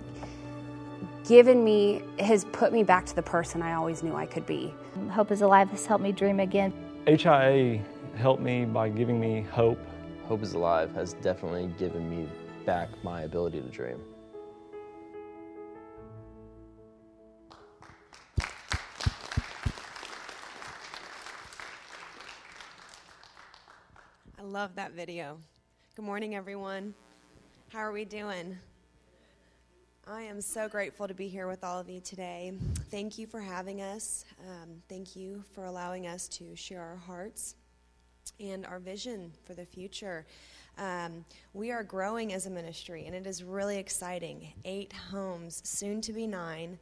given 1.24 1.62
me, 1.64 2.02
has 2.18 2.44
put 2.46 2.72
me 2.72 2.82
back 2.82 3.06
to 3.06 3.16
the 3.16 3.22
person 3.22 3.62
I 3.62 3.74
always 3.74 4.02
knew 4.02 4.14
I 4.14 4.26
could 4.26 4.46
be. 4.46 4.74
Hope 5.10 5.30
is 5.30 5.42
Alive 5.42 5.70
has 5.70 5.86
helped 5.86 6.02
me 6.02 6.12
dream 6.12 6.40
again. 6.40 6.72
HIA 7.06 7.82
helped 8.16 8.42
me 8.42 8.64
by 8.64 8.88
giving 8.88 9.20
me 9.20 9.42
hope. 9.42 9.78
Hope 10.26 10.42
is 10.42 10.54
Alive 10.54 10.92
has 10.94 11.14
definitely 11.14 11.72
given 11.78 12.08
me 12.08 12.28
back 12.66 12.88
my 13.02 13.22
ability 13.22 13.60
to 13.60 13.68
dream. 13.68 14.00
Love 24.50 24.74
that 24.74 24.90
video. 24.94 25.38
Good 25.94 26.04
morning, 26.04 26.34
everyone. 26.34 26.92
How 27.68 27.78
are 27.78 27.92
we 27.92 28.04
doing? 28.04 28.58
I 30.08 30.22
am 30.22 30.40
so 30.40 30.68
grateful 30.68 31.06
to 31.06 31.14
be 31.14 31.28
here 31.28 31.46
with 31.46 31.62
all 31.62 31.78
of 31.78 31.88
you 31.88 32.00
today. 32.00 32.52
Thank 32.90 33.16
you 33.16 33.28
for 33.28 33.40
having 33.40 33.80
us. 33.80 34.24
Um, 34.40 34.82
thank 34.88 35.14
you 35.14 35.44
for 35.54 35.66
allowing 35.66 36.08
us 36.08 36.26
to 36.28 36.56
share 36.56 36.82
our 36.82 36.96
hearts 36.96 37.54
and 38.40 38.66
our 38.66 38.80
vision 38.80 39.30
for 39.44 39.54
the 39.54 39.64
future. 39.64 40.26
Um, 40.78 41.24
we 41.54 41.70
are 41.70 41.84
growing 41.84 42.32
as 42.32 42.46
a 42.46 42.50
ministry, 42.50 43.04
and 43.06 43.14
it 43.14 43.28
is 43.28 43.44
really 43.44 43.78
exciting. 43.78 44.52
Eight 44.64 44.92
homes, 44.92 45.62
soon 45.64 46.00
to 46.00 46.12
be 46.12 46.26
nine, 46.26 46.76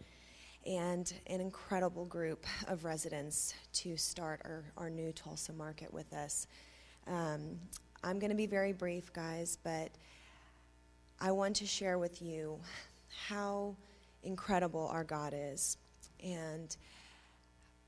and 0.67 1.13
an 1.27 1.43
incredible 1.43 2.07
group 2.07 2.47
of 2.67 2.87
residents 2.87 3.53
to 3.75 3.99
start 3.99 4.41
our, 4.47 4.65
our 4.79 4.89
new 4.89 5.13
Tulsa 5.13 5.53
market 5.53 5.93
with 5.93 6.15
us. 6.15 6.47
Um, 7.09 7.59
I'm 8.05 8.19
going 8.19 8.31
to 8.31 8.37
be 8.37 8.47
very 8.47 8.73
brief, 8.73 9.13
guys, 9.13 9.57
but 9.63 9.91
I 11.21 11.33
want 11.33 11.57
to 11.57 11.67
share 11.67 11.99
with 11.99 12.21
you 12.21 12.59
how 13.29 13.75
incredible 14.23 14.89
our 14.93 15.05
God 15.05 15.33
is 15.35 15.79
and 16.23 16.77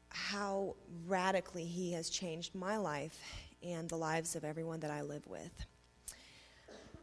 how 0.08 0.74
radically 1.06 1.64
He 1.64 1.92
has 1.92 2.08
changed 2.08 2.54
my 2.54 2.78
life 2.78 3.18
and 3.62 3.88
the 3.88 3.96
lives 3.96 4.36
of 4.36 4.44
everyone 4.44 4.80
that 4.80 4.90
I 4.90 5.02
live 5.02 5.26
with. 5.26 5.66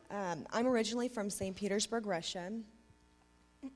Um, 0.10 0.48
I'm 0.52 0.66
originally 0.68 1.10
from 1.10 1.30
St. 1.30 1.56
Petersburg, 1.56 2.08
Russia. 2.08 2.52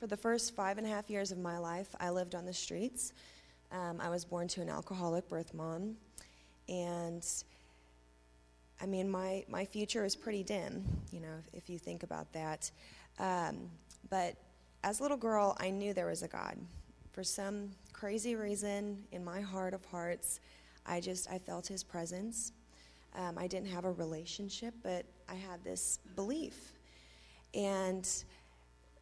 For 0.00 0.06
the 0.06 0.16
first 0.18 0.54
five 0.54 0.76
and 0.76 0.86
a 0.86 0.90
half 0.90 1.08
years 1.08 1.32
of 1.32 1.38
my 1.38 1.56
life, 1.56 1.94
I 1.98 2.10
lived 2.10 2.34
on 2.34 2.44
the 2.44 2.52
streets. 2.52 3.14
Um, 3.72 4.00
I 4.02 4.10
was 4.10 4.26
born 4.26 4.48
to 4.48 4.60
an 4.60 4.68
alcoholic 4.68 5.26
birth 5.30 5.54
mom. 5.54 5.96
And 6.68 7.26
I 8.80 8.86
mean, 8.86 9.10
my, 9.10 9.44
my 9.48 9.64
future 9.64 10.04
is 10.04 10.16
pretty 10.16 10.42
dim, 10.42 10.84
you 11.10 11.20
know, 11.20 11.34
if, 11.52 11.64
if 11.64 11.70
you 11.70 11.78
think 11.78 12.02
about 12.02 12.32
that. 12.32 12.70
Um, 13.18 13.70
but 14.10 14.36
as 14.82 15.00
a 15.00 15.02
little 15.02 15.16
girl, 15.16 15.56
I 15.60 15.70
knew 15.70 15.94
there 15.94 16.06
was 16.06 16.22
a 16.22 16.28
God. 16.28 16.56
For 17.12 17.24
some 17.24 17.70
crazy 17.92 18.34
reason, 18.34 19.04
in 19.12 19.24
my 19.24 19.40
heart 19.40 19.72
of 19.72 19.84
hearts, 19.86 20.40
I 20.84 21.00
just 21.00 21.30
I 21.30 21.38
felt 21.38 21.66
His 21.66 21.82
presence. 21.82 22.52
Um, 23.16 23.38
I 23.38 23.46
didn't 23.46 23.68
have 23.68 23.84
a 23.84 23.92
relationship, 23.92 24.74
but 24.82 25.06
I 25.28 25.34
had 25.34 25.62
this 25.62 26.00
belief, 26.16 26.72
and 27.54 28.06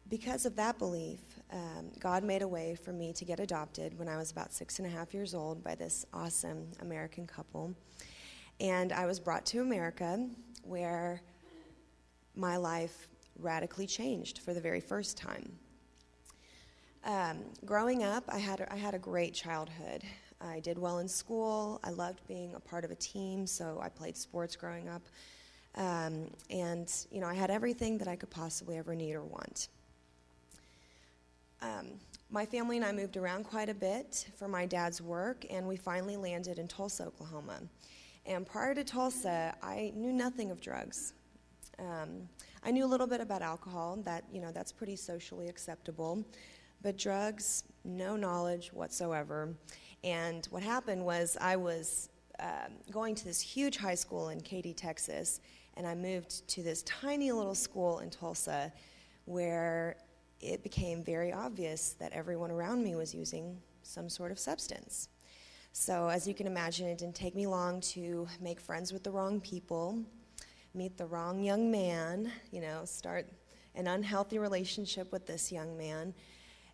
because 0.09 0.45
of 0.45 0.55
that 0.57 0.77
belief, 0.77 1.19
um, 1.51 1.91
God 1.99 2.23
made 2.23 2.41
a 2.41 2.47
way 2.47 2.75
for 2.75 2.91
me 2.91 3.13
to 3.13 3.25
get 3.25 3.39
adopted 3.39 3.97
when 3.97 4.07
I 4.07 4.17
was 4.17 4.31
about 4.31 4.53
six 4.53 4.79
and 4.79 4.87
a 4.87 4.89
half 4.89 5.13
years 5.13 5.33
old 5.33 5.63
by 5.63 5.75
this 5.75 6.05
awesome 6.13 6.67
American 6.81 7.25
couple. 7.25 7.73
And 8.59 8.91
I 8.91 9.05
was 9.05 9.19
brought 9.19 9.45
to 9.47 9.61
America 9.61 10.27
where 10.63 11.21
my 12.35 12.57
life 12.57 13.07
radically 13.39 13.87
changed 13.87 14.39
for 14.39 14.53
the 14.53 14.61
very 14.61 14.79
first 14.79 15.17
time. 15.17 15.51
Um, 17.05 17.39
growing 17.65 18.03
up, 18.03 18.23
I 18.27 18.37
had, 18.37 18.61
a, 18.61 18.71
I 18.71 18.77
had 18.77 18.93
a 18.93 18.99
great 18.99 19.33
childhood. 19.33 20.03
I 20.39 20.59
did 20.59 20.77
well 20.77 20.99
in 20.99 21.07
school. 21.07 21.79
I 21.83 21.89
loved 21.89 22.25
being 22.27 22.53
a 22.55 22.59
part 22.59 22.85
of 22.85 22.91
a 22.91 22.95
team, 22.95 23.47
so 23.47 23.79
I 23.81 23.89
played 23.89 24.15
sports 24.15 24.55
growing 24.55 24.89
up. 24.89 25.01
Um, 25.75 26.29
and, 26.49 26.91
you 27.11 27.19
know, 27.19 27.27
I 27.27 27.33
had 27.33 27.49
everything 27.49 27.97
that 27.97 28.07
I 28.07 28.15
could 28.15 28.29
possibly 28.29 28.77
ever 28.77 28.95
need 28.95 29.15
or 29.15 29.23
want. 29.23 29.69
Um, 31.63 31.87
my 32.29 32.45
family 32.45 32.75
and 32.75 32.85
I 32.85 32.91
moved 32.91 33.15
around 33.15 33.45
quite 33.45 33.69
a 33.69 33.73
bit 33.73 34.27
for 34.35 34.49
my 34.49 34.65
dad's 34.65 35.01
work, 35.01 35.45
and 35.49 35.65
we 35.65 35.77
finally 35.77 36.17
landed 36.17 36.59
in 36.59 36.67
Tulsa, 36.67 37.05
Oklahoma. 37.05 37.61
And 38.25 38.45
prior 38.45 38.75
to 38.75 38.83
Tulsa, 38.83 39.55
I 39.63 39.93
knew 39.95 40.11
nothing 40.11 40.51
of 40.51 40.59
drugs. 40.59 41.13
Um, 41.79 42.27
I 42.63 42.71
knew 42.71 42.83
a 42.83 42.87
little 42.87 43.07
bit 43.07 43.21
about 43.21 43.41
alcohol, 43.41 43.97
that, 44.03 44.25
you 44.31 44.41
know, 44.41 44.51
that's 44.51 44.73
pretty 44.73 44.97
socially 44.97 45.47
acceptable. 45.47 46.25
But 46.81 46.97
drugs, 46.97 47.63
no 47.85 48.17
knowledge 48.17 48.73
whatsoever. 48.73 49.55
And 50.03 50.45
what 50.47 50.63
happened 50.63 51.05
was 51.05 51.37
I 51.39 51.55
was 51.55 52.09
um, 52.39 52.73
going 52.91 53.15
to 53.15 53.25
this 53.25 53.39
huge 53.39 53.77
high 53.77 53.95
school 53.95 54.29
in 54.29 54.41
Katy, 54.41 54.73
Texas, 54.73 55.39
and 55.77 55.87
I 55.87 55.95
moved 55.95 56.45
to 56.49 56.61
this 56.61 56.83
tiny 56.83 57.31
little 57.31 57.55
school 57.55 57.99
in 57.99 58.09
Tulsa 58.09 58.73
where 59.25 59.95
it 60.43 60.61
became 60.61 61.03
very 61.03 61.31
obvious 61.31 61.95
that 61.99 62.11
everyone 62.11 62.51
around 62.51 62.83
me 62.83 62.95
was 62.95 63.15
using 63.15 63.57
some 63.81 64.09
sort 64.09 64.31
of 64.31 64.37
substance. 64.37 65.09
So, 65.71 66.07
as 66.07 66.27
you 66.27 66.33
can 66.33 66.45
imagine, 66.45 66.87
it 66.87 66.97
didn't 66.97 67.15
take 67.15 67.33
me 67.33 67.47
long 67.47 67.81
to 67.81 68.27
make 68.39 68.59
friends 68.59 68.93
with 68.93 69.03
the 69.03 69.11
wrong 69.11 69.39
people, 69.41 70.03
meet 70.73 70.97
the 70.97 71.05
wrong 71.05 71.41
young 71.41 71.71
man, 71.71 72.31
you 72.51 72.61
know, 72.61 72.85
start 72.85 73.25
an 73.73 73.87
unhealthy 73.87 74.37
relationship 74.37 75.11
with 75.11 75.25
this 75.25 75.51
young 75.51 75.77
man. 75.77 76.13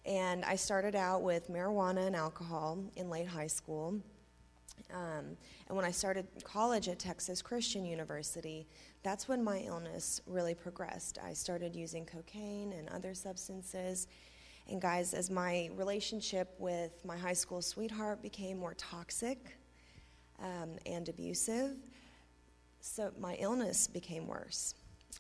And 0.06 0.44
I 0.44 0.56
started 0.56 0.96
out 0.96 1.22
with 1.22 1.50
marijuana 1.50 2.08
and 2.08 2.16
alcohol 2.16 2.84
in 2.96 3.10
late 3.10 3.28
high 3.28 3.48
school. 3.48 4.02
Um, 4.94 5.38
and 5.68 5.76
when 5.76 5.86
I 5.86 5.92
started 5.92 6.28
college 6.44 6.88
at 6.88 7.00
Texas 7.00 7.42
Christian 7.42 7.86
University, 7.86 8.68
that's 9.04 9.28
when 9.28 9.44
my 9.44 9.60
illness 9.60 10.22
really 10.26 10.56
progressed. 10.56 11.20
I 11.24 11.34
started 11.34 11.76
using 11.76 12.06
cocaine 12.06 12.74
and 12.74 12.90
other 12.90 13.14
substances. 13.14 14.08
And 14.68 14.82
guys, 14.82 15.14
as 15.14 15.30
my 15.30 15.70
relationship 15.76 16.54
with 16.60 17.04
my 17.06 17.18
high 17.18 17.34
school 17.34 17.62
sweetheart 17.62 18.22
became 18.22 18.58
more 18.58 18.76
toxic 18.76 19.58
um, 20.42 20.78
and 20.86 21.08
abusive, 21.10 21.78
so 22.82 23.12
my 23.20 23.36
illness 23.36 23.88
became 23.88 24.28
worse. 24.28 24.76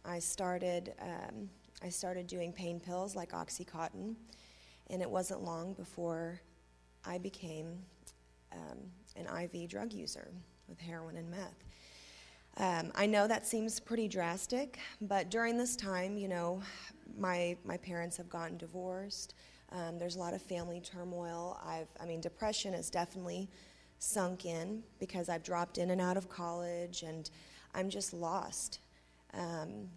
I 0.05 0.19
started, 0.19 0.93
um, 1.01 1.49
I 1.83 1.89
started 1.89 2.27
doing 2.27 2.53
pain 2.53 2.79
pills 2.79 3.15
like 3.15 3.31
Oxycontin, 3.31 4.15
and 4.89 5.01
it 5.01 5.09
wasn't 5.09 5.43
long 5.43 5.73
before 5.73 6.39
I 7.05 7.17
became 7.17 7.79
um, 8.51 8.77
an 9.19 9.27
IV 9.43 9.69
drug 9.69 9.93
user 9.93 10.31
with 10.67 10.79
heroin 10.79 11.17
and 11.17 11.29
meth. 11.29 11.63
Um, 12.57 12.91
I 12.95 13.05
know 13.05 13.27
that 13.27 13.45
seems 13.47 13.79
pretty 13.79 14.07
drastic, 14.07 14.79
but 15.01 15.29
during 15.29 15.57
this 15.57 15.75
time, 15.75 16.17
you 16.17 16.27
know, 16.27 16.61
my 17.17 17.55
my 17.63 17.77
parents 17.77 18.17
have 18.17 18.29
gotten 18.29 18.57
divorced. 18.57 19.33
Um, 19.71 19.99
there's 19.99 20.15
a 20.15 20.19
lot 20.19 20.33
of 20.33 20.41
family 20.41 20.81
turmoil. 20.81 21.59
I've, 21.63 21.87
I 22.01 22.05
mean, 22.05 22.21
depression 22.21 22.73
has 22.73 22.89
definitely 22.89 23.49
sunk 23.99 24.45
in 24.45 24.83
because 24.99 25.29
I've 25.29 25.43
dropped 25.43 25.77
in 25.77 25.91
and 25.91 26.01
out 26.01 26.17
of 26.17 26.27
college, 26.27 27.03
and 27.03 27.29
I'm 27.75 27.89
just 27.89 28.13
lost 28.13 28.79
um, 29.33 29.87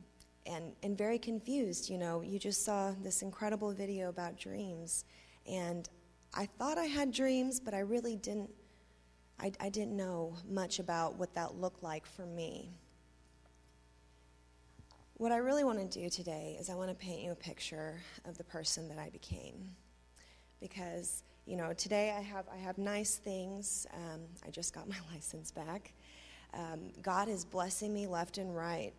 and 0.47 0.73
and 0.83 0.97
very 0.97 1.19
confused. 1.19 1.89
You 1.89 1.99
know, 1.99 2.21
you 2.21 2.39
just 2.39 2.65
saw 2.65 2.93
this 3.03 3.23
incredible 3.23 3.73
video 3.73 4.09
about 4.09 4.39
dreams, 4.39 5.05
and 5.47 5.89
I 6.35 6.47
thought 6.47 6.79
I 6.79 6.87
had 6.87 7.13
dreams, 7.13 7.59
but 7.61 7.75
I 7.75 7.81
really 7.81 8.17
didn't 8.17 8.51
I, 9.43 9.51
I 9.59 9.69
didn't 9.71 9.97
know 9.97 10.37
much 10.49 10.79
about 10.79 11.17
what 11.17 11.35
that 11.35 11.57
looked 11.57 11.83
like 11.83 12.07
for 12.07 12.25
me. 12.25 12.71
What 15.15 15.33
I 15.33 15.39
really 15.39 15.65
want 15.65 15.79
to 15.79 16.01
do 16.01 16.09
today 16.09 16.57
is 16.61 16.71
I 16.71 16.75
want 16.77 16.91
to 16.91 16.95
paint 16.95 17.23
you 17.23 17.33
a 17.33 17.37
picture 17.37 18.01
of 18.25 18.39
the 18.39 18.45
person 18.45 18.89
that 18.89 18.99
I 18.99 19.11
became. 19.11 19.75
Because, 20.61 21.25
you 21.45 21.57
know, 21.57 21.73
today 21.73 22.15
I 22.17 22.21
have, 22.21 22.45
I 22.53 22.57
have 22.57 22.79
nice 22.79 23.17
things. 23.17 23.85
Um, 23.95 24.21
I 24.47 24.51
just 24.51 24.73
got 24.73 24.89
my 24.89 24.97
license 25.13 25.51
back. 25.51 25.93
Um, 26.55 26.93
God 27.03 27.29
is 27.29 27.45
blessing 27.45 27.93
me 27.93 28.07
left 28.07 28.39
and 28.39 28.55
right. 28.55 28.93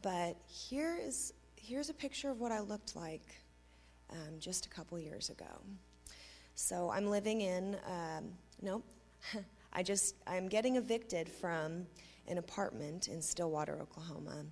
But 0.00 0.36
here 0.46 0.96
is, 1.00 1.32
here's 1.56 1.90
a 1.90 1.94
picture 1.94 2.30
of 2.30 2.40
what 2.40 2.52
I 2.52 2.60
looked 2.60 2.94
like 2.94 3.36
um, 4.10 4.38
just 4.38 4.66
a 4.66 4.68
couple 4.68 4.96
years 4.98 5.28
ago. 5.28 5.60
So 6.54 6.90
I'm 6.90 7.08
living 7.08 7.40
in, 7.40 7.76
um, 7.86 8.26
no, 8.60 8.82
I 9.72 9.82
just, 9.82 10.16
I'm 10.26 10.48
getting 10.48 10.76
evicted 10.76 11.28
from 11.28 11.86
an 12.28 12.38
apartment 12.38 13.08
in 13.08 13.22
Stillwater, 13.22 13.80
Oklahoma. 13.80 14.44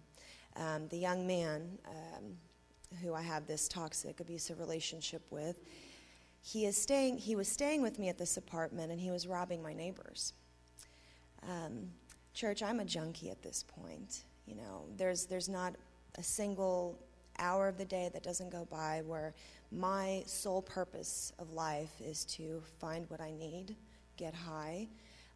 Um, 0.56 0.88
the 0.88 0.96
young 0.96 1.26
man 1.26 1.78
um, 1.88 2.36
who 3.02 3.14
I 3.14 3.22
have 3.22 3.46
this 3.46 3.68
toxic, 3.68 4.20
abusive 4.20 4.58
relationship 4.58 5.22
with, 5.30 5.56
he 6.42 6.64
is 6.64 6.76
staying. 6.76 7.18
He 7.18 7.36
was 7.36 7.48
staying 7.48 7.82
with 7.82 7.98
me 7.98 8.08
at 8.08 8.18
this 8.18 8.36
apartment, 8.36 8.90
and 8.90 9.00
he 9.00 9.10
was 9.10 9.26
robbing 9.26 9.62
my 9.62 9.74
neighbors. 9.74 10.32
Um, 11.42 11.90
church, 12.32 12.62
I'm 12.62 12.80
a 12.80 12.84
junkie 12.84 13.30
at 13.30 13.42
this 13.42 13.62
point. 13.62 14.24
You 14.46 14.56
know, 14.56 14.86
there's 14.96 15.26
there's 15.26 15.48
not 15.48 15.74
a 16.16 16.22
single 16.22 16.98
hour 17.38 17.68
of 17.68 17.78
the 17.78 17.84
day 17.84 18.10
that 18.12 18.22
doesn't 18.22 18.50
go 18.50 18.66
by 18.70 19.02
where 19.06 19.34
my 19.70 20.22
sole 20.26 20.62
purpose 20.62 21.32
of 21.38 21.52
life 21.52 21.92
is 22.00 22.24
to 22.24 22.62
find 22.78 23.08
what 23.08 23.20
I 23.20 23.30
need, 23.30 23.76
get 24.16 24.34
high, 24.34 24.88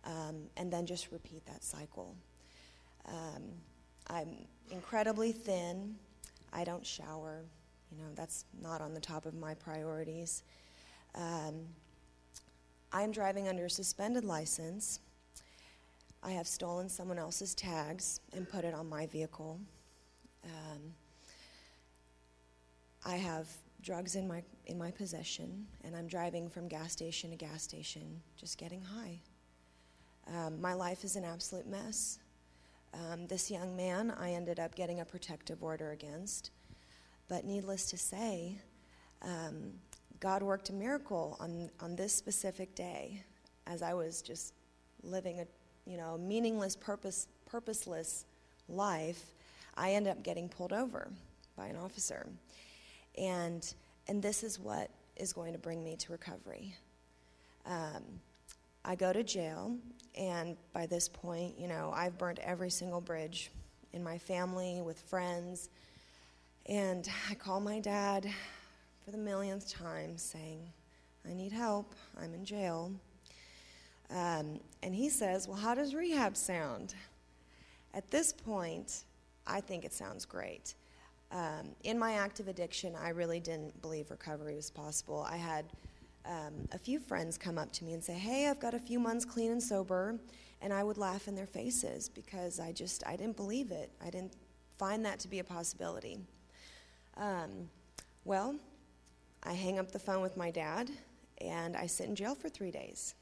um, 0.04 0.48
and 0.56 0.72
then 0.72 0.86
just 0.86 1.10
repeat 1.10 1.44
that 1.46 1.64
cycle. 1.64 2.16
Um, 3.06 3.42
I'm 4.08 4.46
incredibly 4.70 5.32
thin. 5.32 5.96
I 6.52 6.64
don't 6.64 6.84
shower. 6.84 7.44
You 7.90 7.98
know, 7.98 8.10
that's 8.14 8.44
not 8.62 8.80
on 8.80 8.94
the 8.94 9.00
top 9.00 9.26
of 9.26 9.34
my 9.34 9.54
priorities. 9.54 10.42
Um, 11.14 11.66
I'm 12.92 13.12
driving 13.12 13.48
under 13.48 13.66
a 13.66 13.70
suspended 13.70 14.24
license. 14.24 15.00
I 16.22 16.30
have 16.32 16.46
stolen 16.46 16.88
someone 16.88 17.18
else's 17.18 17.54
tags 17.54 18.20
and 18.32 18.48
put 18.48 18.64
it 18.64 18.74
on 18.74 18.88
my 18.88 19.06
vehicle. 19.06 19.60
Um, 20.44 20.94
I 23.04 23.16
have 23.16 23.48
drugs 23.82 24.16
in 24.16 24.26
my 24.26 24.42
in 24.66 24.78
my 24.78 24.90
possession, 24.90 25.66
and 25.84 25.94
I'm 25.94 26.06
driving 26.06 26.48
from 26.48 26.68
gas 26.68 26.92
station 26.92 27.30
to 27.30 27.36
gas 27.36 27.62
station, 27.62 28.22
just 28.36 28.56
getting 28.56 28.80
high. 28.80 29.20
Um, 30.32 30.60
my 30.60 30.74
life 30.74 31.04
is 31.04 31.16
an 31.16 31.24
absolute 31.24 31.66
mess. 31.66 32.18
Um, 32.94 33.26
this 33.26 33.50
young 33.50 33.76
man, 33.76 34.12
I 34.18 34.32
ended 34.32 34.60
up 34.60 34.74
getting 34.74 35.00
a 35.00 35.04
protective 35.04 35.62
order 35.62 35.90
against. 35.90 36.50
But 37.28 37.44
needless 37.44 37.86
to 37.90 37.98
say, 37.98 38.56
um, 39.22 39.72
God 40.20 40.42
worked 40.42 40.70
a 40.70 40.72
miracle 40.72 41.36
on, 41.40 41.70
on 41.80 41.96
this 41.96 42.14
specific 42.14 42.74
day 42.74 43.22
as 43.66 43.82
I 43.82 43.94
was 43.94 44.22
just 44.22 44.52
living 45.02 45.40
a 45.40 45.46
you 45.86 45.96
know 45.96 46.16
meaningless, 46.16 46.76
purpose, 46.76 47.28
purposeless 47.46 48.24
life. 48.68 49.24
I 49.76 49.92
ended 49.92 50.12
up 50.12 50.22
getting 50.22 50.48
pulled 50.48 50.72
over 50.72 51.10
by 51.56 51.66
an 51.66 51.76
officer. 51.76 52.26
And, 53.18 53.74
and 54.08 54.22
this 54.22 54.42
is 54.42 54.58
what 54.58 54.90
is 55.16 55.32
going 55.32 55.52
to 55.52 55.58
bring 55.58 55.82
me 55.82 55.96
to 55.96 56.12
recovery. 56.12 56.74
Um, 57.66 58.02
I 58.84 58.94
go 58.94 59.12
to 59.12 59.22
jail, 59.22 59.76
and 60.16 60.56
by 60.72 60.86
this 60.86 61.08
point, 61.08 61.58
you 61.58 61.68
know, 61.68 61.92
I've 61.94 62.18
burnt 62.18 62.38
every 62.40 62.70
single 62.70 63.00
bridge 63.00 63.50
in 63.94 64.02
my 64.02 64.18
family, 64.18 64.82
with 64.82 65.00
friends. 65.00 65.70
And 66.66 67.08
I 67.30 67.34
call 67.34 67.60
my 67.60 67.80
dad 67.80 68.28
for 69.04 69.10
the 69.12 69.18
millionth 69.18 69.72
time 69.72 70.18
saying, 70.18 70.60
I 71.28 71.32
need 71.32 71.52
help. 71.52 71.94
I'm 72.20 72.34
in 72.34 72.44
jail. 72.44 72.92
Um, 74.10 74.60
and 74.82 74.94
he 74.94 75.08
says, 75.08 75.48
Well, 75.48 75.56
how 75.56 75.74
does 75.74 75.94
rehab 75.94 76.36
sound? 76.36 76.94
At 77.94 78.10
this 78.10 78.32
point, 78.32 79.04
I 79.46 79.60
think 79.60 79.84
it 79.84 79.92
sounds 79.92 80.24
great. 80.24 80.74
Um, 81.30 81.74
in 81.84 81.98
my 81.98 82.14
active 82.14 82.48
addiction, 82.48 82.94
I 83.00 83.10
really 83.10 83.40
didn't 83.40 83.80
believe 83.80 84.10
recovery 84.10 84.56
was 84.56 84.70
possible. 84.70 85.26
I 85.28 85.36
had 85.36 85.64
um, 86.26 86.68
a 86.72 86.78
few 86.78 86.98
friends 86.98 87.36
come 87.36 87.58
up 87.58 87.72
to 87.72 87.84
me 87.84 87.92
and 87.92 88.02
say, 88.02 88.14
Hey, 88.14 88.48
I've 88.48 88.60
got 88.60 88.74
a 88.74 88.78
few 88.78 88.98
months 88.98 89.24
clean 89.24 89.50
and 89.50 89.62
sober. 89.62 90.18
And 90.60 90.72
I 90.72 90.82
would 90.82 90.96
laugh 90.96 91.28
in 91.28 91.34
their 91.34 91.46
faces 91.46 92.08
because 92.08 92.58
I 92.58 92.72
just, 92.72 93.06
I 93.06 93.16
didn't 93.16 93.36
believe 93.36 93.70
it. 93.70 93.90
I 94.02 94.08
didn't 94.08 94.34
find 94.78 95.04
that 95.04 95.18
to 95.20 95.28
be 95.28 95.38
a 95.40 95.44
possibility. 95.44 96.18
Um, 97.16 97.68
well, 98.24 98.56
I 99.42 99.52
hang 99.52 99.78
up 99.78 99.92
the 99.92 99.98
phone 99.98 100.22
with 100.22 100.36
my 100.36 100.50
dad 100.50 100.90
and 101.38 101.76
I 101.76 101.86
sit 101.86 102.08
in 102.08 102.16
jail 102.16 102.34
for 102.34 102.48
three 102.48 102.70
days. 102.70 103.14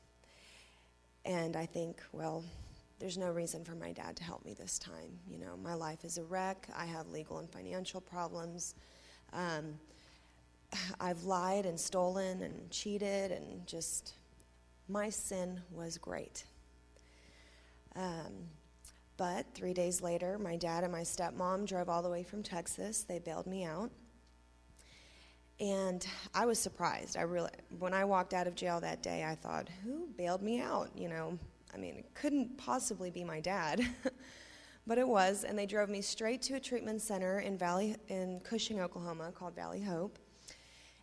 And 1.24 1.56
I 1.56 1.66
think, 1.66 2.00
well, 2.12 2.44
there's 3.00 3.18
no 3.18 3.30
reason 3.30 3.64
for 3.64 3.74
my 3.74 3.90
dad 3.90 4.16
to 4.16 4.22
help 4.22 4.44
me 4.44 4.54
this 4.54 4.78
time. 4.78 5.18
You 5.28 5.38
know, 5.38 5.56
my 5.60 5.74
life 5.74 6.04
is 6.04 6.18
a 6.18 6.24
wreck. 6.24 6.68
I 6.76 6.84
have 6.84 7.08
legal 7.08 7.38
and 7.38 7.50
financial 7.50 8.00
problems. 8.00 8.76
Um, 9.32 9.74
I've 11.00 11.24
lied 11.24 11.66
and 11.66 11.78
stolen 11.78 12.42
and 12.42 12.70
cheated, 12.70 13.32
and 13.32 13.66
just 13.66 14.14
my 14.88 15.08
sin 15.10 15.60
was 15.70 15.98
great. 15.98 16.44
Um, 17.94 18.48
but 19.16 19.46
three 19.54 19.74
days 19.74 20.00
later, 20.00 20.38
my 20.38 20.56
dad 20.56 20.84
and 20.84 20.92
my 20.92 21.02
stepmom 21.02 21.66
drove 21.66 21.88
all 21.88 22.02
the 22.02 22.08
way 22.08 22.22
from 22.22 22.42
Texas. 22.42 23.02
They 23.02 23.18
bailed 23.18 23.46
me 23.46 23.64
out. 23.64 23.90
And 25.60 26.04
I 26.34 26.46
was 26.46 26.58
surprised. 26.58 27.16
I 27.16 27.22
really, 27.22 27.50
when 27.78 27.94
I 27.94 28.04
walked 28.04 28.34
out 28.34 28.46
of 28.46 28.54
jail 28.54 28.80
that 28.80 29.02
day, 29.02 29.24
I 29.24 29.34
thought, 29.36 29.68
who 29.84 30.08
bailed 30.16 30.42
me 30.42 30.60
out? 30.60 30.90
You 30.96 31.08
know, 31.08 31.38
I 31.72 31.76
mean, 31.76 31.96
it 31.96 32.14
couldn't 32.14 32.56
possibly 32.58 33.10
be 33.10 33.22
my 33.22 33.38
dad. 33.38 33.86
but 34.86 34.98
it 34.98 35.06
was, 35.06 35.44
and 35.44 35.56
they 35.56 35.66
drove 35.66 35.88
me 35.88 36.00
straight 36.00 36.42
to 36.42 36.54
a 36.54 36.60
treatment 36.60 37.00
center 37.00 37.40
in 37.40 37.56
Valley 37.56 37.96
in 38.08 38.40
Cushing, 38.40 38.80
Oklahoma, 38.80 39.30
called 39.32 39.54
Valley 39.54 39.82
Hope. 39.82 40.18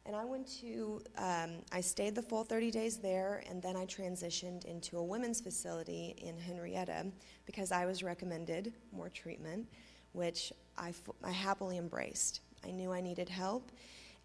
And 0.06 0.16
I 0.16 0.26
went 0.26 0.48
to, 0.62 1.02
um, 1.18 1.58
I 1.72 1.82
stayed 1.82 2.16
the 2.16 2.22
full 2.22 2.44
30 2.44 2.72
days 2.72 2.98
there, 2.98 3.44
and 3.50 3.62
then 3.62 3.76
I 3.76 3.86
transitioned 3.86 4.66
into 4.66 4.98
a 4.98 5.04
women's 5.04 5.40
facility 5.40 6.16
in 6.18 6.38
Henrietta 6.38 7.06
because 7.46 7.72
I 7.72 7.86
was 7.86 8.02
recommended 8.02 8.74
more 8.92 9.10
treatment, 9.10 9.68
which 10.14 10.52
I, 10.78 10.94
I 11.24 11.32
happily 11.32 11.78
embraced. 11.78 12.42
I 12.66 12.72
knew 12.72 12.92
I 12.92 13.02
needed 13.02 13.30
help, 13.30 13.72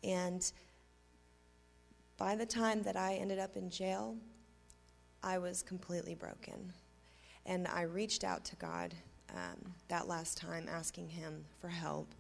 and 0.03 0.51
by 2.17 2.37
the 2.37 2.47
time 2.47 2.83
that 2.83 2.97
I 2.97 3.15
ended 3.15 3.39
up 3.39 3.57
in 3.57 3.69
jail, 3.71 4.17
I 5.23 5.39
was 5.39 5.63
completely 5.63 6.15
broken. 6.15 6.73
And 7.47 7.67
I 7.67 7.83
reached 7.83 8.25
out 8.25 8.45
to 8.47 8.57
God 8.57 8.95
um, 9.31 9.75
that 9.89 10.07
last 10.07 10.39
time, 10.39 10.69
asking 10.69 11.09
Him 11.09 11.45
for 11.61 11.69
help, 11.69 12.15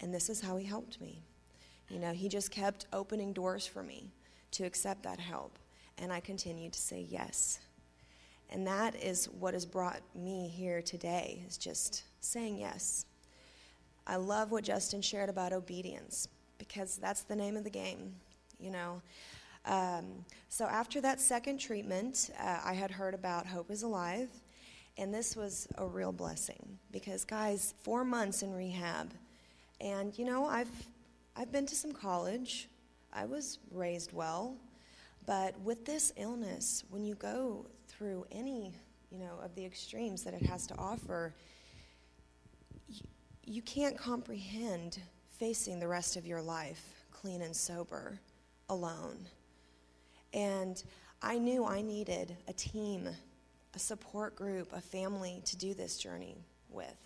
and 0.00 0.12
this 0.12 0.28
is 0.28 0.40
how 0.40 0.56
He 0.56 0.66
helped 0.66 1.00
me. 1.00 1.22
You 1.92 1.98
know, 1.98 2.12
he 2.12 2.28
just 2.28 2.50
kept 2.50 2.86
opening 2.94 3.34
doors 3.34 3.66
for 3.66 3.82
me 3.82 4.10
to 4.52 4.64
accept 4.64 5.02
that 5.02 5.20
help. 5.20 5.58
And 5.98 6.10
I 6.10 6.20
continued 6.20 6.72
to 6.72 6.80
say 6.80 7.06
yes. 7.06 7.60
And 8.48 8.66
that 8.66 8.96
is 8.96 9.26
what 9.26 9.52
has 9.52 9.66
brought 9.66 10.00
me 10.14 10.48
here 10.48 10.80
today, 10.80 11.44
is 11.46 11.58
just 11.58 12.04
saying 12.20 12.56
yes. 12.56 13.04
I 14.06 14.16
love 14.16 14.50
what 14.50 14.64
Justin 14.64 15.02
shared 15.02 15.28
about 15.28 15.52
obedience 15.52 16.28
because 16.58 16.96
that's 16.96 17.22
the 17.22 17.36
name 17.36 17.58
of 17.58 17.64
the 17.64 17.70
game, 17.70 18.14
you 18.58 18.70
know. 18.70 19.02
Um, 19.66 20.24
so 20.48 20.64
after 20.64 21.00
that 21.02 21.20
second 21.20 21.58
treatment, 21.58 22.30
uh, 22.40 22.60
I 22.64 22.72
had 22.72 22.90
heard 22.90 23.14
about 23.14 23.46
Hope 23.46 23.70
is 23.70 23.82
Alive, 23.82 24.30
and 24.96 25.12
this 25.12 25.36
was 25.36 25.68
a 25.76 25.86
real 25.86 26.12
blessing 26.12 26.78
because, 26.90 27.24
guys, 27.24 27.74
four 27.82 28.02
months 28.02 28.42
in 28.42 28.54
rehab 28.54 29.12
And 29.80 30.16
you 30.18 30.24
know, 30.24 30.46
I've 30.46 30.70
I've 31.34 31.50
been 31.50 31.66
to 31.66 31.74
some 31.74 31.92
college. 31.92 32.68
I 33.12 33.24
was 33.24 33.58
raised 33.70 34.12
well, 34.12 34.56
but 35.26 35.58
with 35.60 35.84
this 35.84 36.12
illness, 36.16 36.84
when 36.90 37.04
you 37.04 37.14
go 37.14 37.66
through 37.88 38.26
any, 38.30 38.72
you 39.10 39.18
know, 39.18 39.38
of 39.42 39.54
the 39.54 39.64
extremes 39.64 40.24
that 40.24 40.34
it 40.34 40.42
has 40.42 40.66
to 40.68 40.74
offer, 40.78 41.34
you, 43.44 43.62
can't 43.62 43.96
comprehend 43.96 44.98
facing 45.38 45.78
the 45.78 45.88
rest 45.88 46.16
of 46.16 46.26
your 46.26 46.42
life 46.42 47.04
clean 47.10 47.42
and 47.42 47.54
sober 47.54 48.18
alone. 48.68 49.26
And 50.32 50.82
I 51.22 51.38
knew 51.38 51.64
I 51.64 51.82
needed 51.82 52.36
a 52.48 52.52
team, 52.52 53.08
a 53.74 53.78
support 53.78 54.36
group, 54.36 54.72
a 54.72 54.80
family 54.80 55.42
to 55.46 55.56
do 55.56 55.74
this 55.74 55.98
journey 55.98 56.36
with. 56.68 56.96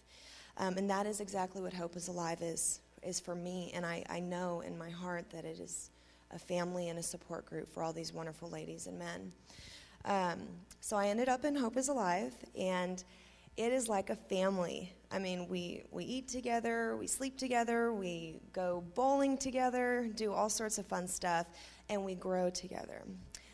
Um, 0.57 0.79
and 0.79 0.89
that 0.91 1.07
is 1.07 1.21
exactly 1.21 1.61
what 1.61 1.75
Hope 1.75 1.97
is 1.97 2.09
Alive 2.09 2.41
is, 2.43 2.81
is 3.07 3.21
for 3.21 3.35
me. 3.35 3.71
And 3.75 3.87
I, 3.87 4.05
I 4.11 4.21
know 4.21 4.61
in 4.61 4.77
my 4.77 4.91
heart 4.91 5.31
that 5.31 5.45
it 5.45 5.59
is 5.61 5.91
a 6.33 6.39
family 6.39 6.89
and 6.89 6.99
a 6.99 7.03
support 7.03 7.47
group 7.47 7.73
for 7.73 7.83
all 7.83 7.93
these 7.93 8.13
wonderful 8.13 8.51
ladies 8.51 8.87
and 8.87 8.99
men. 8.99 9.33
Um, 10.05 10.41
so 10.81 10.97
I 10.97 11.09
ended 11.09 11.29
up 11.29 11.45
in 11.45 11.55
Hope 11.55 11.77
is 11.77 11.89
Alive, 11.89 12.33
and 12.59 13.03
it 13.57 13.73
is 13.73 13.89
like 13.89 14.11
a 14.11 14.17
family. 14.17 14.93
I 15.11 15.19
mean, 15.19 15.49
we, 15.49 15.85
we 15.91 16.05
eat 16.05 16.29
together, 16.29 16.97
we 16.97 17.07
sleep 17.07 17.39
together, 17.39 17.93
we 17.93 18.37
go 18.53 18.85
bowling 18.95 19.39
together, 19.39 20.09
do 20.15 20.33
all 20.33 20.49
sorts 20.49 20.79
of 20.79 20.87
fun 20.87 21.09
stuff, 21.09 21.47
and 21.89 22.05
we 22.05 22.15
grow 22.15 22.51
together. 22.51 23.03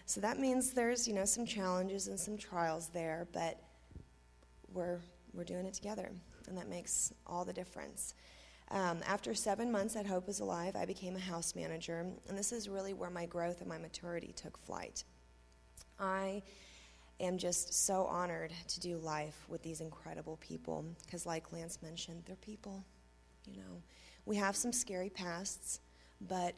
So 0.06 0.20
that 0.20 0.38
means 0.38 0.72
there's, 0.72 1.06
you 1.06 1.14
know, 1.14 1.24
some 1.24 1.46
challenges 1.46 2.08
and 2.08 2.18
some 2.18 2.36
trials 2.36 2.88
there, 2.88 3.28
but 3.32 3.58
we're, 4.72 4.98
we're 5.32 5.44
doing 5.44 5.66
it 5.66 5.74
together, 5.74 6.10
and 6.48 6.58
that 6.58 6.68
makes 6.68 7.14
all 7.26 7.44
the 7.44 7.52
difference. 7.52 8.14
Um, 8.72 9.00
after 9.06 9.34
seven 9.34 9.70
months 9.70 9.96
at 9.96 10.06
Hope 10.06 10.30
is 10.30 10.40
Alive, 10.40 10.76
I 10.76 10.86
became 10.86 11.14
a 11.14 11.20
house 11.20 11.54
manager, 11.54 12.06
and 12.26 12.38
this 12.38 12.52
is 12.52 12.70
really 12.70 12.94
where 12.94 13.10
my 13.10 13.26
growth 13.26 13.60
and 13.60 13.68
my 13.68 13.76
maturity 13.76 14.32
took 14.34 14.56
flight. 14.56 15.04
I 16.00 16.42
am 17.20 17.36
just 17.36 17.86
so 17.86 18.06
honored 18.06 18.50
to 18.68 18.80
do 18.80 18.96
life 18.96 19.44
with 19.46 19.62
these 19.62 19.82
incredible 19.82 20.38
people 20.40 20.86
because, 21.04 21.26
like 21.26 21.52
Lance 21.52 21.82
mentioned, 21.82 22.22
they're 22.24 22.36
people. 22.36 22.82
You 23.46 23.58
know, 23.58 23.82
we 24.24 24.36
have 24.36 24.56
some 24.56 24.72
scary 24.72 25.10
pasts, 25.10 25.80
but 26.22 26.54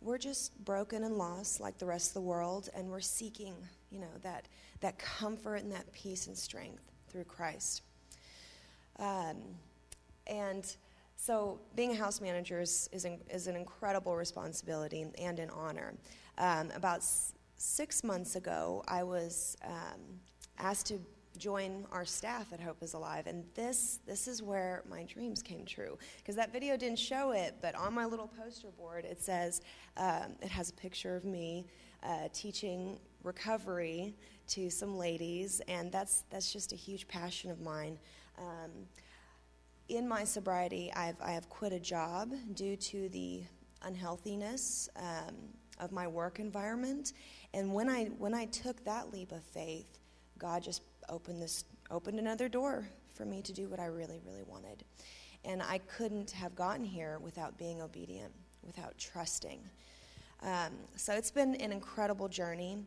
we're 0.00 0.16
just 0.16 0.64
broken 0.64 1.04
and 1.04 1.18
lost 1.18 1.60
like 1.60 1.76
the 1.76 1.86
rest 1.86 2.08
of 2.10 2.14
the 2.14 2.22
world, 2.22 2.70
and 2.74 2.88
we're 2.88 3.00
seeking, 3.00 3.56
you 3.90 4.00
know, 4.00 4.16
that, 4.22 4.48
that 4.80 4.98
comfort 4.98 5.56
and 5.56 5.70
that 5.72 5.92
peace 5.92 6.28
and 6.28 6.36
strength 6.36 6.82
through 7.08 7.24
Christ. 7.24 7.82
Um, 8.98 9.36
and 10.26 10.74
so, 11.26 11.58
being 11.74 11.90
a 11.90 11.96
house 11.96 12.20
manager 12.20 12.60
is, 12.60 12.88
is, 12.92 13.04
an, 13.04 13.18
is 13.28 13.48
an 13.48 13.56
incredible 13.56 14.14
responsibility 14.14 15.04
and 15.18 15.40
an 15.40 15.50
honor. 15.50 15.92
Um, 16.38 16.70
about 16.76 16.98
s- 16.98 17.32
six 17.56 18.04
months 18.04 18.36
ago, 18.36 18.84
I 18.86 19.02
was 19.02 19.56
um, 19.64 20.20
asked 20.56 20.86
to 20.86 21.00
join 21.36 21.84
our 21.90 22.04
staff 22.04 22.52
at 22.52 22.60
Hope 22.60 22.80
is 22.80 22.94
Alive, 22.94 23.26
and 23.26 23.42
this 23.56 23.98
this 24.06 24.28
is 24.28 24.40
where 24.40 24.84
my 24.88 25.02
dreams 25.02 25.42
came 25.42 25.64
true. 25.64 25.98
Because 26.18 26.36
that 26.36 26.52
video 26.52 26.76
didn't 26.76 27.00
show 27.00 27.32
it, 27.32 27.56
but 27.60 27.74
on 27.74 27.92
my 27.92 28.04
little 28.04 28.28
poster 28.28 28.70
board, 28.78 29.04
it 29.04 29.20
says 29.20 29.62
um, 29.96 30.36
it 30.40 30.48
has 30.48 30.70
a 30.70 30.74
picture 30.74 31.16
of 31.16 31.24
me 31.24 31.66
uh, 32.04 32.28
teaching 32.32 33.00
recovery 33.24 34.14
to 34.46 34.70
some 34.70 34.96
ladies, 34.96 35.60
and 35.66 35.90
that's 35.90 36.22
that's 36.30 36.52
just 36.52 36.72
a 36.72 36.76
huge 36.76 37.08
passion 37.08 37.50
of 37.50 37.60
mine. 37.60 37.98
Um, 38.38 38.70
in 39.88 40.08
my 40.08 40.24
sobriety, 40.24 40.92
I've, 40.94 41.16
I 41.22 41.32
have 41.32 41.48
quit 41.48 41.72
a 41.72 41.80
job 41.80 42.32
due 42.54 42.76
to 42.76 43.08
the 43.10 43.42
unhealthiness 43.82 44.88
um, 44.96 45.34
of 45.78 45.92
my 45.92 46.06
work 46.06 46.38
environment. 46.40 47.12
And 47.54 47.72
when 47.72 47.88
I, 47.88 48.06
when 48.18 48.34
I 48.34 48.46
took 48.46 48.84
that 48.84 49.12
leap 49.12 49.32
of 49.32 49.42
faith, 49.44 49.98
God 50.38 50.62
just 50.62 50.82
opened, 51.08 51.40
this, 51.40 51.64
opened 51.90 52.18
another 52.18 52.48
door 52.48 52.88
for 53.14 53.24
me 53.24 53.42
to 53.42 53.52
do 53.52 53.68
what 53.68 53.80
I 53.80 53.86
really, 53.86 54.20
really 54.26 54.42
wanted. 54.42 54.84
And 55.44 55.62
I 55.62 55.78
couldn't 55.78 56.32
have 56.32 56.54
gotten 56.54 56.84
here 56.84 57.18
without 57.20 57.56
being 57.56 57.80
obedient, 57.80 58.32
without 58.62 58.98
trusting. 58.98 59.60
Um, 60.42 60.72
so 60.96 61.14
it's 61.14 61.30
been 61.30 61.54
an 61.56 61.72
incredible 61.72 62.28
journey. 62.28 62.78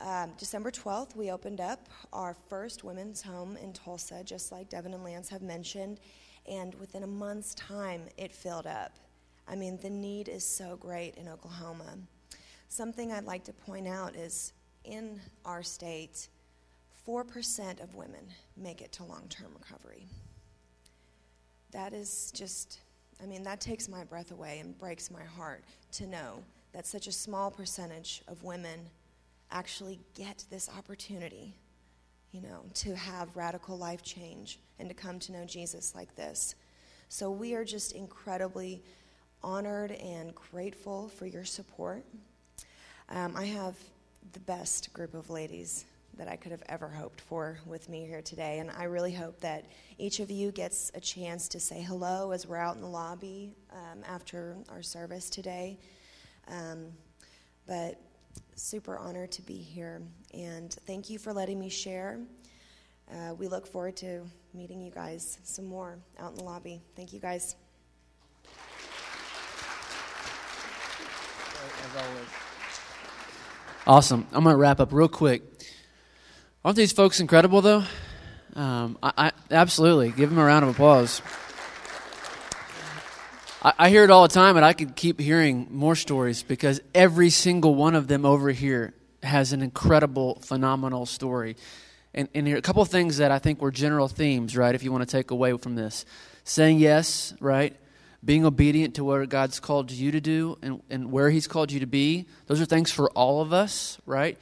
Um, 0.00 0.32
December 0.38 0.70
12th, 0.70 1.16
we 1.16 1.32
opened 1.32 1.60
up 1.60 1.88
our 2.12 2.34
first 2.48 2.84
women's 2.84 3.20
home 3.20 3.56
in 3.56 3.72
Tulsa, 3.72 4.22
just 4.24 4.52
like 4.52 4.68
Devin 4.68 4.94
and 4.94 5.02
Lance 5.02 5.28
have 5.28 5.42
mentioned 5.42 5.98
and 6.48 6.74
within 6.76 7.02
a 7.02 7.06
month's 7.06 7.54
time, 7.54 8.02
it 8.16 8.32
filled 8.32 8.66
up. 8.66 8.92
I 9.46 9.54
mean, 9.54 9.78
the 9.80 9.90
need 9.90 10.28
is 10.28 10.44
so 10.44 10.76
great 10.76 11.16
in 11.16 11.28
Oklahoma. 11.28 11.98
Something 12.68 13.12
I'd 13.12 13.24
like 13.24 13.44
to 13.44 13.52
point 13.52 13.88
out 13.88 14.14
is 14.14 14.52
in 14.84 15.20
our 15.44 15.62
state, 15.62 16.28
4% 17.06 17.82
of 17.82 17.94
women 17.94 18.26
make 18.56 18.82
it 18.82 18.92
to 18.92 19.04
long 19.04 19.26
term 19.28 19.52
recovery. 19.58 20.06
That 21.70 21.92
is 21.92 22.30
just, 22.34 22.80
I 23.22 23.26
mean, 23.26 23.42
that 23.44 23.60
takes 23.60 23.88
my 23.88 24.04
breath 24.04 24.30
away 24.30 24.58
and 24.58 24.78
breaks 24.78 25.10
my 25.10 25.24
heart 25.24 25.64
to 25.92 26.06
know 26.06 26.42
that 26.72 26.86
such 26.86 27.06
a 27.06 27.12
small 27.12 27.50
percentage 27.50 28.22
of 28.28 28.44
women 28.44 28.80
actually 29.50 29.98
get 30.14 30.44
this 30.50 30.68
opportunity 30.76 31.54
you 32.32 32.40
know, 32.40 32.62
to 32.74 32.94
have 32.94 33.36
radical 33.36 33.76
life 33.76 34.02
change 34.02 34.58
and 34.78 34.88
to 34.88 34.94
come 34.94 35.18
to 35.18 35.32
know 35.32 35.44
Jesus 35.44 35.94
like 35.94 36.14
this. 36.14 36.54
So 37.08 37.30
we 37.30 37.54
are 37.54 37.64
just 37.64 37.92
incredibly 37.92 38.82
honored 39.42 39.92
and 39.92 40.34
grateful 40.34 41.08
for 41.08 41.26
your 41.26 41.44
support. 41.44 42.04
Um, 43.08 43.34
I 43.36 43.46
have 43.46 43.76
the 44.32 44.40
best 44.40 44.92
group 44.92 45.14
of 45.14 45.30
ladies 45.30 45.84
that 46.18 46.28
I 46.28 46.36
could 46.36 46.50
have 46.50 46.62
ever 46.68 46.88
hoped 46.88 47.20
for 47.20 47.58
with 47.64 47.88
me 47.88 48.04
here 48.04 48.20
today, 48.20 48.58
and 48.58 48.70
I 48.70 48.84
really 48.84 49.12
hope 49.12 49.40
that 49.40 49.64
each 49.98 50.20
of 50.20 50.30
you 50.30 50.50
gets 50.50 50.90
a 50.94 51.00
chance 51.00 51.48
to 51.48 51.60
say 51.60 51.80
hello 51.80 52.32
as 52.32 52.46
we're 52.46 52.56
out 52.56 52.74
in 52.74 52.82
the 52.82 52.88
lobby 52.88 53.54
um, 53.72 54.02
after 54.06 54.56
our 54.68 54.82
service 54.82 55.30
today. 55.30 55.78
Um, 56.48 56.88
but 57.66 58.00
super 58.54 58.98
honored 58.98 59.32
to 59.32 59.42
be 59.42 59.56
here. 59.56 60.02
And 60.34 60.72
thank 60.86 61.10
you 61.10 61.18
for 61.18 61.32
letting 61.32 61.58
me 61.58 61.68
share. 61.68 62.20
Uh, 63.10 63.34
we 63.34 63.48
look 63.48 63.66
forward 63.66 63.96
to 63.98 64.22
meeting 64.52 64.80
you 64.80 64.90
guys 64.90 65.38
some 65.44 65.64
more 65.64 65.98
out 66.18 66.32
in 66.32 66.36
the 66.36 66.44
lobby. 66.44 66.82
Thank 66.94 67.12
you 67.12 67.20
guys. 67.20 67.56
Awesome. 73.86 74.26
I'm 74.32 74.44
going 74.44 74.54
to 74.54 74.58
wrap 74.58 74.80
up 74.80 74.92
real 74.92 75.08
quick. 75.08 75.42
Aren't 76.64 76.76
these 76.76 76.92
folks 76.92 77.20
incredible, 77.20 77.62
though? 77.62 77.84
Um, 78.54 78.98
I, 79.02 79.12
I, 79.16 79.32
absolutely. 79.50 80.10
Give 80.10 80.28
them 80.28 80.38
a 80.38 80.44
round 80.44 80.64
of 80.64 80.70
applause. 80.70 81.22
I, 83.68 83.86
I 83.86 83.90
hear 83.90 84.04
it 84.04 84.10
all 84.10 84.22
the 84.22 84.32
time, 84.32 84.56
and 84.56 84.64
I 84.64 84.72
could 84.72 84.96
keep 84.96 85.20
hearing 85.20 85.66
more 85.70 85.94
stories 85.94 86.42
because 86.42 86.80
every 86.94 87.28
single 87.28 87.74
one 87.74 87.94
of 87.94 88.08
them 88.08 88.24
over 88.24 88.50
here 88.50 88.94
has 89.22 89.52
an 89.52 89.62
incredible, 89.62 90.36
phenomenal 90.36 91.04
story. 91.04 91.56
And, 92.14 92.28
and 92.34 92.46
here 92.46 92.56
a 92.56 92.62
couple 92.62 92.80
of 92.82 92.88
things 92.88 93.18
that 93.18 93.30
I 93.30 93.38
think 93.38 93.60
were 93.60 93.70
general 93.70 94.08
themes, 94.08 94.56
right? 94.56 94.74
If 94.74 94.82
you 94.82 94.90
want 94.90 95.06
to 95.06 95.16
take 95.16 95.30
away 95.30 95.56
from 95.58 95.74
this, 95.74 96.06
saying 96.44 96.78
yes, 96.78 97.34
right? 97.40 97.76
Being 98.24 98.46
obedient 98.46 98.94
to 98.94 99.04
what 99.04 99.28
God's 99.28 99.60
called 99.60 99.90
you 99.90 100.12
to 100.12 100.20
do 100.20 100.56
and, 100.62 100.82
and 100.88 101.12
where 101.12 101.28
He's 101.28 101.46
called 101.46 101.70
you 101.70 101.80
to 101.80 101.86
be. 101.86 102.26
Those 102.46 102.60
are 102.62 102.64
things 102.64 102.90
for 102.90 103.10
all 103.10 103.42
of 103.42 103.52
us, 103.52 103.98
right? 104.06 104.38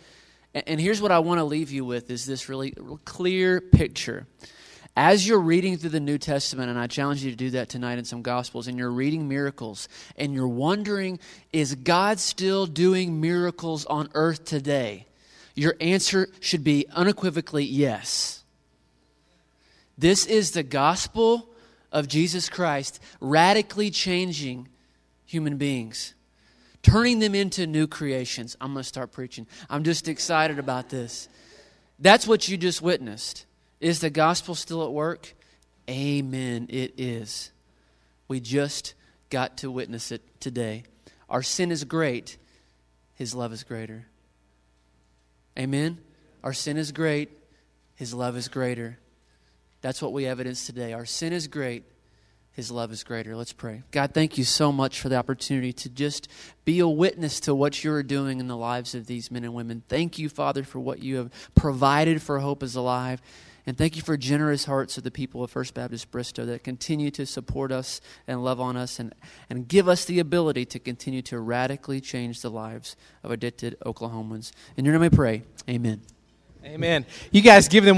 And, 0.55 0.65
and 0.69 0.81
here's 0.81 1.03
what 1.03 1.11
I 1.11 1.19
want 1.19 1.39
to 1.39 1.45
leave 1.45 1.73
you 1.73 1.85
with: 1.85 2.11
is 2.11 2.27
this 2.27 2.49
really 2.49 2.75
clear 3.05 3.61
picture 3.61 4.27
as 4.97 5.29
you're 5.29 5.41
reading 5.41 5.77
through 5.77 5.91
the 5.91 6.01
New 6.01 6.17
Testament, 6.17 6.71
and 6.71 6.79
I 6.79 6.87
challenge 6.87 7.23
you 7.23 7.31
to 7.31 7.37
do 7.37 7.51
that 7.51 7.69
tonight 7.69 7.99
in 7.99 8.05
some 8.07 8.23
Gospels, 8.23 8.67
and 8.67 8.79
you're 8.79 8.91
reading 8.91 9.29
miracles, 9.29 9.89
and 10.17 10.33
you're 10.33 10.49
wondering, 10.49 11.19
is 11.53 11.75
God 11.75 12.19
still 12.19 12.67
doing 12.67 13.21
miracles 13.21 13.85
on 13.85 14.09
earth 14.15 14.47
today? 14.47 15.07
Your 15.55 15.77
answer 15.81 16.29
should 16.41 16.65
be 16.65 16.87
unequivocally 16.93 17.65
yes. 17.65 18.43
This 19.99 20.27
is 20.27 20.51
the 20.51 20.63
gospel 20.63 21.49
of 21.93 22.09
Jesus 22.09 22.49
Christ 22.49 23.01
radically 23.21 23.91
changing 23.91 24.69
human 25.25 25.57
beings, 25.57 26.15
turning 26.83 27.19
them 27.19 27.35
into 27.35 27.67
new 27.67 27.87
creations. 27.87 28.57
I'm 28.61 28.73
going 28.73 28.83
to 28.83 28.89
start 28.89 29.13
preaching. 29.13 29.47
I'm 29.69 29.85
just 29.85 30.09
excited 30.09 30.59
about 30.59 30.91
this. 30.91 31.29
That's 31.99 32.27
what 32.27 32.49
you 32.49 32.57
just 32.57 32.83
witnessed. 32.83 33.47
Is 33.81 34.01
the 34.01 34.11
gospel 34.11 34.55
still 34.55 34.85
at 34.85 34.93
work? 34.93 35.35
Amen. 35.89 36.67
It 36.71 36.95
is. 36.99 37.51
We 38.29 38.41
just 38.41 38.95
got 39.31 39.59
to 39.59 39.71
witness 39.71 40.11
it 40.11 40.23
today. 40.41 40.85
Our 41.29 41.43
sin 41.43 41.71
is 41.71 41.85
great, 41.85 42.37
His 43.15 43.35
love 43.35 43.53
is 43.53 43.65
greater. 43.65 44.07
Amen. 45.59 45.99
Our 46.45 46.53
sin 46.53 46.77
is 46.77 46.93
great, 46.93 47.31
His 47.95 48.15
love 48.15 48.37
is 48.37 48.49
greater. 48.49 48.99
That's 49.81 50.03
what 50.03 50.13
we 50.13 50.27
evidence 50.27 50.67
today. 50.67 50.93
Our 50.93 51.05
sin 51.05 51.33
is 51.33 51.47
great, 51.47 51.85
his 52.57 52.71
love 52.71 52.91
is 52.91 53.05
greater. 53.05 53.37
Let's 53.37 53.53
pray. 53.53 53.83
God, 53.91 54.15
thank 54.15 54.39
you 54.39 54.45
so 54.45 54.73
much 54.73 54.99
for 54.99 55.11
the 55.11 55.17
opportunity 55.17 55.75
to 55.75 55.91
just 55.91 56.27
be 56.65 56.81
a 56.81 56.89
witness 56.89 57.39
to 57.41 57.55
what 57.55 57.85
you're 57.85 58.03
doing 58.03 58.41
in 58.41 58.49
the 58.49 58.57
lives 58.57 58.95
of 58.95 59.07
these 59.07 59.31
men 59.31 59.45
and 59.45 59.53
women. 59.53 59.83
Thank 59.89 60.19
you, 60.19 60.31
Father, 60.31 60.65
for 60.65 60.81
what 60.81 61.01
you 61.01 61.17
have 61.17 61.31
provided 61.55 62.23
for 62.23 62.39
Hope 62.39 62.63
is 62.63 62.75
Alive. 62.75 63.21
And 63.67 63.77
thank 63.77 63.97
you 63.97 64.03
for 64.03 64.17
generous 64.17 64.65
hearts 64.65 64.97
of 64.97 65.05
the 65.05 65.11
people 65.11 65.43
of 65.43 65.51
First 65.51 65.75
Baptist 65.75 66.11
Bristow 66.11 66.47
that 66.47 66.63
continue 66.63 67.11
to 67.11 67.27
support 67.27 67.73
us 67.73 68.01
and 68.27 68.45
love 68.45 68.61
on 68.61 68.77
us 68.77 69.01
and, 69.01 69.13
and 69.51 69.67
give 69.67 69.89
us 69.89 70.05
the 70.05 70.21
ability 70.21 70.65
to 70.67 70.79
continue 70.79 71.21
to 71.23 71.41
radically 71.41 72.01
change 72.01 72.43
the 72.43 72.51
lives 72.51 72.97
of 73.25 73.33
addicted 73.33 73.77
Oklahomans. 73.85 74.53
In 74.77 74.85
your 74.85 74.95
name 74.95 75.03
I 75.03 75.09
pray. 75.09 75.43
Amen. 75.69 76.01
Amen. 76.67 77.07
You 77.31 77.43
guys 77.43 77.69
give 77.69 77.85
them 77.85 77.95